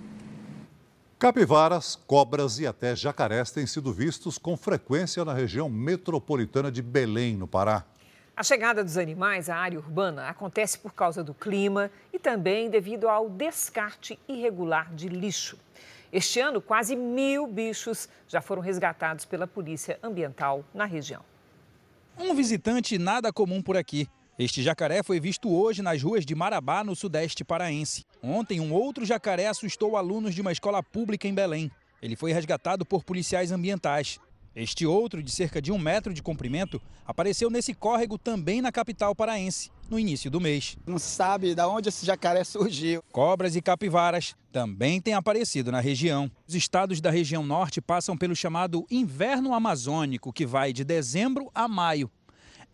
Capivaras, 1.18 1.95
cobras 1.95 2.59
e 2.59 2.68
até 2.68 2.93
jacarés 2.93 3.49
têm 3.49 3.66
sido 3.66 3.93
vistos 3.93 4.38
com 4.38 4.57
frequência 4.57 5.24
na 5.24 5.34
região 5.34 5.70
metropolitana 5.70 6.70
de 6.70 6.82
Belém, 6.82 7.38
no 7.38 7.47
Pará. 7.47 7.86
A 8.36 8.43
chegada 8.43 8.84
dos 8.84 8.97
animais 8.97 9.49
à 9.49 9.55
área 9.55 9.80
urbana 9.80 10.28
acontece 10.28 10.78
por 10.78 10.93
causa 10.93 11.24
do 11.24 11.34
clima 11.34 11.89
e 12.11 12.20
também 12.20 12.70
devido 12.70 13.07
ao 13.07 13.30
descarte 13.30 14.20
irregular 14.28 14.93
de 14.93 15.07
lixo. 15.07 15.57
Este 16.11 16.41
ano, 16.41 16.61
quase 16.61 16.97
mil 16.97 17.47
bichos 17.47 18.09
já 18.28 18.41
foram 18.41 18.61
resgatados 18.61 19.24
pela 19.24 19.47
Polícia 19.47 19.97
Ambiental 20.03 20.66
na 20.74 20.84
região. 20.84 21.22
Um 22.20 22.36
visitante 22.36 22.97
nada 22.97 23.32
comum 23.32 23.61
por 23.61 23.78
aqui. 23.78 24.09
Este 24.38 24.61
jacaré 24.61 25.01
foi 25.01 25.17
visto 25.17 25.49
hoje 25.49 25.81
nas 25.81 26.03
ruas 26.03 26.25
de 26.25 26.36
Marabá, 26.36 26.83
no 26.83 26.93
sudeste 26.93 27.45
paraense. 27.45 28.03
Ontem, 28.21 28.59
um 28.59 28.73
outro 28.73 29.05
jacaré 29.05 29.47
assustou 29.47 29.95
alunos 29.95 30.36
de 30.36 30.41
uma 30.41 30.51
escola 30.51 30.83
pública 30.83 31.25
em 31.25 31.33
Belém. 31.33 31.71
Ele 32.01 32.17
foi 32.17 32.33
resgatado 32.33 32.86
por 32.86 33.01
policiais 33.01 33.53
ambientais. 33.53 34.19
Este 34.53 34.86
outro, 34.86 35.23
de 35.23 35.31
cerca 35.31 35.61
de 35.61 35.71
um 35.71 35.77
metro 35.77 36.13
de 36.13 36.21
comprimento, 36.21 36.81
apareceu 37.05 37.49
nesse 37.49 37.73
córrego 37.73 38.17
também 38.17 38.61
na 38.61 38.73
capital 38.73 39.15
paraense, 39.15 39.71
no 39.89 39.97
início 39.97 40.29
do 40.29 40.41
mês. 40.41 40.77
Não 40.86 40.99
se 40.99 41.07
sabe 41.07 41.55
de 41.55 41.61
onde 41.61 41.88
esse 41.88 42.05
jacaré 42.05 42.43
surgiu. 42.43 43.01
Cobras 43.13 43.55
e 43.55 43.61
capivaras 43.61 44.36
também 44.51 44.99
têm 44.99 45.13
aparecido 45.13 45.71
na 45.71 45.79
região. 45.79 46.29
Os 46.45 46.55
estados 46.55 46.99
da 46.99 47.09
região 47.09 47.45
norte 47.45 47.79
passam 47.79 48.17
pelo 48.17 48.36
chamado 48.36 48.86
inverno 48.91 49.53
amazônico, 49.53 50.33
que 50.33 50.45
vai 50.45 50.73
de 50.73 50.83
dezembro 50.83 51.49
a 51.55 51.69
maio. 51.69 52.11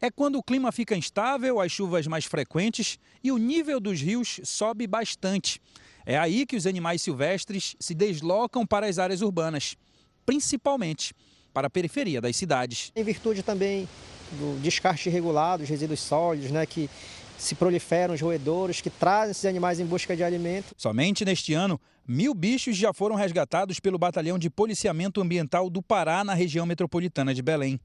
É 0.02 0.10
quando 0.10 0.38
o 0.38 0.43
clima 0.43 0.72
fica 0.72 0.95
instável, 0.95 1.62
as 1.62 1.72
chuvas 1.72 2.08
mais 2.08 2.26
frequentes 2.26 2.97
e 3.24 3.32
o 3.32 3.38
nível 3.38 3.80
dos 3.80 4.02
rios 4.02 4.41
sobe 4.43 4.88
bastante. 4.88 5.62
É 6.04 6.18
aí 6.18 6.45
que 6.45 6.56
os 6.56 6.66
animais 6.66 7.04
silvestres 7.04 7.76
se 7.80 7.93
deslocam 7.93 8.66
para 8.66 8.88
as 8.88 8.97
áreas 8.97 9.22
urbanas, 9.22 9.78
principalmente 10.26 11.14
para 11.54 11.68
a 11.68 11.70
periferia 11.70 12.20
das 12.20 12.36
cidades. 12.36 12.91
Em 12.95 13.04
virtude 13.04 13.43
também 13.43 13.88
do 14.32 14.60
descarte 14.62 15.10
irregular 15.10 15.60
dos 15.60 15.70
resíduos 15.70 15.99
sólidos, 15.99 16.49
né, 16.49 16.66
que 16.66 16.89
se 17.38 17.54
proliferam 17.54 18.16
os 18.16 18.22
roedores, 18.22 18.82
que 18.82 18.89
trazem 18.89 19.32
esses 19.32 19.45
animais 19.45 19.80
em 19.80 19.86
busca 19.86 20.16
de 20.16 20.24
alimento. 20.24 20.74
Somente 20.78 21.26
neste 21.26 21.54
ano, 21.54 21.80
mil 22.08 22.34
bichos 22.34 22.78
já 22.78 22.93
foram 22.93 23.16
resgatados 23.16 23.80
pelo 23.80 23.97
Batalhão 23.97 24.39
de 24.39 24.49
Policiamento 24.49 25.22
Ambiental 25.22 25.70
do 25.70 25.82
Pará, 25.82 26.24
na 26.24 26.34
região 26.34 26.66
metropolitana 26.66 27.34
de 27.34 27.41
Belém. 27.41 27.80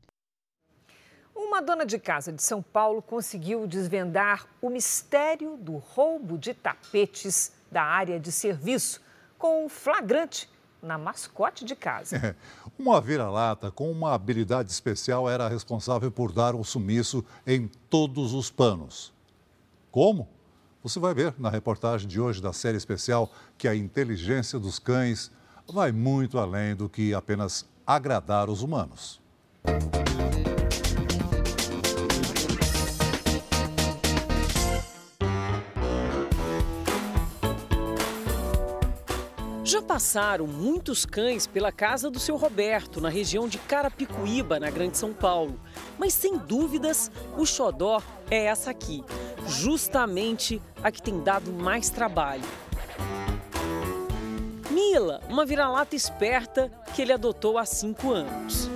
Uma 1.49 1.63
dona 1.63 1.87
de 1.87 1.97
casa 1.97 2.33
de 2.33 2.43
São 2.43 2.61
Paulo 2.61 3.01
conseguiu 3.01 3.69
desvendar 3.69 4.49
o 4.61 4.69
mistério 4.69 5.57
do 5.57 5.77
roubo 5.77 6.37
de 6.37 6.53
tapetes 6.53 7.53
da 7.71 7.85
área 7.85 8.19
de 8.19 8.33
serviço 8.33 9.01
com 9.39 9.65
um 9.65 9.69
flagrante 9.69 10.51
na 10.83 10.99
mascote 10.99 11.65
de 11.65 11.77
casa. 11.77 12.37
uma 12.77 13.01
vira-lata 13.01 13.71
com 13.71 13.89
uma 13.89 14.13
habilidade 14.13 14.73
especial 14.73 15.31
era 15.31 15.47
responsável 15.47 16.11
por 16.11 16.33
dar 16.33 16.57
um 16.57 16.65
sumiço 16.65 17.25
em 17.47 17.69
todos 17.89 18.35
os 18.35 18.51
panos. 18.51 19.15
Como? 19.93 20.29
Você 20.83 20.99
vai 20.99 21.15
ver 21.15 21.33
na 21.39 21.49
reportagem 21.49 22.09
de 22.09 22.21
hoje 22.21 22.43
da 22.43 22.53
série 22.53 22.77
especial 22.77 23.31
que 23.57 23.69
a 23.69 23.75
inteligência 23.75 24.59
dos 24.59 24.81
cães 24.81 25.31
vai 25.73 25.93
muito 25.93 26.39
além 26.39 26.75
do 26.75 26.89
que 26.89 27.15
apenas 27.15 27.65
agradar 27.87 28.51
os 28.51 28.63
humanos. 28.63 29.25
Passaram 39.97 40.47
muitos 40.47 41.07
cães 41.07 41.47
pela 41.47 41.73
casa 41.73 42.11
do 42.11 42.19
seu 42.19 42.37
Roberto, 42.37 43.01
na 43.01 43.09
região 43.09 43.49
de 43.49 43.57
Carapicuíba, 43.57 44.61
na 44.61 44.69
Grande 44.69 44.99
São 44.99 45.15
Paulo. 45.15 45.59
Mas 45.99 46.13
sem 46.13 46.37
dúvidas, 46.37 47.11
o 47.35 47.47
xodó 47.47 48.03
é 48.31 48.45
essa 48.45 48.71
aqui, 48.71 49.03
justamente 49.47 50.61
a 50.83 50.91
que 50.91 51.01
tem 51.01 51.23
dado 51.23 51.51
mais 51.51 51.89
trabalho. 51.89 52.45
Mila, 54.71 55.23
uma 55.31 55.47
vira-lata 55.47 55.97
esperta 55.97 56.71
que 56.95 57.01
ele 57.01 57.15
adotou 57.15 57.57
há 57.57 57.65
cinco 57.65 58.13
anos. 58.13 58.69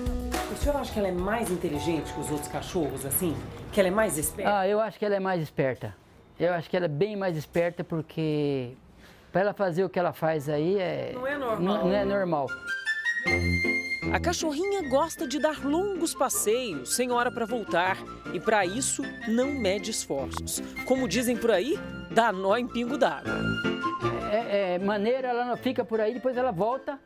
O 0.50 0.56
senhor 0.56 0.74
acha 0.78 0.90
que 0.90 0.98
ela 0.98 1.08
é 1.08 1.12
mais 1.12 1.50
inteligente 1.50 2.14
que 2.14 2.20
os 2.20 2.30
outros 2.30 2.48
cachorros, 2.48 3.04
assim? 3.04 3.36
Que 3.74 3.80
ela 3.80 3.88
é 3.88 3.92
mais 3.92 4.16
esperta? 4.16 4.60
Ah, 4.60 4.66
eu 4.66 4.80
acho 4.80 4.98
que 4.98 5.04
ela 5.04 5.16
é 5.16 5.20
mais 5.20 5.42
esperta. 5.42 5.94
Eu 6.38 6.54
acho 6.54 6.70
que 6.70 6.74
ela 6.78 6.86
é 6.86 6.88
bem 6.88 7.14
mais 7.14 7.36
esperta 7.36 7.84
porque 7.84 8.74
para 9.31 9.43
ela 9.43 9.53
fazer 9.53 9.85
o 9.85 9.89
que 9.89 9.99
ela 9.99 10.12
faz 10.12 10.49
aí 10.49 10.78
é. 10.78 11.12
Não 11.14 11.26
é 11.26 11.39
normal. 11.39 11.61
Não, 11.61 11.85
não 11.87 11.95
é 11.95 12.05
normal. 12.05 12.47
A 14.12 14.18
cachorrinha 14.18 14.89
gosta 14.89 15.26
de 15.26 15.39
dar 15.39 15.64
longos 15.64 16.14
passeios, 16.14 16.97
sem 16.97 17.12
hora 17.12 17.31
para 17.31 17.47
voltar, 17.47 17.97
e 18.33 18.41
para 18.41 18.66
isso 18.66 19.03
não 19.28 19.53
mede 19.53 19.91
esforços. 19.91 20.61
Como 20.85 21.07
dizem 21.07 21.37
por 21.37 21.51
aí, 21.51 21.78
dá 22.11 22.33
nó 22.33 22.57
em 22.57 22.66
pingo 22.66 22.99
d'água. 22.99 23.39
É, 24.33 24.74
é, 24.74 24.78
maneira, 24.78 25.28
ela 25.28 25.45
não 25.45 25.57
fica 25.57 25.85
por 25.85 26.01
aí, 26.01 26.14
depois 26.14 26.37
ela 26.37 26.51
volta. 26.51 26.99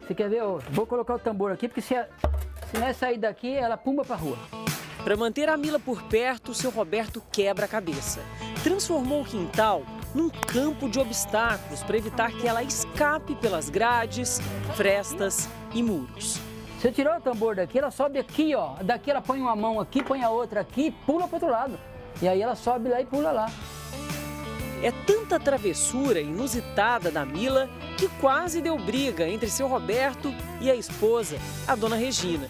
Você 0.00 0.14
quer 0.14 0.28
ver? 0.28 0.42
Vou 0.70 0.86
colocar 0.86 1.14
o 1.14 1.18
tambor 1.18 1.50
aqui, 1.50 1.66
porque 1.66 1.80
se, 1.80 1.94
se 1.94 2.78
não 2.78 2.86
é 2.86 2.92
sair 2.92 3.18
daqui, 3.18 3.52
ela 3.52 3.76
pumba 3.76 4.04
para 4.04 4.16
rua. 4.16 4.38
Para 5.02 5.16
manter 5.16 5.48
a 5.48 5.56
Mila 5.56 5.80
por 5.80 6.00
perto, 6.04 6.54
seu 6.54 6.70
Roberto 6.70 7.20
quebra 7.32 7.64
a 7.64 7.68
cabeça. 7.68 8.20
Transformou 8.62 9.22
o 9.22 9.24
quintal 9.24 9.82
num 10.14 10.28
campo 10.28 10.88
de 10.88 10.98
obstáculos 10.98 11.82
para 11.82 11.96
evitar 11.96 12.30
que 12.32 12.46
ela 12.46 12.62
escape 12.62 13.34
pelas 13.36 13.70
grades, 13.70 14.40
frestas 14.76 15.48
e 15.74 15.82
muros. 15.82 16.38
Você 16.78 16.90
tirou 16.90 17.16
o 17.16 17.20
tambor 17.20 17.54
daqui, 17.54 17.78
ela 17.78 17.90
sobe 17.90 18.18
aqui, 18.18 18.54
ó. 18.54 18.74
Daqui 18.82 19.10
ela 19.10 19.20
põe 19.20 19.40
uma 19.40 19.54
mão 19.54 19.78
aqui, 19.78 20.02
põe 20.02 20.22
a 20.22 20.30
outra 20.30 20.60
aqui, 20.60 20.90
pula 21.06 21.28
para 21.28 21.36
outro 21.36 21.50
lado. 21.50 21.78
E 22.20 22.28
aí 22.28 22.42
ela 22.42 22.56
sobe 22.56 22.88
lá 22.88 23.00
e 23.00 23.06
pula 23.06 23.30
lá. 23.30 23.46
É 24.82 24.90
tanta 24.90 25.38
travessura 25.38 26.20
inusitada 26.20 27.08
da 27.08 27.24
Mila 27.24 27.70
que 27.96 28.08
quase 28.20 28.60
deu 28.60 28.76
briga 28.76 29.28
entre 29.28 29.48
seu 29.48 29.68
Roberto 29.68 30.34
e 30.60 30.68
a 30.68 30.74
esposa, 30.74 31.36
a 31.68 31.76
dona 31.76 31.94
Regina. 31.94 32.48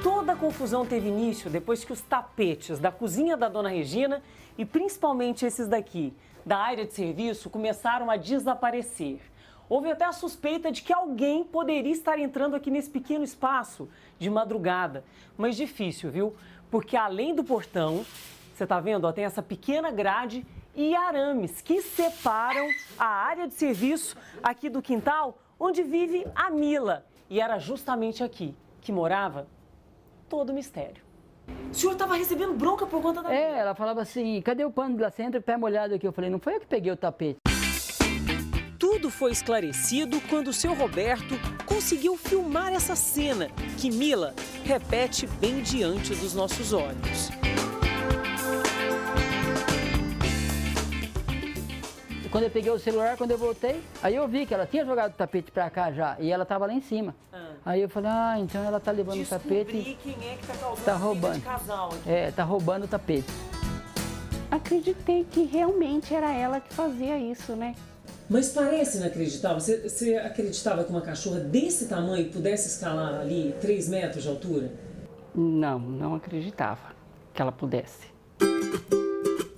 Toda 0.00 0.32
a 0.32 0.36
confusão 0.36 0.86
teve 0.86 1.08
início 1.08 1.50
depois 1.50 1.84
que 1.84 1.92
os 1.92 2.00
tapetes 2.00 2.78
da 2.78 2.92
cozinha 2.92 3.36
da 3.36 3.48
dona 3.48 3.68
Regina 3.68 4.22
e 4.56 4.64
principalmente 4.64 5.44
esses 5.44 5.66
daqui, 5.66 6.14
da 6.50 6.58
área 6.58 6.84
de 6.84 6.92
serviço, 6.92 7.48
começaram 7.48 8.10
a 8.10 8.16
desaparecer. 8.16 9.20
Houve 9.68 9.88
até 9.88 10.04
a 10.04 10.10
suspeita 10.10 10.72
de 10.72 10.82
que 10.82 10.92
alguém 10.92 11.44
poderia 11.44 11.92
estar 11.92 12.18
entrando 12.18 12.56
aqui 12.56 12.72
nesse 12.72 12.90
pequeno 12.90 13.22
espaço 13.22 13.88
de 14.18 14.28
madrugada. 14.28 15.04
Mas 15.38 15.54
difícil, 15.54 16.10
viu? 16.10 16.34
Porque 16.68 16.96
além 16.96 17.36
do 17.36 17.44
portão, 17.44 18.04
você 18.52 18.64
está 18.64 18.80
vendo, 18.80 19.04
ó, 19.04 19.12
tem 19.12 19.24
essa 19.24 19.40
pequena 19.40 19.92
grade 19.92 20.44
e 20.74 20.92
arames 20.92 21.60
que 21.60 21.80
separam 21.82 22.68
a 22.98 23.06
área 23.06 23.46
de 23.46 23.54
serviço 23.54 24.16
aqui 24.42 24.68
do 24.68 24.82
quintal 24.82 25.38
onde 25.56 25.84
vive 25.84 26.26
a 26.34 26.50
Mila. 26.50 27.06
E 27.28 27.40
era 27.40 27.60
justamente 27.60 28.24
aqui 28.24 28.56
que 28.80 28.90
morava 28.90 29.46
todo 30.28 30.50
o 30.50 30.52
mistério. 30.52 31.09
O 31.70 31.74
senhor 31.74 31.92
estava 31.92 32.16
recebendo 32.16 32.54
bronca 32.54 32.86
por 32.86 33.00
conta 33.00 33.22
da. 33.22 33.32
É, 33.32 33.58
ela 33.58 33.74
falava 33.74 34.02
assim: 34.02 34.40
cadê 34.42 34.64
o 34.64 34.70
pano 34.70 34.96
de 34.96 35.02
lacenta? 35.02 35.40
Pé 35.40 35.56
molhado 35.56 35.94
aqui. 35.94 36.06
Eu 36.06 36.12
falei: 36.12 36.30
não 36.30 36.38
foi 36.38 36.56
eu 36.56 36.60
que 36.60 36.66
peguei 36.66 36.90
o 36.92 36.96
tapete. 36.96 37.38
Tudo 38.78 39.10
foi 39.10 39.30
esclarecido 39.30 40.20
quando 40.28 40.48
o 40.48 40.52
seu 40.52 40.74
Roberto 40.74 41.34
conseguiu 41.66 42.16
filmar 42.16 42.72
essa 42.72 42.96
cena 42.96 43.48
que 43.78 43.90
Mila 43.90 44.34
repete 44.64 45.26
bem 45.26 45.62
diante 45.62 46.14
dos 46.14 46.34
nossos 46.34 46.72
olhos. 46.72 47.39
Quando 52.30 52.44
eu 52.44 52.50
peguei 52.50 52.70
o 52.70 52.78
celular, 52.78 53.16
quando 53.16 53.32
eu 53.32 53.38
voltei, 53.38 53.82
aí 54.00 54.14
eu 54.14 54.28
vi 54.28 54.46
que 54.46 54.54
ela 54.54 54.64
tinha 54.64 54.84
jogado 54.84 55.10
o 55.10 55.14
tapete 55.14 55.50
pra 55.50 55.68
cá 55.68 55.90
já 55.90 56.16
e 56.20 56.30
ela 56.30 56.44
tava 56.44 56.64
lá 56.66 56.72
em 56.72 56.80
cima. 56.80 57.14
Ah. 57.32 57.50
Aí 57.66 57.82
eu 57.82 57.88
falei, 57.88 58.08
ah, 58.10 58.36
então 58.38 58.62
ela 58.64 58.78
tá 58.78 58.92
levando 58.92 59.18
Descobri 59.18 59.62
o 59.62 59.64
tapete. 59.64 59.98
quem 60.00 60.28
é 60.28 60.36
que 60.36 60.46
tá 60.46 60.54
causando 60.54 60.84
tá 60.84 60.94
roubando. 60.94 61.42
casal 61.42 61.88
aqui. 61.88 62.08
É, 62.10 62.30
tá 62.30 62.44
roubando 62.44 62.84
o 62.84 62.88
tapete. 62.88 63.26
Acreditei 64.48 65.26
que 65.28 65.42
realmente 65.42 66.14
era 66.14 66.32
ela 66.32 66.60
que 66.60 66.72
fazia 66.72 67.18
isso, 67.18 67.56
né? 67.56 67.74
Mas 68.28 68.50
parece 68.50 68.98
inacreditável. 68.98 69.58
Você, 69.60 69.88
você 69.88 70.16
acreditava 70.16 70.84
que 70.84 70.90
uma 70.90 71.00
cachorra 71.00 71.40
desse 71.40 71.88
tamanho 71.88 72.30
pudesse 72.30 72.68
escalar 72.68 73.20
ali 73.20 73.56
3 73.60 73.88
metros 73.88 74.22
de 74.22 74.28
altura? 74.28 74.72
Não, 75.34 75.80
não 75.80 76.14
acreditava 76.14 76.94
que 77.34 77.42
ela 77.42 77.50
pudesse. 77.50 78.08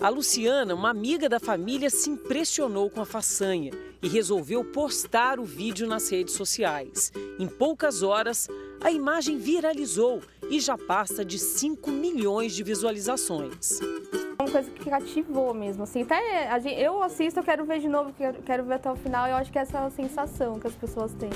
A 0.02 0.08
Luciana, 0.08 0.74
uma 0.74 0.90
amiga 0.90 1.28
da 1.28 1.38
família, 1.38 1.88
se 1.88 2.10
impressionou 2.10 2.90
com 2.90 3.00
a 3.00 3.04
façanha 3.04 3.70
e 4.02 4.08
resolveu 4.08 4.64
postar 4.64 5.38
o 5.38 5.44
vídeo 5.44 5.86
nas 5.86 6.10
redes 6.10 6.34
sociais. 6.34 7.12
Em 7.38 7.46
poucas 7.46 8.02
horas, 8.02 8.48
a 8.80 8.90
imagem 8.90 9.38
viralizou 9.38 10.20
e 10.50 10.58
já 10.58 10.76
passa 10.76 11.24
de 11.24 11.38
5 11.38 11.88
milhões 11.92 12.52
de 12.52 12.64
visualizações. 12.64 13.80
É 13.80 14.42
uma 14.42 14.50
coisa 14.50 14.68
que 14.72 14.90
cativou 14.90 15.54
mesmo, 15.54 15.84
assim, 15.84 16.02
até 16.02 16.50
eu 16.84 17.00
assisto, 17.00 17.38
eu 17.38 17.44
quero 17.44 17.64
ver 17.64 17.78
de 17.78 17.86
novo, 17.86 18.12
quero 18.44 18.64
ver 18.64 18.74
até 18.74 18.90
o 18.90 18.96
final, 18.96 19.28
eu 19.28 19.36
acho 19.36 19.52
que 19.52 19.58
essa 19.60 19.78
é 19.78 19.86
a 19.86 19.90
sensação 19.90 20.58
que 20.58 20.66
as 20.66 20.74
pessoas 20.74 21.14
têm. 21.14 21.30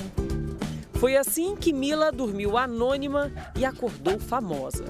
Foi 0.95 1.15
assim 1.15 1.55
que 1.55 1.71
Mila 1.71 2.11
dormiu 2.11 2.57
anônima 2.57 3.31
e 3.57 3.63
acordou 3.63 4.19
famosa. 4.19 4.83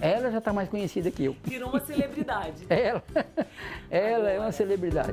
Ela 0.00 0.30
já 0.30 0.38
está 0.38 0.52
mais 0.52 0.68
conhecida 0.68 1.10
que 1.10 1.24
eu. 1.24 1.36
Virou 1.44 1.70
uma 1.70 1.80
celebridade. 1.80 2.64
ela, 2.70 3.02
ela 3.90 4.30
é 4.30 4.38
uma 4.38 4.52
celebridade. 4.52 5.12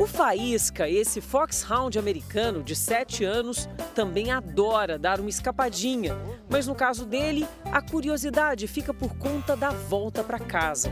O 0.00 0.06
Faísca, 0.06 0.88
esse 0.88 1.20
foxhound 1.20 1.98
americano 1.98 2.62
de 2.62 2.74
7 2.74 3.24
anos, 3.24 3.68
também 3.94 4.30
adora 4.30 4.96
dar 4.96 5.20
uma 5.20 5.28
escapadinha. 5.28 6.14
Mas 6.48 6.66
no 6.66 6.74
caso 6.74 7.04
dele, 7.04 7.46
a 7.64 7.82
curiosidade 7.82 8.66
fica 8.68 8.94
por 8.94 9.16
conta 9.18 9.56
da 9.56 9.70
volta 9.70 10.22
para 10.22 10.38
casa. 10.38 10.90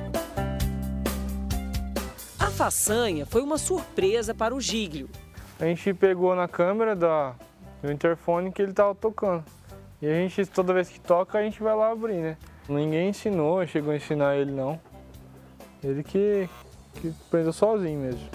A 2.39 2.51
façanha 2.51 3.25
foi 3.25 3.43
uma 3.43 3.59
surpresa 3.59 4.35
para 4.35 4.55
o 4.55 4.61
Giglio. 4.61 5.09
A 5.59 5.65
gente 5.65 5.95
pegou 5.95 6.35
na 6.35 6.47
câmera 6.47 6.95
da, 6.95 7.35
do 7.83 7.91
interfone 7.91 8.53
que 8.53 8.61
ele 8.61 8.73
estava 8.73 8.95
tocando. 8.95 9.45
E 10.01 10.07
a 10.07 10.13
gente, 10.13 10.45
toda 10.47 10.75
vez 10.75 10.91
que 10.91 11.01
toca, 11.01 11.39
a 11.39 11.43
gente 11.43 11.63
vai 11.63 11.75
lá 11.75 11.91
abrir, 11.91 12.21
né? 12.21 12.37
Ninguém 12.69 13.09
ensinou, 13.09 13.67
chegou 13.67 13.93
a 13.93 13.97
ensinar 13.97 14.37
ele 14.37 14.51
não. 14.51 14.79
Ele 15.83 16.03
que, 16.03 16.49
que 16.95 17.15
aprendeu 17.27 17.53
sozinho 17.53 18.01
mesmo. 18.01 18.29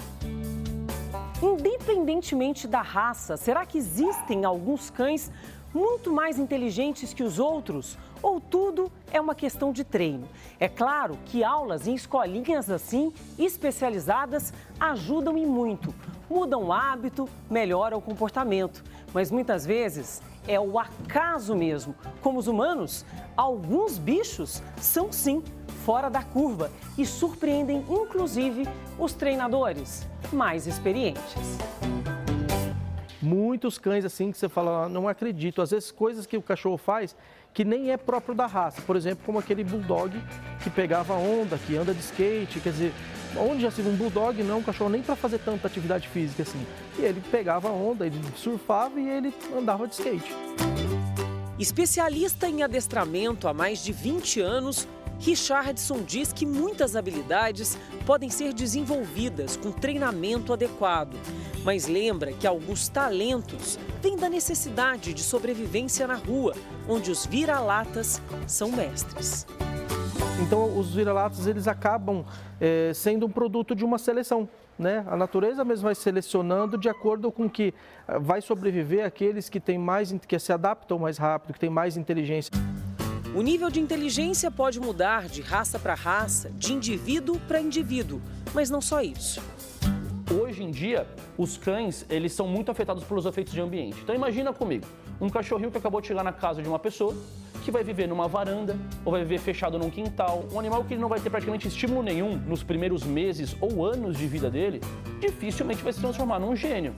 Independentemente 1.40 2.66
da 2.66 2.82
raça, 2.82 3.36
será 3.36 3.64
que 3.64 3.78
existem 3.78 4.44
alguns 4.44 4.90
cães 4.90 5.30
muito 5.72 6.12
mais 6.12 6.38
inteligentes 6.38 7.14
que 7.14 7.22
os 7.22 7.38
outros? 7.38 7.96
Ou 8.20 8.40
tudo 8.40 8.90
é 9.12 9.20
uma 9.20 9.34
questão 9.34 9.72
de 9.72 9.84
treino? 9.84 10.28
É 10.58 10.68
claro 10.68 11.16
que 11.26 11.44
aulas 11.44 11.86
em 11.86 11.94
escolinhas 11.94 12.70
assim, 12.70 13.12
especializadas, 13.38 14.52
ajudam 14.80 15.38
e 15.38 15.46
muito. 15.46 15.94
Mudam 16.28 16.64
o 16.64 16.72
hábito, 16.72 17.28
melhoram 17.50 17.98
o 17.98 18.02
comportamento. 18.02 18.82
Mas 19.12 19.30
muitas 19.30 19.66
vezes 19.66 20.22
é 20.46 20.58
o 20.58 20.78
acaso 20.78 21.54
mesmo. 21.54 21.94
Como 22.20 22.38
os 22.38 22.46
humanos, 22.46 23.04
alguns 23.36 23.98
bichos 23.98 24.62
são 24.76 25.12
sim 25.12 25.42
fora 25.84 26.08
da 26.08 26.22
curva 26.22 26.70
e 26.96 27.04
surpreendem 27.04 27.84
inclusive 27.88 28.68
os 28.98 29.12
treinadores 29.12 30.06
mais 30.32 30.66
experientes. 30.66 31.58
Muitos 33.20 33.78
cães 33.78 34.04
assim 34.04 34.32
que 34.32 34.38
você 34.38 34.48
fala, 34.48 34.84
ah, 34.84 34.88
não 34.88 35.06
acredito. 35.06 35.62
Às 35.62 35.70
vezes 35.70 35.92
coisas 35.92 36.26
que 36.26 36.36
o 36.36 36.42
cachorro 36.42 36.76
faz 36.76 37.14
que 37.54 37.64
nem 37.64 37.92
é 37.92 37.96
próprio 37.96 38.34
da 38.34 38.46
raça. 38.46 38.82
Por 38.82 38.96
exemplo, 38.96 39.24
como 39.24 39.38
aquele 39.38 39.62
bulldog 39.62 40.12
que 40.62 40.70
pegava 40.70 41.14
onda, 41.14 41.58
que 41.58 41.76
anda 41.76 41.94
de 41.94 42.00
skate, 42.00 42.60
quer 42.60 42.72
dizer, 42.72 42.92
onde 43.36 43.62
já 43.62 43.70
se 43.70 43.82
viu 43.82 43.92
um 43.92 43.96
bulldog 43.96 44.42
não 44.42 44.58
um 44.58 44.62
cachorro 44.62 44.90
nem 44.90 45.02
para 45.02 45.16
fazer 45.16 45.38
tanta 45.38 45.66
atividade 45.66 46.08
física 46.08 46.42
assim. 46.42 46.64
E 46.98 47.02
ele 47.02 47.22
pegava 47.30 47.70
onda, 47.70 48.06
ele 48.06 48.20
surfava 48.36 49.00
e 49.00 49.08
ele 49.08 49.34
andava 49.56 49.86
de 49.86 49.94
skate. 49.94 50.34
Especialista 51.58 52.48
em 52.48 52.62
adestramento 52.62 53.46
há 53.46 53.54
mais 53.54 53.84
de 53.84 53.92
20 53.92 54.40
anos, 54.40 54.88
Richardson 55.20 56.02
diz 56.02 56.32
que 56.32 56.44
muitas 56.44 56.96
habilidades 56.96 57.78
podem 58.04 58.28
ser 58.28 58.52
desenvolvidas 58.52 59.56
com 59.56 59.70
treinamento 59.70 60.52
adequado, 60.52 61.16
mas 61.62 61.86
lembra 61.86 62.32
que 62.32 62.46
alguns 62.46 62.88
talentos 62.88 63.78
vêm 64.02 64.16
da 64.16 64.28
necessidade 64.28 65.14
de 65.14 65.22
sobrevivência 65.22 66.08
na 66.08 66.16
rua, 66.16 66.56
onde 66.88 67.12
os 67.12 67.24
vira-latas 67.24 68.20
são 68.48 68.72
mestres. 68.72 69.46
Então, 70.40 70.78
os 70.78 70.94
vira-latas 70.94 71.46
eles 71.46 71.68
acabam 71.68 72.24
é, 72.60 72.92
sendo 72.94 73.26
um 73.26 73.30
produto 73.30 73.74
de 73.74 73.84
uma 73.84 73.98
seleção. 73.98 74.48
Né? 74.78 75.04
A 75.06 75.16
natureza 75.16 75.64
mesmo 75.64 75.84
vai 75.84 75.94
selecionando 75.94 76.76
de 76.78 76.88
acordo 76.88 77.30
com 77.30 77.48
que 77.48 77.74
eh, 78.08 78.18
vai 78.18 78.40
sobreviver 78.40 79.04
aqueles 79.04 79.48
que 79.48 79.60
têm 79.60 79.78
mais 79.78 80.12
que 80.26 80.38
se 80.38 80.52
adaptam 80.52 80.98
mais 80.98 81.18
rápido, 81.18 81.52
que 81.52 81.60
têm 81.60 81.70
mais 81.70 81.96
inteligência. 81.96 82.50
O 83.34 83.42
nível 83.42 83.70
de 83.70 83.80
inteligência 83.80 84.50
pode 84.50 84.80
mudar 84.80 85.26
de 85.26 85.40
raça 85.40 85.78
para 85.78 85.94
raça, 85.94 86.50
de 86.50 86.72
indivíduo 86.72 87.38
para 87.46 87.60
indivíduo, 87.60 88.20
mas 88.52 88.70
não 88.70 88.80
só 88.80 89.00
isso. 89.00 89.40
Hoje 90.30 90.62
em 90.62 90.70
dia, 90.70 91.06
os 91.36 91.56
cães, 91.56 92.06
eles 92.08 92.32
são 92.32 92.48
muito 92.48 92.70
afetados 92.70 93.04
pelos 93.04 93.26
efeitos 93.26 93.52
de 93.52 93.60
ambiente. 93.60 94.00
Então 94.02 94.14
imagina 94.14 94.52
comigo, 94.52 94.86
um 95.22 95.30
cachorrinho 95.30 95.70
que 95.70 95.78
acabou 95.78 96.00
de 96.00 96.08
chegar 96.08 96.24
na 96.24 96.32
casa 96.32 96.60
de 96.60 96.68
uma 96.68 96.80
pessoa, 96.80 97.14
que 97.62 97.70
vai 97.70 97.84
viver 97.84 98.08
numa 98.08 98.26
varanda 98.26 98.76
ou 99.04 99.12
vai 99.12 99.22
viver 99.22 99.38
fechado 99.38 99.78
num 99.78 99.88
quintal, 99.88 100.44
um 100.52 100.58
animal 100.58 100.82
que 100.82 100.96
não 100.96 101.08
vai 101.08 101.20
ter 101.20 101.30
praticamente 101.30 101.68
estímulo 101.68 102.02
nenhum 102.02 102.36
nos 102.36 102.64
primeiros 102.64 103.04
meses 103.04 103.56
ou 103.60 103.86
anos 103.86 104.18
de 104.18 104.26
vida 104.26 104.50
dele, 104.50 104.80
dificilmente 105.20 105.80
vai 105.80 105.92
se 105.92 106.00
transformar 106.00 106.40
num 106.40 106.56
gênio. 106.56 106.92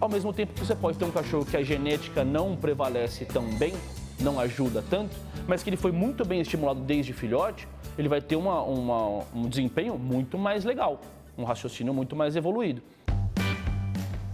Ao 0.00 0.08
mesmo 0.08 0.32
tempo 0.32 0.54
que 0.54 0.60
você 0.60 0.74
pode 0.74 0.98
ter 0.98 1.04
um 1.04 1.12
cachorro 1.12 1.44
que 1.44 1.56
a 1.56 1.62
genética 1.62 2.24
não 2.24 2.56
prevalece 2.56 3.24
tão 3.24 3.44
bem, 3.54 3.72
não 4.18 4.40
ajuda 4.40 4.82
tanto, 4.90 5.16
mas 5.46 5.62
que 5.62 5.70
ele 5.70 5.76
foi 5.76 5.92
muito 5.92 6.24
bem 6.24 6.40
estimulado 6.40 6.80
desde 6.80 7.12
filhote, 7.12 7.68
ele 7.96 8.08
vai 8.08 8.20
ter 8.20 8.34
uma, 8.34 8.60
uma, 8.60 9.24
um 9.32 9.48
desempenho 9.48 9.96
muito 9.96 10.36
mais 10.36 10.64
legal, 10.64 11.00
um 11.36 11.44
raciocínio 11.44 11.94
muito 11.94 12.16
mais 12.16 12.34
evoluído. 12.34 12.82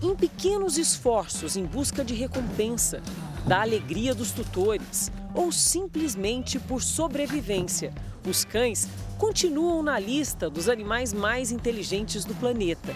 Em 0.03 0.15
pequenos 0.15 0.77
esforços 0.77 1.57
em 1.57 1.65
busca 1.65 2.05
de 2.05 2.15
recompensa, 2.15 3.03
da 3.47 3.61
alegria 3.61 4.15
dos 4.15 4.33
tutores 4.33 5.11
ou 5.35 5.53
simplesmente 5.53 6.59
por 6.59 6.83
sobrevivência, 6.83 7.93
os 8.27 8.45
cães 8.45 8.89
continuam 9.19 9.83
na 9.83 9.99
lista 9.99 10.49
dos 10.49 10.69
animais 10.69 11.13
mais 11.13 11.51
inteligentes 11.53 12.25
do 12.25 12.35
planeta. 12.35 12.95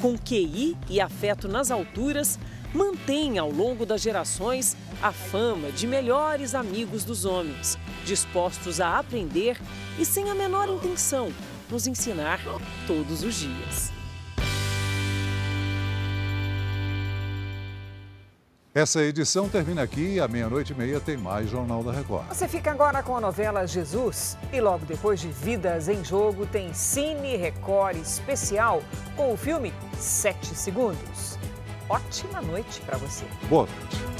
Com 0.00 0.16
QI 0.16 0.76
e 0.88 1.00
afeto 1.00 1.46
nas 1.48 1.70
alturas, 1.70 2.38
mantém 2.72 3.38
ao 3.38 3.50
longo 3.50 3.84
das 3.84 4.00
gerações 4.00 4.76
a 5.02 5.12
fama 5.12 5.70
de 5.72 5.86
melhores 5.86 6.54
amigos 6.54 7.04
dos 7.04 7.24
homens, 7.24 7.78
dispostos 8.04 8.80
a 8.80 8.98
aprender 8.98 9.60
e 9.98 10.04
sem 10.04 10.30
a 10.30 10.34
menor 10.34 10.68
intenção 10.68 11.30
nos 11.70 11.86
ensinar 11.86 12.40
todos 12.86 13.22
os 13.22 13.34
dias. 13.34 13.99
Essa 18.80 19.02
edição 19.02 19.46
termina 19.46 19.82
aqui 19.82 20.14
e 20.14 20.20
à 20.20 20.26
meia-noite 20.26 20.72
e 20.72 20.74
meia 20.74 20.98
tem 20.98 21.14
mais 21.14 21.50
Jornal 21.50 21.84
da 21.84 21.92
Record. 21.92 22.26
Você 22.28 22.48
fica 22.48 22.70
agora 22.70 23.02
com 23.02 23.14
a 23.14 23.20
novela 23.20 23.66
Jesus 23.66 24.38
e 24.50 24.58
logo 24.58 24.86
depois 24.86 25.20
de 25.20 25.28
Vidas 25.28 25.86
em 25.86 26.02
Jogo 26.02 26.46
tem 26.46 26.72
Cine 26.72 27.36
Record 27.36 27.98
especial 27.98 28.82
com 29.14 29.34
o 29.34 29.36
filme 29.36 29.70
Sete 29.98 30.54
Segundos. 30.54 31.38
Ótima 31.90 32.40
noite 32.40 32.80
para 32.80 32.96
você. 32.96 33.26
Boa 33.50 33.66
noite. 33.66 34.19